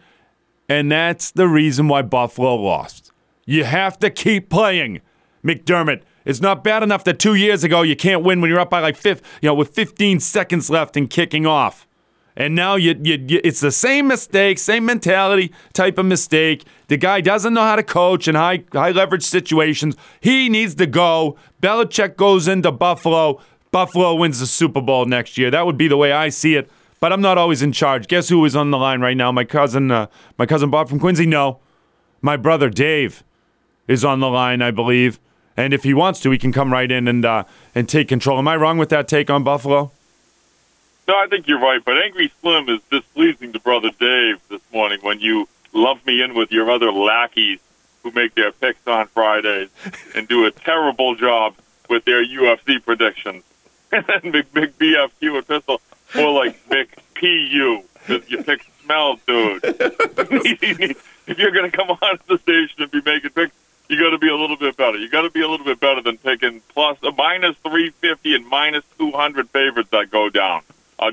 And 0.67 0.91
that's 0.91 1.31
the 1.31 1.47
reason 1.47 1.87
why 1.87 2.03
Buffalo 2.03 2.55
lost. 2.55 3.11
You 3.45 3.63
have 3.63 3.97
to 3.99 4.09
keep 4.09 4.49
playing. 4.49 5.01
McDermott, 5.43 6.03
it's 6.25 6.41
not 6.41 6.63
bad 6.63 6.83
enough 6.83 7.03
that 7.05 7.17
two 7.17 7.33
years 7.33 7.63
ago 7.63 7.81
you 7.81 7.95
can't 7.95 8.23
win 8.23 8.41
when 8.41 8.49
you're 8.49 8.59
up 8.59 8.69
by 8.69 8.81
like 8.81 8.95
fifth, 8.97 9.23
you 9.41 9.47
know, 9.47 9.55
with 9.55 9.69
15 9.69 10.19
seconds 10.19 10.69
left 10.69 10.95
and 10.95 11.09
kicking 11.09 11.45
off. 11.45 11.87
And 12.35 12.55
now 12.55 12.75
you, 12.75 12.95
you, 13.03 13.25
you, 13.27 13.41
it's 13.43 13.59
the 13.59 13.71
same 13.71 14.07
mistake, 14.07 14.59
same 14.59 14.85
mentality 14.85 15.51
type 15.73 15.97
of 15.97 16.05
mistake. 16.05 16.65
The 16.87 16.97
guy 16.97 17.21
doesn't 17.21 17.53
know 17.53 17.63
how 17.63 17.75
to 17.75 17.83
coach 17.83 18.27
in 18.27 18.35
high 18.35 18.63
high 18.71 18.91
leverage 18.91 19.23
situations. 19.23 19.97
He 20.21 20.47
needs 20.47 20.75
to 20.75 20.85
go. 20.85 21.37
Belichick 21.61 22.15
goes 22.15 22.47
into 22.47 22.71
Buffalo. 22.71 23.41
Buffalo 23.71 24.15
wins 24.15 24.39
the 24.39 24.47
Super 24.47 24.81
Bowl 24.81 25.05
next 25.05 25.37
year. 25.37 25.51
That 25.51 25.65
would 25.65 25.77
be 25.77 25.87
the 25.87 25.97
way 25.97 26.11
I 26.11 26.29
see 26.29 26.55
it 26.55 26.69
but 26.99 27.13
I'm 27.13 27.21
not 27.21 27.37
always 27.37 27.61
in 27.61 27.71
charge. 27.71 28.07
Guess 28.07 28.29
who 28.29 28.43
is 28.45 28.55
on 28.55 28.71
the 28.71 28.77
line 28.77 29.01
right 29.01 29.15
now? 29.15 29.31
My 29.31 29.45
cousin, 29.45 29.91
uh, 29.91 30.07
my 30.37 30.45
cousin 30.45 30.69
Bob 30.69 30.89
from 30.89 30.99
Quincy. 30.99 31.25
No, 31.25 31.59
my 32.21 32.37
brother 32.37 32.69
Dave 32.69 33.23
is 33.87 34.03
on 34.03 34.19
the 34.19 34.29
line, 34.29 34.61
I 34.61 34.71
believe. 34.71 35.19
And 35.55 35.73
if 35.73 35.83
he 35.83 35.93
wants 35.93 36.19
to, 36.21 36.31
he 36.31 36.37
can 36.37 36.53
come 36.53 36.71
right 36.71 36.89
in 36.89 37.07
and 37.07 37.25
uh, 37.25 37.43
and 37.75 37.87
take 37.87 38.07
control. 38.07 38.37
Am 38.37 38.47
I 38.47 38.55
wrong 38.55 38.77
with 38.77 38.89
that 38.89 39.07
take 39.07 39.29
on 39.29 39.43
Buffalo? 39.43 39.91
No, 41.07 41.15
I 41.17 41.27
think 41.27 41.47
you're 41.47 41.59
right. 41.59 41.83
But 41.83 41.97
Angry 41.97 42.31
Slim 42.39 42.69
is 42.69 42.81
displeasing 42.91 43.51
to 43.53 43.59
brother 43.59 43.89
Dave 43.99 44.39
this 44.49 44.61
morning 44.71 44.99
when 45.01 45.19
you 45.19 45.49
lump 45.73 46.05
me 46.05 46.21
in 46.21 46.33
with 46.33 46.51
your 46.51 46.69
other 46.69 46.91
lackeys 46.91 47.59
who 48.03 48.11
make 48.11 48.35
their 48.35 48.51
picks 48.51 48.87
on 48.87 49.07
Fridays 49.07 49.69
and 50.15 50.27
do 50.27 50.45
a 50.45 50.51
terrible 50.51 51.15
job 51.15 51.55
with 51.89 52.05
their 52.05 52.23
UFC 52.23 52.83
predictions. 52.83 53.43
and 53.91 54.05
then 54.05 54.31
big, 54.31 54.53
big 54.53 54.77
BFQ 54.77 55.47
Pistol 55.47 55.81
more 56.15 56.31
like 56.31 56.67
Mick 56.69 56.87
P.U. 57.15 57.83
you 58.27 58.43
pick 58.43 58.65
smell, 58.83 59.19
dude. 59.27 59.61
if 59.63 61.37
you're 61.37 61.51
going 61.51 61.69
to 61.69 61.75
come 61.75 61.89
on 61.89 62.19
the 62.27 62.37
station 62.39 62.81
and 62.81 62.91
be 62.91 63.01
making 63.05 63.31
picks, 63.31 63.55
you 63.87 63.99
got 63.99 64.11
to 64.11 64.17
be 64.17 64.29
a 64.29 64.35
little 64.35 64.57
bit 64.57 64.77
better. 64.77 64.97
You 64.97 65.09
got 65.09 65.23
to 65.23 65.31
be 65.31 65.41
a 65.41 65.47
little 65.47 65.65
bit 65.65 65.79
better 65.79 66.01
than 66.01 66.17
picking 66.17 66.61
plus 66.69 66.97
a 67.03 67.11
minus 67.11 67.55
350 67.57 68.35
and 68.35 68.47
minus 68.47 68.83
200 68.97 69.49
favorites 69.49 69.89
that 69.91 70.11
go 70.11 70.29
down. 70.29 70.61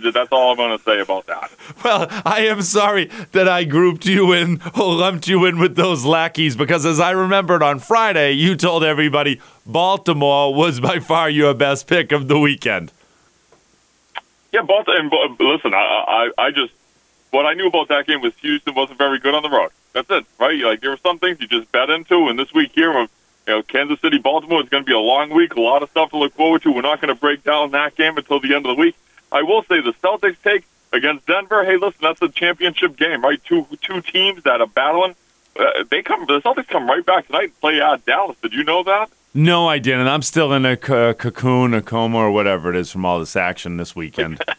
Just, 0.00 0.14
that's 0.14 0.32
all 0.32 0.50
I'm 0.50 0.56
going 0.56 0.76
to 0.76 0.84
say 0.84 1.00
about 1.00 1.26
that. 1.26 1.50
Well, 1.84 2.08
I 2.24 2.40
am 2.46 2.62
sorry 2.62 3.04
that 3.32 3.48
I 3.48 3.62
grouped 3.64 4.04
you 4.04 4.32
in 4.32 4.60
lumped 4.76 5.28
you 5.28 5.44
in 5.44 5.58
with 5.58 5.76
those 5.76 6.04
lackeys 6.04 6.56
because, 6.56 6.84
as 6.84 6.98
I 6.98 7.12
remembered 7.12 7.62
on 7.62 7.78
Friday, 7.78 8.32
you 8.32 8.56
told 8.56 8.82
everybody 8.82 9.40
Baltimore 9.64 10.52
was 10.52 10.80
by 10.80 10.98
far 10.98 11.30
your 11.30 11.54
best 11.54 11.86
pick 11.86 12.10
of 12.10 12.26
the 12.26 12.38
weekend. 12.38 12.92
Yeah, 14.52 14.62
both. 14.62 14.86
And 14.88 15.10
but, 15.10 15.40
listen, 15.40 15.74
I, 15.74 16.30
I, 16.38 16.46
I 16.46 16.50
just 16.50 16.72
what 17.30 17.46
I 17.46 17.54
knew 17.54 17.68
about 17.68 17.88
that 17.88 18.06
game 18.06 18.20
was 18.20 18.32
Houston 18.40 18.74
wasn't 18.74 18.98
very 18.98 19.18
good 19.18 19.34
on 19.34 19.42
the 19.42 19.50
road. 19.50 19.70
That's 19.92 20.08
it, 20.10 20.26
right? 20.38 20.58
Like 20.62 20.80
there 20.80 20.90
were 20.90 20.98
some 20.98 21.18
things 21.18 21.40
you 21.40 21.46
just 21.46 21.70
bet 21.72 21.90
into, 21.90 22.28
and 22.28 22.38
this 22.38 22.52
week 22.52 22.72
here, 22.74 22.96
of 22.96 23.10
you 23.46 23.54
know, 23.54 23.62
Kansas 23.62 24.00
City, 24.00 24.18
Baltimore 24.18 24.62
is 24.62 24.68
going 24.68 24.84
to 24.84 24.86
be 24.86 24.94
a 24.94 24.98
long 24.98 25.30
week, 25.30 25.54
a 25.54 25.60
lot 25.60 25.82
of 25.82 25.90
stuff 25.90 26.10
to 26.10 26.18
look 26.18 26.34
forward 26.34 26.62
to. 26.62 26.72
We're 26.72 26.82
not 26.82 27.00
going 27.00 27.14
to 27.14 27.20
break 27.20 27.44
down 27.44 27.70
that 27.72 27.94
game 27.96 28.16
until 28.16 28.40
the 28.40 28.54
end 28.54 28.66
of 28.66 28.76
the 28.76 28.80
week. 28.80 28.96
I 29.30 29.42
will 29.42 29.62
say 29.62 29.80
the 29.80 29.92
Celtics 30.02 30.36
take 30.42 30.64
against 30.92 31.26
Denver. 31.26 31.64
Hey, 31.64 31.76
listen, 31.76 32.00
that's 32.02 32.22
a 32.22 32.28
championship 32.28 32.96
game, 32.96 33.22
right? 33.22 33.42
Two 33.44 33.66
two 33.82 34.00
teams 34.00 34.42
that 34.44 34.60
are 34.60 34.66
battling. 34.66 35.14
Uh, 35.58 35.84
they 35.90 36.02
come. 36.02 36.26
The 36.26 36.40
Celtics 36.40 36.68
come 36.68 36.88
right 36.88 37.04
back 37.04 37.26
tonight 37.26 37.44
and 37.44 37.60
play 37.60 37.80
at 37.80 38.04
Dallas. 38.04 38.36
Did 38.42 38.52
you 38.52 38.64
know 38.64 38.82
that? 38.84 39.10
No, 39.34 39.68
I 39.68 39.78
didn't. 39.78 40.06
I'm 40.06 40.22
still 40.22 40.52
in 40.52 40.64
a 40.64 40.76
c- 40.76 41.14
cocoon, 41.14 41.74
a 41.74 41.82
coma, 41.82 42.18
or 42.18 42.30
whatever 42.30 42.70
it 42.70 42.76
is 42.76 42.90
from 42.90 43.04
all 43.04 43.20
this 43.20 43.36
action 43.36 43.76
this 43.76 43.94
weekend. 43.94 44.42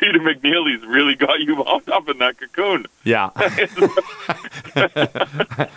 Peter 0.00 0.18
McNeeley's 0.18 0.84
really 0.86 1.14
got 1.14 1.40
you 1.40 1.56
wound 1.62 1.88
up 1.90 2.08
in 2.08 2.16
that 2.18 2.38
cocoon. 2.38 2.86
Yeah. 3.04 3.30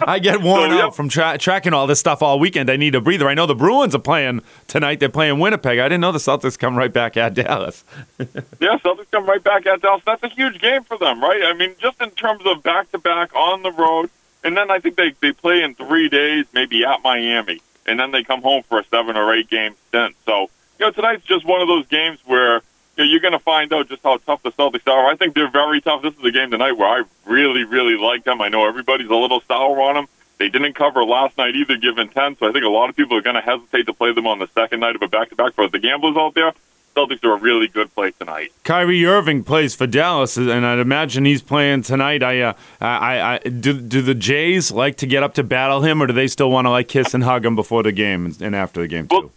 I 0.08 0.20
get 0.20 0.42
worn 0.42 0.72
so, 0.72 0.80
out 0.80 0.96
from 0.96 1.10
tra- 1.10 1.38
tracking 1.38 1.74
all 1.74 1.88
this 1.88 2.00
stuff 2.00 2.22
all 2.22 2.40
weekend. 2.40 2.70
I 2.70 2.78
need 2.78 2.96
a 2.96 3.02
breather. 3.02 3.28
I 3.28 3.34
know 3.34 3.46
the 3.46 3.56
Bruins 3.56 3.94
are 3.94 4.00
playing 4.00 4.42
tonight. 4.68 5.02
They're 5.02 5.10
playing 5.10 5.40
Winnipeg. 5.40 5.78
I 5.80 5.90
didn't 5.90 6.00
know 6.02 6.14
the 6.14 6.20
Celtics 6.20 6.58
come 6.58 6.78
right 6.78 6.92
back 6.92 7.18
at 7.18 7.34
Dallas. 7.34 7.84
yeah, 8.18 8.78
Celtics 8.78 9.12
come 9.12 9.26
right 9.26 9.44
back 9.44 9.66
at 9.66 9.82
Dallas. 9.82 10.04
That's 10.06 10.24
a 10.24 10.30
huge 10.30 10.62
game 10.62 10.84
for 10.84 10.98
them, 10.98 11.22
right? 11.22 11.44
I 11.44 11.54
mean, 11.54 11.76
just 11.80 12.02
in 12.02 12.12
terms 12.12 12.44
of 12.46 12.64
back 12.64 12.92
to 12.94 12.98
back 13.00 13.36
on 13.36 13.62
the 13.64 13.72
road. 13.72 14.10
And 14.44 14.58
then 14.58 14.70
I 14.72 14.80
think 14.80 14.96
they, 14.96 15.14
they 15.22 15.32
play 15.32 15.62
in 15.64 15.76
three 15.76 16.10
days, 16.10 16.46
maybe 16.54 16.84
at 16.86 17.02
Miami 17.04 17.62
and 17.86 18.00
then 18.00 18.12
they 18.12 18.24
come 18.24 18.42
home 18.42 18.64
for 18.64 18.80
a 18.80 18.86
seven 18.86 19.18
or 19.18 19.34
eight 19.34 19.50
game 19.50 19.76
stint. 19.90 20.16
So, 20.26 20.50
you 20.80 20.86
know, 20.86 20.92
tonight's 20.92 21.24
just 21.24 21.46
one 21.46 21.62
of 21.62 21.68
those 21.68 21.88
games 21.88 22.20
where 22.26 22.56
you 22.98 23.04
know, 23.04 23.04
you're 23.04 23.20
going 23.20 23.34
to 23.34 23.40
find 23.40 23.74
out 23.74 23.90
just 23.90 24.04
how 24.04 24.18
tough 24.18 24.44
the 24.44 24.52
Celtics 24.52 24.88
are. 24.88 25.10
I 25.10 25.16
think 25.16 25.34
they're 25.34 25.50
very 25.50 25.82
tough. 25.82 26.02
This 26.02 26.14
is 26.14 26.24
a 26.24 26.32
game 26.32 26.52
tonight 26.52 26.74
where 26.74 26.88
I 26.88 27.04
really, 27.26 27.64
really 27.64 27.98
like 27.98 28.24
them. 28.24 28.42
I 28.42 28.50
know 28.50 28.68
everybody's 28.68 29.10
a 29.10 29.16
little 29.16 29.42
sour 29.42 29.82
on 29.82 29.96
them. 29.96 30.08
They 30.40 30.50
didn't 30.50 30.74
cover 30.74 31.04
last 31.04 31.38
night 31.38 31.56
either, 31.56 31.78
given 31.78 32.10
10, 32.10 32.38
so 32.38 32.50
I 32.50 32.52
think 32.52 32.66
a 32.66 32.70
lot 32.70 32.90
of 32.90 32.96
people 32.96 33.18
are 33.18 33.22
going 33.22 33.36
to 33.36 33.42
hesitate 33.42 33.86
to 33.86 33.94
play 33.94 34.14
them 34.14 34.28
on 34.28 34.40
the 34.40 34.48
second 34.48 34.80
night 34.80 34.96
of 34.96 35.02
a 35.02 35.08
back-to-back 35.08 35.54
for 35.54 35.68
the 35.70 35.80
gamblers 35.80 36.18
out 36.18 36.34
there. 36.34 36.54
Celtics 36.96 37.24
are 37.24 37.34
a 37.34 37.40
really 37.40 37.68
good 37.68 37.94
play 37.94 38.12
tonight. 38.12 38.52
Kyrie 38.64 39.06
Irving 39.06 39.44
plays 39.44 39.74
for 39.74 39.88
Dallas, 39.88 40.38
and 40.38 40.66
I'd 40.66 40.80
imagine 40.80 41.26
he's 41.26 41.42
playing 41.42 41.82
tonight. 41.82 42.22
I, 42.22 42.42
uh, 42.42 42.54
I, 42.80 43.34
I, 43.36 43.38
do, 43.40 43.80
do 43.80 44.02
the 44.02 44.14
Jays 44.14 44.72
like 44.72 44.98
to 44.98 45.08
get 45.08 45.24
up 45.24 45.34
to 45.36 45.44
battle 45.44 45.82
him, 45.82 46.02
or 46.02 46.08
do 46.08 46.14
they 46.14 46.28
still 46.28 46.52
want 46.52 46.66
to 46.66 46.70
like 46.70 46.88
kiss 46.88 47.14
and 47.14 47.24
hug 47.24 47.46
him 47.46 47.56
before 47.56 47.84
the 47.84 47.92
game 47.92 48.36
and 48.40 48.56
after 48.56 48.82
the 48.82 48.88
game 48.88 49.08
too? 49.08 49.16
Well, 49.16 49.32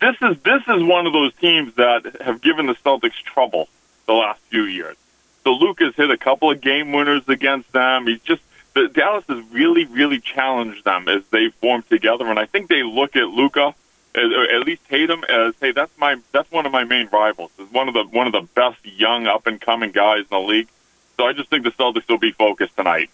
this 0.00 0.16
is 0.20 0.42
this 0.42 0.62
is 0.68 0.82
one 0.82 1.06
of 1.06 1.12
those 1.12 1.32
teams 1.34 1.74
that 1.74 2.20
have 2.20 2.40
given 2.40 2.66
the 2.66 2.74
Celtics 2.74 3.22
trouble 3.24 3.68
the 4.06 4.14
last 4.14 4.40
few 4.50 4.64
years. 4.64 4.96
So 5.44 5.54
Luka's 5.54 5.94
hit 5.96 6.10
a 6.10 6.16
couple 6.16 6.50
of 6.50 6.60
game 6.60 6.92
winners 6.92 7.22
against 7.28 7.72
them. 7.72 8.06
He's 8.06 8.20
just 8.20 8.42
the 8.74 8.88
Dallas 8.88 9.24
has 9.28 9.44
really, 9.52 9.84
really 9.86 10.20
challenged 10.20 10.84
them 10.84 11.08
as 11.08 11.22
they 11.30 11.50
form 11.60 11.82
together, 11.88 12.26
and 12.26 12.38
I 12.38 12.46
think 12.46 12.68
they 12.68 12.82
look 12.82 13.16
at 13.16 13.28
Luka 13.28 13.74
at 14.14 14.66
least 14.66 14.82
Tatum 14.88 15.24
as 15.24 15.54
hey 15.60 15.72
that's 15.72 15.92
my 15.96 16.16
that's 16.32 16.50
one 16.50 16.66
of 16.66 16.72
my 16.72 16.84
main 16.84 17.08
rivals. 17.12 17.50
Is 17.58 17.70
one 17.70 17.88
of 17.88 17.94
the 17.94 18.04
one 18.04 18.26
of 18.26 18.32
the 18.32 18.46
best 18.54 18.84
young 18.84 19.26
up 19.26 19.46
and 19.46 19.60
coming 19.60 19.90
guys 19.90 20.20
in 20.20 20.26
the 20.30 20.40
league. 20.40 20.68
So 21.16 21.26
I 21.26 21.32
just 21.32 21.50
think 21.50 21.64
the 21.64 21.70
Celtics 21.72 22.08
will 22.08 22.18
be 22.18 22.32
focused 22.32 22.76
tonight. 22.76 23.10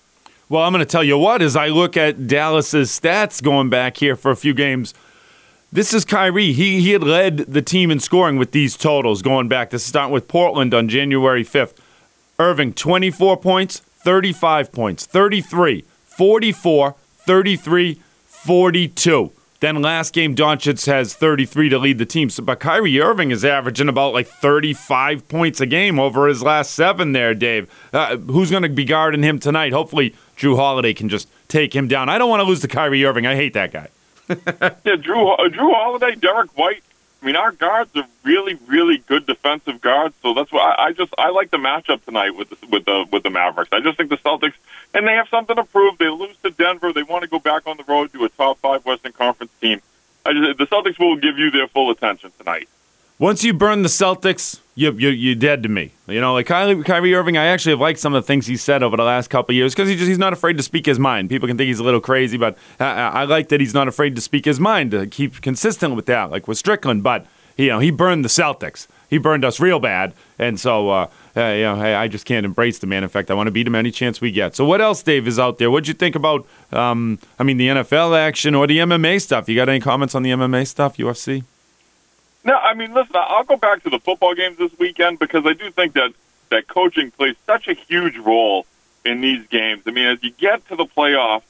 Well, 0.49 0.63
I'm 0.63 0.73
going 0.73 0.85
to 0.85 0.91
tell 0.91 1.05
you 1.05 1.19
what 1.19 1.43
as 1.43 1.57
I 1.57 1.69
look 1.69 1.97
at 1.97 2.27
Dallas's 2.27 2.91
stats 2.91 3.43
going 3.43 3.69
back 3.69 3.99
here 3.99 4.17
for 4.17 4.31
a 4.31 4.37
few 4.37 4.55
games. 4.55 4.95
This 5.71 5.93
is 5.93 6.05
Kyrie. 6.05 6.53
He 6.53 6.81
he 6.81 6.93
had 6.93 7.03
led 7.03 7.39
the 7.39 7.63
team 7.63 7.91
in 7.91 8.01
scoring 8.01 8.39
with 8.39 8.53
these 8.53 8.77
totals 8.77 9.21
going 9.21 9.49
back. 9.49 9.71
This 9.71 9.83
is 9.83 9.89
starting 9.89 10.13
with 10.13 10.27
Portland 10.27 10.73
on 10.73 10.89
January 10.89 11.45
5th. 11.45 11.75
Irving 12.39 12.73
24 12.73 13.37
points, 13.39 13.81
35 13.81 14.73
points, 14.73 15.05
33, 15.05 15.85
44, 16.07 16.95
33, 17.27 18.01
42. 18.25 19.33
Then 19.61 19.83
last 19.83 20.13
game, 20.13 20.37
Doncic 20.37 20.87
has 20.87 21.15
33 21.15 21.69
to 21.71 21.79
lead 21.79 21.99
the 21.99 22.07
team. 22.07 22.31
So, 22.31 22.45
but 22.45 22.61
Kyrie 22.61 23.01
Irving 23.01 23.33
is 23.33 23.45
averaging 23.45 23.89
about 23.89 24.13
like 24.13 24.29
35 24.29 25.27
points 25.29 25.61
a 25.61 25.67
game 25.67 25.99
over 25.99 26.29
his 26.29 26.43
last 26.43 26.73
seven 26.73 27.11
there, 27.13 27.35
Dave. 27.35 27.69
Uh, 27.93 28.17
who's 28.19 28.53
going 28.53 28.63
to 28.63 28.69
be 28.69 28.85
guarding 28.85 29.25
him 29.25 29.41
tonight? 29.41 29.73
Hopefully, 29.73 30.15
Jrue 30.37 30.57
Holiday 30.57 30.95
can 30.95 31.09
just 31.09 31.29
take 31.49 31.75
him 31.75 31.89
down. 31.89 32.09
I 32.09 32.19
don't 32.19 32.31
want 32.31 32.41
to 32.41 32.45
lose 32.45 32.61
to 32.61 32.69
Kyrie 32.69 33.05
Irving. 33.05 33.27
I 33.27 33.35
hate 33.35 33.55
that 33.55 33.73
guy. 33.73 33.89
yeah, 34.29 34.35
uh, 34.61 34.71
Jrue 34.85 35.75
Holiday, 35.75 36.15
Derrick 36.15 36.57
White. 36.57 36.85
I 37.21 37.27
mean, 37.27 37.37
our 37.37 37.51
guards 37.51 37.91
are 37.97 38.07
really, 38.23 38.57
really 38.67 38.99
good 38.99 39.27
defensive 39.27 39.81
guards. 39.81 40.15
So 40.23 40.35
that's 40.35 40.53
why 40.53 40.75
I, 40.79 40.87
I 40.87 40.93
just 40.93 41.13
I 41.19 41.31
like 41.31 41.51
the 41.51 41.57
matchup 41.57 42.05
tonight 42.05 42.37
with 42.37 42.51
the, 42.51 42.67
with 42.69 42.85
the 42.85 43.07
with 43.11 43.23
the 43.25 43.31
Mavericks. 43.31 43.71
I 43.73 43.81
just 43.81 43.97
think 43.97 44.11
the 44.11 44.19
Celtics 44.19 44.55
and 44.95 45.07
they 45.07 45.15
have 45.15 45.29
something 45.29 45.57
to 45.57 45.65
prove. 45.65 45.99
They 45.99 46.09
lose 46.09 46.37
to 46.45 46.51
Denver. 46.51 46.93
They 46.93 47.03
want 47.03 47.23
to 47.23 47.29
go 47.29 47.39
back 47.39 47.67
on 47.67 47.77
the 47.77 47.85
road 47.85 48.13
to 48.13 48.25
a 48.25 48.29
top 48.29 48.59
five 48.59 48.85
Western 48.85 49.13
Conference 49.13 49.53
team. 49.61 49.81
I 50.25 50.33
Just, 50.33 50.59
the 50.59 50.67
Celtics 50.67 50.99
will 50.99 51.17
give 51.17 51.39
you 51.39 51.51
their 51.51 51.67
full 51.67 51.91
attention 51.91 52.31
tonight. 52.39 52.69
Once 53.21 53.43
you 53.43 53.53
burn 53.53 53.83
the 53.83 53.89
Celtics, 53.89 54.61
you, 54.77 54.93
you, 54.93 55.09
you're 55.09 55.35
dead 55.35 55.61
to 55.65 55.69
me. 55.69 55.91
You 56.07 56.21
know, 56.21 56.35
like 56.35 56.47
Kyrie, 56.47 56.85
Kyrie 56.85 57.15
Irving, 57.17 57.37
I 57.37 57.47
actually 57.47 57.73
have 57.73 57.81
liked 57.81 57.99
some 57.99 58.15
of 58.15 58.23
the 58.23 58.27
things 58.27 58.47
he 58.47 58.57
said 58.57 58.81
over 58.81 58.97
the 58.97 59.03
last 59.03 59.29
couple 59.29 59.57
years 59.57 59.75
because 59.75 59.89
he 59.89 59.97
just, 59.97 60.07
he's 60.07 60.19
not 60.19 60.33
afraid 60.33 60.57
to 60.57 60.63
speak 60.63 60.87
his 60.87 61.01
mind. 61.01 61.29
People 61.29 61.49
can 61.49 61.59
think 61.59 61.67
he's 61.67 61.81
a 61.81 61.85
little 61.85 62.01
crazy, 62.01 62.37
but 62.37 62.57
I, 62.79 63.09
I 63.09 63.25
like 63.25 63.49
that 63.49 63.59
he's 63.59 63.75
not 63.75 63.89
afraid 63.89 64.15
to 64.15 64.21
speak 64.21 64.45
his 64.45 64.61
mind, 64.61 64.93
to 64.93 65.09
keep 65.09 65.41
consistent 65.41 65.97
with 65.97 66.07
that, 66.07 66.31
like 66.31 66.47
with 66.47 66.59
Strickland. 66.59 67.03
But, 67.03 67.27
you 67.57 67.67
know, 67.67 67.81
he 67.81 67.91
burned 67.91 68.25
the 68.25 68.29
Celtics. 68.29 68.87
He 69.11 69.19
burned 69.19 69.45
us 69.45 69.59
real 69.59 69.81
bad. 69.81 70.15
And 70.39 70.61
so, 70.61 70.89
uh, 70.89 71.11
uh, 71.37 71.41
you 71.47 71.63
know, 71.63 71.75
hey, 71.75 71.97
I 71.97 72.07
just 72.07 72.25
can't 72.25 72.47
embrace 72.47 72.79
the 72.79 72.87
man. 72.87 73.03
In 73.03 73.09
fact, 73.09 73.33
I 73.33 73.35
want 73.35 73.49
to 73.49 73.51
beat 73.51 73.67
him 73.67 73.75
any 73.75 73.91
chance 73.91 74.21
we 74.21 74.31
get. 74.31 74.55
So, 74.55 74.65
what 74.65 74.81
else, 74.81 75.03
Dave, 75.03 75.27
is 75.27 75.41
out 75.41 75.59
there? 75.59 75.73
What'd 75.73 75.89
you 75.89 75.95
think 75.95 76.15
about, 76.15 76.47
um, 76.71 77.19
I 77.37 77.43
mean, 77.43 77.57
the 77.57 77.67
NFL 77.67 78.17
action 78.17 78.55
or 78.55 78.69
the 78.69 78.79
MMA 78.79 79.21
stuff? 79.21 79.49
You 79.49 79.57
got 79.57 79.69
any 79.69 79.81
comments 79.81 80.15
on 80.15 80.23
the 80.23 80.31
MMA 80.31 80.69
stuff, 80.69 80.99
UFC? 80.99 81.43
No, 82.49 82.57
I 82.57 82.73
mean, 82.73 82.95
listen, 82.95 83.15
I'll 83.15 83.45
go 83.45 83.59
back 83.59 83.83
to 83.83 83.91
the 83.91 83.99
football 83.99 84.35
games 84.35 84.57
this 84.57 84.73
weekend 84.79 85.19
because 85.19 85.45
I 85.45 85.53
do 85.53 85.71
think 85.71 85.93
that 85.93 86.15
that 86.49 86.67
coaching 86.67 87.11
plays 87.11 87.37
such 87.45 87.69
a 87.69 87.75
huge 87.75 88.17
role 88.17 88.65
in 89.05 89.21
these 89.21 89.47
games. 89.49 89.83
I 89.87 89.91
mean, 89.91 90.07
as 90.07 90.23
you 90.23 90.31
get 90.31 90.67
to 90.69 90.77
the 90.77 90.87
playoffs, 90.87 91.43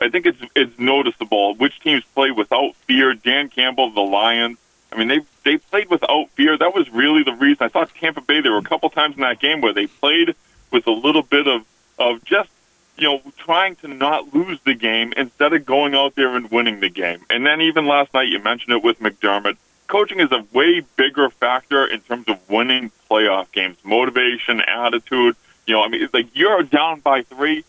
I 0.00 0.10
think 0.10 0.26
it's 0.26 0.38
it's 0.54 0.78
noticeable 0.78 1.56
which 1.56 1.80
teams 1.80 2.04
play 2.14 2.30
without 2.30 2.76
fear. 2.86 3.14
Dan 3.14 3.48
Campbell, 3.48 3.90
the 3.90 4.00
Lions. 4.00 4.58
I 4.92 4.96
mean, 4.96 5.08
they 5.08 5.22
they 5.42 5.56
played 5.58 5.90
without 5.90 6.30
fear. 6.36 6.56
That 6.56 6.72
was 6.72 6.88
really 6.88 7.24
the 7.24 7.34
reason. 7.34 7.64
I 7.64 7.68
thought 7.68 7.92
Tampa 7.92 8.20
Bay. 8.20 8.40
There 8.40 8.52
were 8.52 8.58
a 8.58 8.62
couple 8.62 8.88
times 8.90 9.16
in 9.16 9.22
that 9.22 9.40
game 9.40 9.60
where 9.60 9.72
they 9.72 9.88
played 9.88 10.36
with 10.70 10.86
a 10.86 10.92
little 10.92 11.22
bit 11.22 11.48
of 11.48 11.64
of 11.98 12.22
just 12.22 12.50
you 12.96 13.08
know 13.08 13.22
trying 13.38 13.74
to 13.76 13.88
not 13.88 14.32
lose 14.32 14.60
the 14.64 14.74
game 14.74 15.12
instead 15.16 15.52
of 15.52 15.66
going 15.66 15.96
out 15.96 16.14
there 16.14 16.36
and 16.36 16.48
winning 16.52 16.78
the 16.78 16.90
game. 16.90 17.26
And 17.28 17.44
then 17.44 17.60
even 17.60 17.86
last 17.86 18.14
night, 18.14 18.28
you 18.28 18.38
mentioned 18.38 18.76
it 18.76 18.84
with 18.84 19.00
McDermott. 19.00 19.56
Coaching 19.94 20.18
is 20.18 20.32
a 20.32 20.44
way 20.52 20.82
bigger 20.96 21.30
factor 21.30 21.86
in 21.86 22.00
terms 22.00 22.26
of 22.26 22.50
winning 22.50 22.90
playoff 23.08 23.52
games. 23.52 23.76
Motivation, 23.84 24.60
attitude. 24.60 25.36
You 25.68 25.74
know, 25.74 25.84
I 25.84 25.88
mean, 25.88 26.02
it's 26.02 26.12
like 26.12 26.26
you're 26.34 26.64
down 26.64 26.98
by 26.98 27.22
three. 27.22 27.64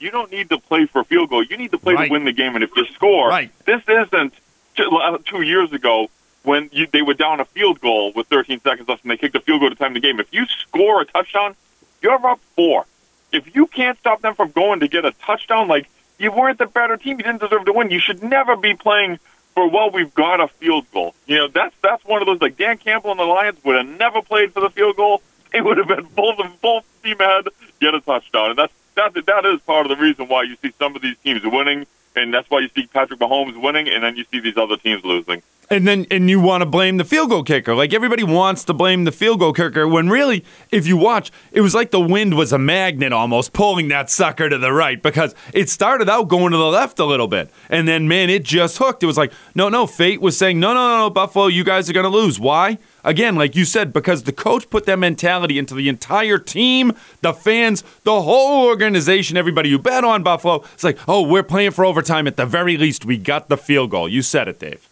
You 0.00 0.10
don't 0.10 0.28
need 0.28 0.48
to 0.48 0.58
play 0.58 0.86
for 0.86 1.02
a 1.02 1.04
field 1.04 1.30
goal. 1.30 1.44
You 1.44 1.56
need 1.56 1.70
to 1.70 1.78
play 1.78 1.94
right. 1.94 2.06
to 2.06 2.12
win 2.12 2.24
the 2.24 2.32
game. 2.32 2.56
And 2.56 2.64
if 2.64 2.74
you 2.74 2.84
score, 2.86 3.28
right. 3.28 3.52
this 3.64 3.80
isn't 3.86 4.34
uh, 4.76 5.18
two 5.24 5.42
years 5.42 5.72
ago 5.72 6.10
when 6.42 6.68
you, 6.72 6.88
they 6.92 7.02
were 7.02 7.14
down 7.14 7.38
a 7.38 7.44
field 7.44 7.80
goal 7.80 8.12
with 8.12 8.26
13 8.26 8.60
seconds 8.62 8.88
left 8.88 9.04
and 9.04 9.12
they 9.12 9.16
kicked 9.16 9.36
a 9.36 9.40
field 9.40 9.60
goal 9.60 9.70
to 9.70 9.76
time 9.76 9.94
the 9.94 10.00
game. 10.00 10.18
If 10.18 10.34
you 10.34 10.46
score 10.46 11.00
a 11.02 11.04
touchdown, 11.04 11.54
you're 12.02 12.26
up 12.26 12.40
four. 12.56 12.86
If 13.30 13.54
you 13.54 13.68
can't 13.68 13.96
stop 14.00 14.20
them 14.20 14.34
from 14.34 14.50
going 14.50 14.80
to 14.80 14.88
get 14.88 15.04
a 15.04 15.12
touchdown, 15.12 15.68
like 15.68 15.88
you 16.18 16.32
weren't 16.32 16.58
the 16.58 16.66
better 16.66 16.96
team, 16.96 17.18
you 17.18 17.22
didn't 17.22 17.40
deserve 17.40 17.66
to 17.66 17.72
win. 17.72 17.92
You 17.92 18.00
should 18.00 18.20
never 18.20 18.56
be 18.56 18.74
playing 18.74 19.20
for 19.58 19.68
well, 19.68 19.90
we've 19.90 20.14
got 20.14 20.40
a 20.40 20.46
field 20.46 20.86
goal. 20.92 21.14
You 21.26 21.38
know, 21.38 21.48
that's 21.48 21.74
that's 21.82 22.04
one 22.04 22.22
of 22.22 22.26
those 22.26 22.40
like 22.40 22.56
Dan 22.56 22.78
Campbell 22.78 23.10
and 23.10 23.18
the 23.18 23.24
Lions 23.24 23.58
would 23.64 23.74
have 23.74 23.98
never 23.98 24.22
played 24.22 24.52
for 24.52 24.60
the 24.60 24.70
field 24.70 24.94
goal. 24.94 25.20
They 25.52 25.60
would 25.60 25.78
have 25.78 25.88
been 25.88 26.06
full 26.06 26.40
of 26.40 26.54
full 26.60 26.84
steam 27.00 27.20
ahead, 27.20 27.48
get 27.80 27.92
a 27.92 28.00
touchdown, 28.00 28.50
and 28.50 28.58
that's 28.58 28.72
that 28.94 29.14
that 29.14 29.44
is 29.46 29.60
part 29.62 29.90
of 29.90 29.96
the 29.96 30.00
reason 30.00 30.28
why 30.28 30.44
you 30.44 30.56
see 30.62 30.72
some 30.78 30.94
of 30.94 31.02
these 31.02 31.16
teams 31.24 31.42
winning, 31.44 31.86
and 32.14 32.32
that's 32.32 32.48
why 32.50 32.60
you 32.60 32.68
see 32.68 32.86
Patrick 32.86 33.18
Mahomes 33.18 33.60
winning, 33.60 33.88
and 33.88 34.04
then 34.04 34.14
you 34.16 34.24
see 34.30 34.38
these 34.38 34.56
other 34.56 34.76
teams 34.76 35.04
losing 35.04 35.42
and 35.70 35.86
then 35.86 36.06
and 36.10 36.30
you 36.30 36.40
want 36.40 36.62
to 36.62 36.66
blame 36.66 36.96
the 36.96 37.04
field 37.04 37.30
goal 37.30 37.42
kicker. 37.42 37.74
Like 37.74 37.92
everybody 37.92 38.24
wants 38.24 38.64
to 38.64 38.74
blame 38.74 39.04
the 39.04 39.12
field 39.12 39.40
goal 39.40 39.52
kicker 39.52 39.86
when 39.86 40.08
really, 40.08 40.44
if 40.70 40.86
you 40.86 40.96
watch, 40.96 41.30
it 41.52 41.60
was 41.60 41.74
like 41.74 41.90
the 41.90 42.00
wind 42.00 42.34
was 42.34 42.52
a 42.52 42.58
magnet 42.58 43.12
almost 43.12 43.52
pulling 43.52 43.88
that 43.88 44.10
sucker 44.10 44.48
to 44.48 44.58
the 44.58 44.72
right 44.72 45.02
because 45.02 45.34
it 45.52 45.68
started 45.68 46.08
out 46.08 46.28
going 46.28 46.52
to 46.52 46.58
the 46.58 46.64
left 46.64 46.98
a 46.98 47.04
little 47.04 47.28
bit. 47.28 47.50
And 47.68 47.86
then 47.86 48.08
man, 48.08 48.30
it 48.30 48.44
just 48.44 48.78
hooked. 48.78 49.02
It 49.02 49.06
was 49.06 49.18
like, 49.18 49.32
no, 49.54 49.68
no, 49.68 49.86
fate 49.86 50.20
was 50.20 50.36
saying, 50.36 50.58
"No, 50.58 50.72
no, 50.72 50.88
no, 50.88 50.98
no 50.98 51.10
Buffalo, 51.10 51.46
you 51.46 51.64
guys 51.64 51.90
are 51.90 51.92
to 51.92 52.08
lose." 52.08 52.40
Why? 52.40 52.78
Again, 53.04 53.36
like 53.36 53.56
you 53.56 53.64
said, 53.64 53.92
because 53.92 54.24
the 54.24 54.32
coach 54.32 54.68
put 54.70 54.84
that 54.86 54.98
mentality 54.98 55.58
into 55.58 55.74
the 55.74 55.88
entire 55.88 56.38
team, 56.38 56.92
the 57.22 57.32
fans, 57.32 57.82
the 58.04 58.22
whole 58.22 58.66
organization, 58.66 59.36
everybody 59.36 59.70
who 59.70 59.78
bet 59.78 60.04
on 60.04 60.22
Buffalo. 60.22 60.64
It's 60.74 60.84
like, 60.84 60.98
"Oh, 61.06 61.22
we're 61.22 61.42
playing 61.42 61.72
for 61.72 61.84
overtime 61.84 62.26
at 62.26 62.36
the 62.36 62.46
very 62.46 62.76
least. 62.76 63.04
We 63.04 63.16
got 63.16 63.48
the 63.48 63.56
field 63.56 63.90
goal." 63.90 64.08
You 64.08 64.22
said 64.22 64.48
it, 64.48 64.58
Dave. 64.58 64.87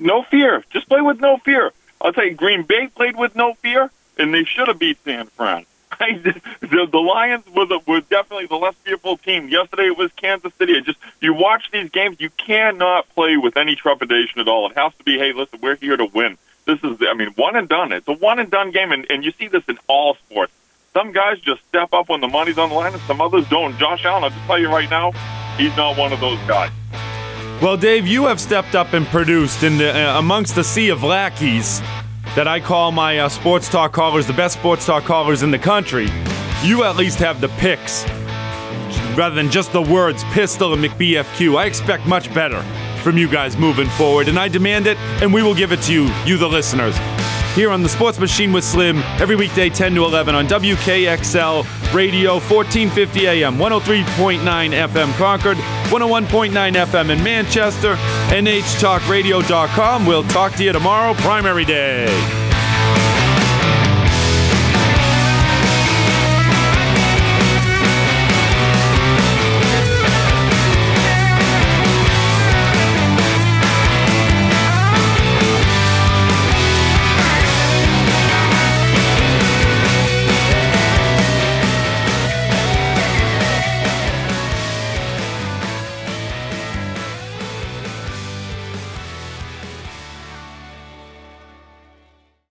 No 0.00 0.22
fear. 0.22 0.64
Just 0.70 0.88
play 0.88 1.02
with 1.02 1.20
no 1.20 1.36
fear. 1.38 1.72
I'll 2.00 2.12
tell 2.12 2.24
you, 2.24 2.34
Green 2.34 2.62
Bay 2.62 2.88
played 2.88 3.16
with 3.16 3.36
no 3.36 3.54
fear, 3.54 3.90
and 4.18 4.32
they 4.32 4.44
should 4.44 4.68
have 4.68 4.78
beat 4.78 4.98
San 5.04 5.26
Fran. 5.26 5.66
the, 6.00 6.88
the 6.90 6.98
Lions 6.98 7.44
were, 7.54 7.66
the, 7.66 7.78
were 7.86 8.00
definitely 8.00 8.46
the 8.46 8.56
less 8.56 8.74
fearful 8.84 9.18
team. 9.18 9.48
Yesterday 9.48 9.88
it 9.88 9.98
was 9.98 10.10
Kansas 10.12 10.54
City. 10.54 10.72
It 10.72 10.84
just 10.84 10.98
you 11.20 11.34
watch 11.34 11.70
these 11.72 11.90
games, 11.90 12.16
you 12.20 12.30
cannot 12.30 13.08
play 13.10 13.36
with 13.36 13.58
any 13.58 13.76
trepidation 13.76 14.40
at 14.40 14.48
all. 14.48 14.70
It 14.70 14.78
has 14.78 14.94
to 14.96 15.04
be, 15.04 15.18
hey, 15.18 15.34
listen, 15.34 15.58
we're 15.62 15.76
here 15.76 15.98
to 15.98 16.06
win. 16.06 16.38
This 16.64 16.78
is, 16.82 16.98
I 17.02 17.14
mean, 17.14 17.28
one 17.36 17.56
and 17.56 17.68
done. 17.68 17.92
It's 17.92 18.08
a 18.08 18.12
one 18.12 18.38
and 18.38 18.50
done 18.50 18.70
game, 18.70 18.92
and, 18.92 19.06
and 19.10 19.24
you 19.24 19.32
see 19.32 19.48
this 19.48 19.64
in 19.68 19.78
all 19.88 20.14
sports. 20.14 20.52
Some 20.94 21.12
guys 21.12 21.38
just 21.40 21.60
step 21.68 21.92
up 21.92 22.08
when 22.08 22.20
the 22.20 22.28
money's 22.28 22.56
on 22.56 22.70
the 22.70 22.74
line, 22.74 22.94
and 22.94 23.02
some 23.02 23.20
others 23.20 23.46
don't. 23.48 23.76
Josh 23.78 24.04
Allen, 24.04 24.24
I'll 24.24 24.30
just 24.30 24.46
tell 24.46 24.58
you 24.58 24.68
right 24.68 24.88
now, 24.88 25.12
he's 25.56 25.76
not 25.76 25.98
one 25.98 26.12
of 26.12 26.20
those 26.20 26.38
guys. 26.48 26.70
Well, 27.62 27.76
Dave, 27.76 28.06
you 28.06 28.24
have 28.24 28.40
stepped 28.40 28.74
up 28.74 28.94
and 28.94 29.06
produced 29.06 29.64
in 29.64 29.76
the, 29.76 29.94
uh, 29.94 30.18
amongst 30.18 30.54
the 30.54 30.64
sea 30.64 30.88
of 30.88 31.02
lackeys 31.02 31.80
that 32.34 32.48
I 32.48 32.58
call 32.58 32.90
my 32.90 33.18
uh, 33.18 33.28
sports 33.28 33.68
talk 33.68 33.92
callers, 33.92 34.26
the 34.26 34.32
best 34.32 34.58
sports 34.58 34.86
talk 34.86 35.04
callers 35.04 35.42
in 35.42 35.50
the 35.50 35.58
country. 35.58 36.08
You 36.62 36.84
at 36.84 36.96
least 36.96 37.18
have 37.18 37.42
the 37.42 37.48
picks 37.58 38.08
rather 39.14 39.34
than 39.34 39.50
just 39.50 39.72
the 39.72 39.82
words 39.82 40.24
pistol 40.32 40.72
and 40.72 40.82
McBFQ. 40.82 41.58
I 41.58 41.66
expect 41.66 42.06
much 42.06 42.32
better 42.32 42.62
from 43.02 43.18
you 43.18 43.28
guys 43.28 43.58
moving 43.58 43.88
forward, 43.88 44.28
and 44.28 44.38
I 44.38 44.48
demand 44.48 44.86
it, 44.86 44.96
and 45.22 45.30
we 45.30 45.42
will 45.42 45.54
give 45.54 45.70
it 45.70 45.82
to 45.82 45.92
you, 45.92 46.10
you 46.24 46.38
the 46.38 46.48
listeners 46.48 46.96
here 47.54 47.70
on 47.70 47.82
the 47.82 47.88
Sports 47.88 48.18
Machine 48.18 48.52
with 48.52 48.64
Slim 48.64 48.98
every 49.18 49.36
weekday 49.36 49.68
10 49.68 49.94
to 49.94 50.04
11 50.04 50.34
on 50.34 50.46
WKXL 50.46 51.94
Radio 51.94 52.34
1450 52.34 53.26
AM 53.26 53.56
103.9 53.56 54.38
FM 54.40 55.12
Concord 55.16 55.56
101.9 55.56 56.50
FM 56.52 57.10
in 57.10 57.22
Manchester 57.24 57.96
NHTalkRadio.com 58.28 60.06
we'll 60.06 60.24
talk 60.24 60.52
to 60.52 60.64
you 60.64 60.72
tomorrow 60.72 61.14
primary 61.14 61.64
day 61.64 62.49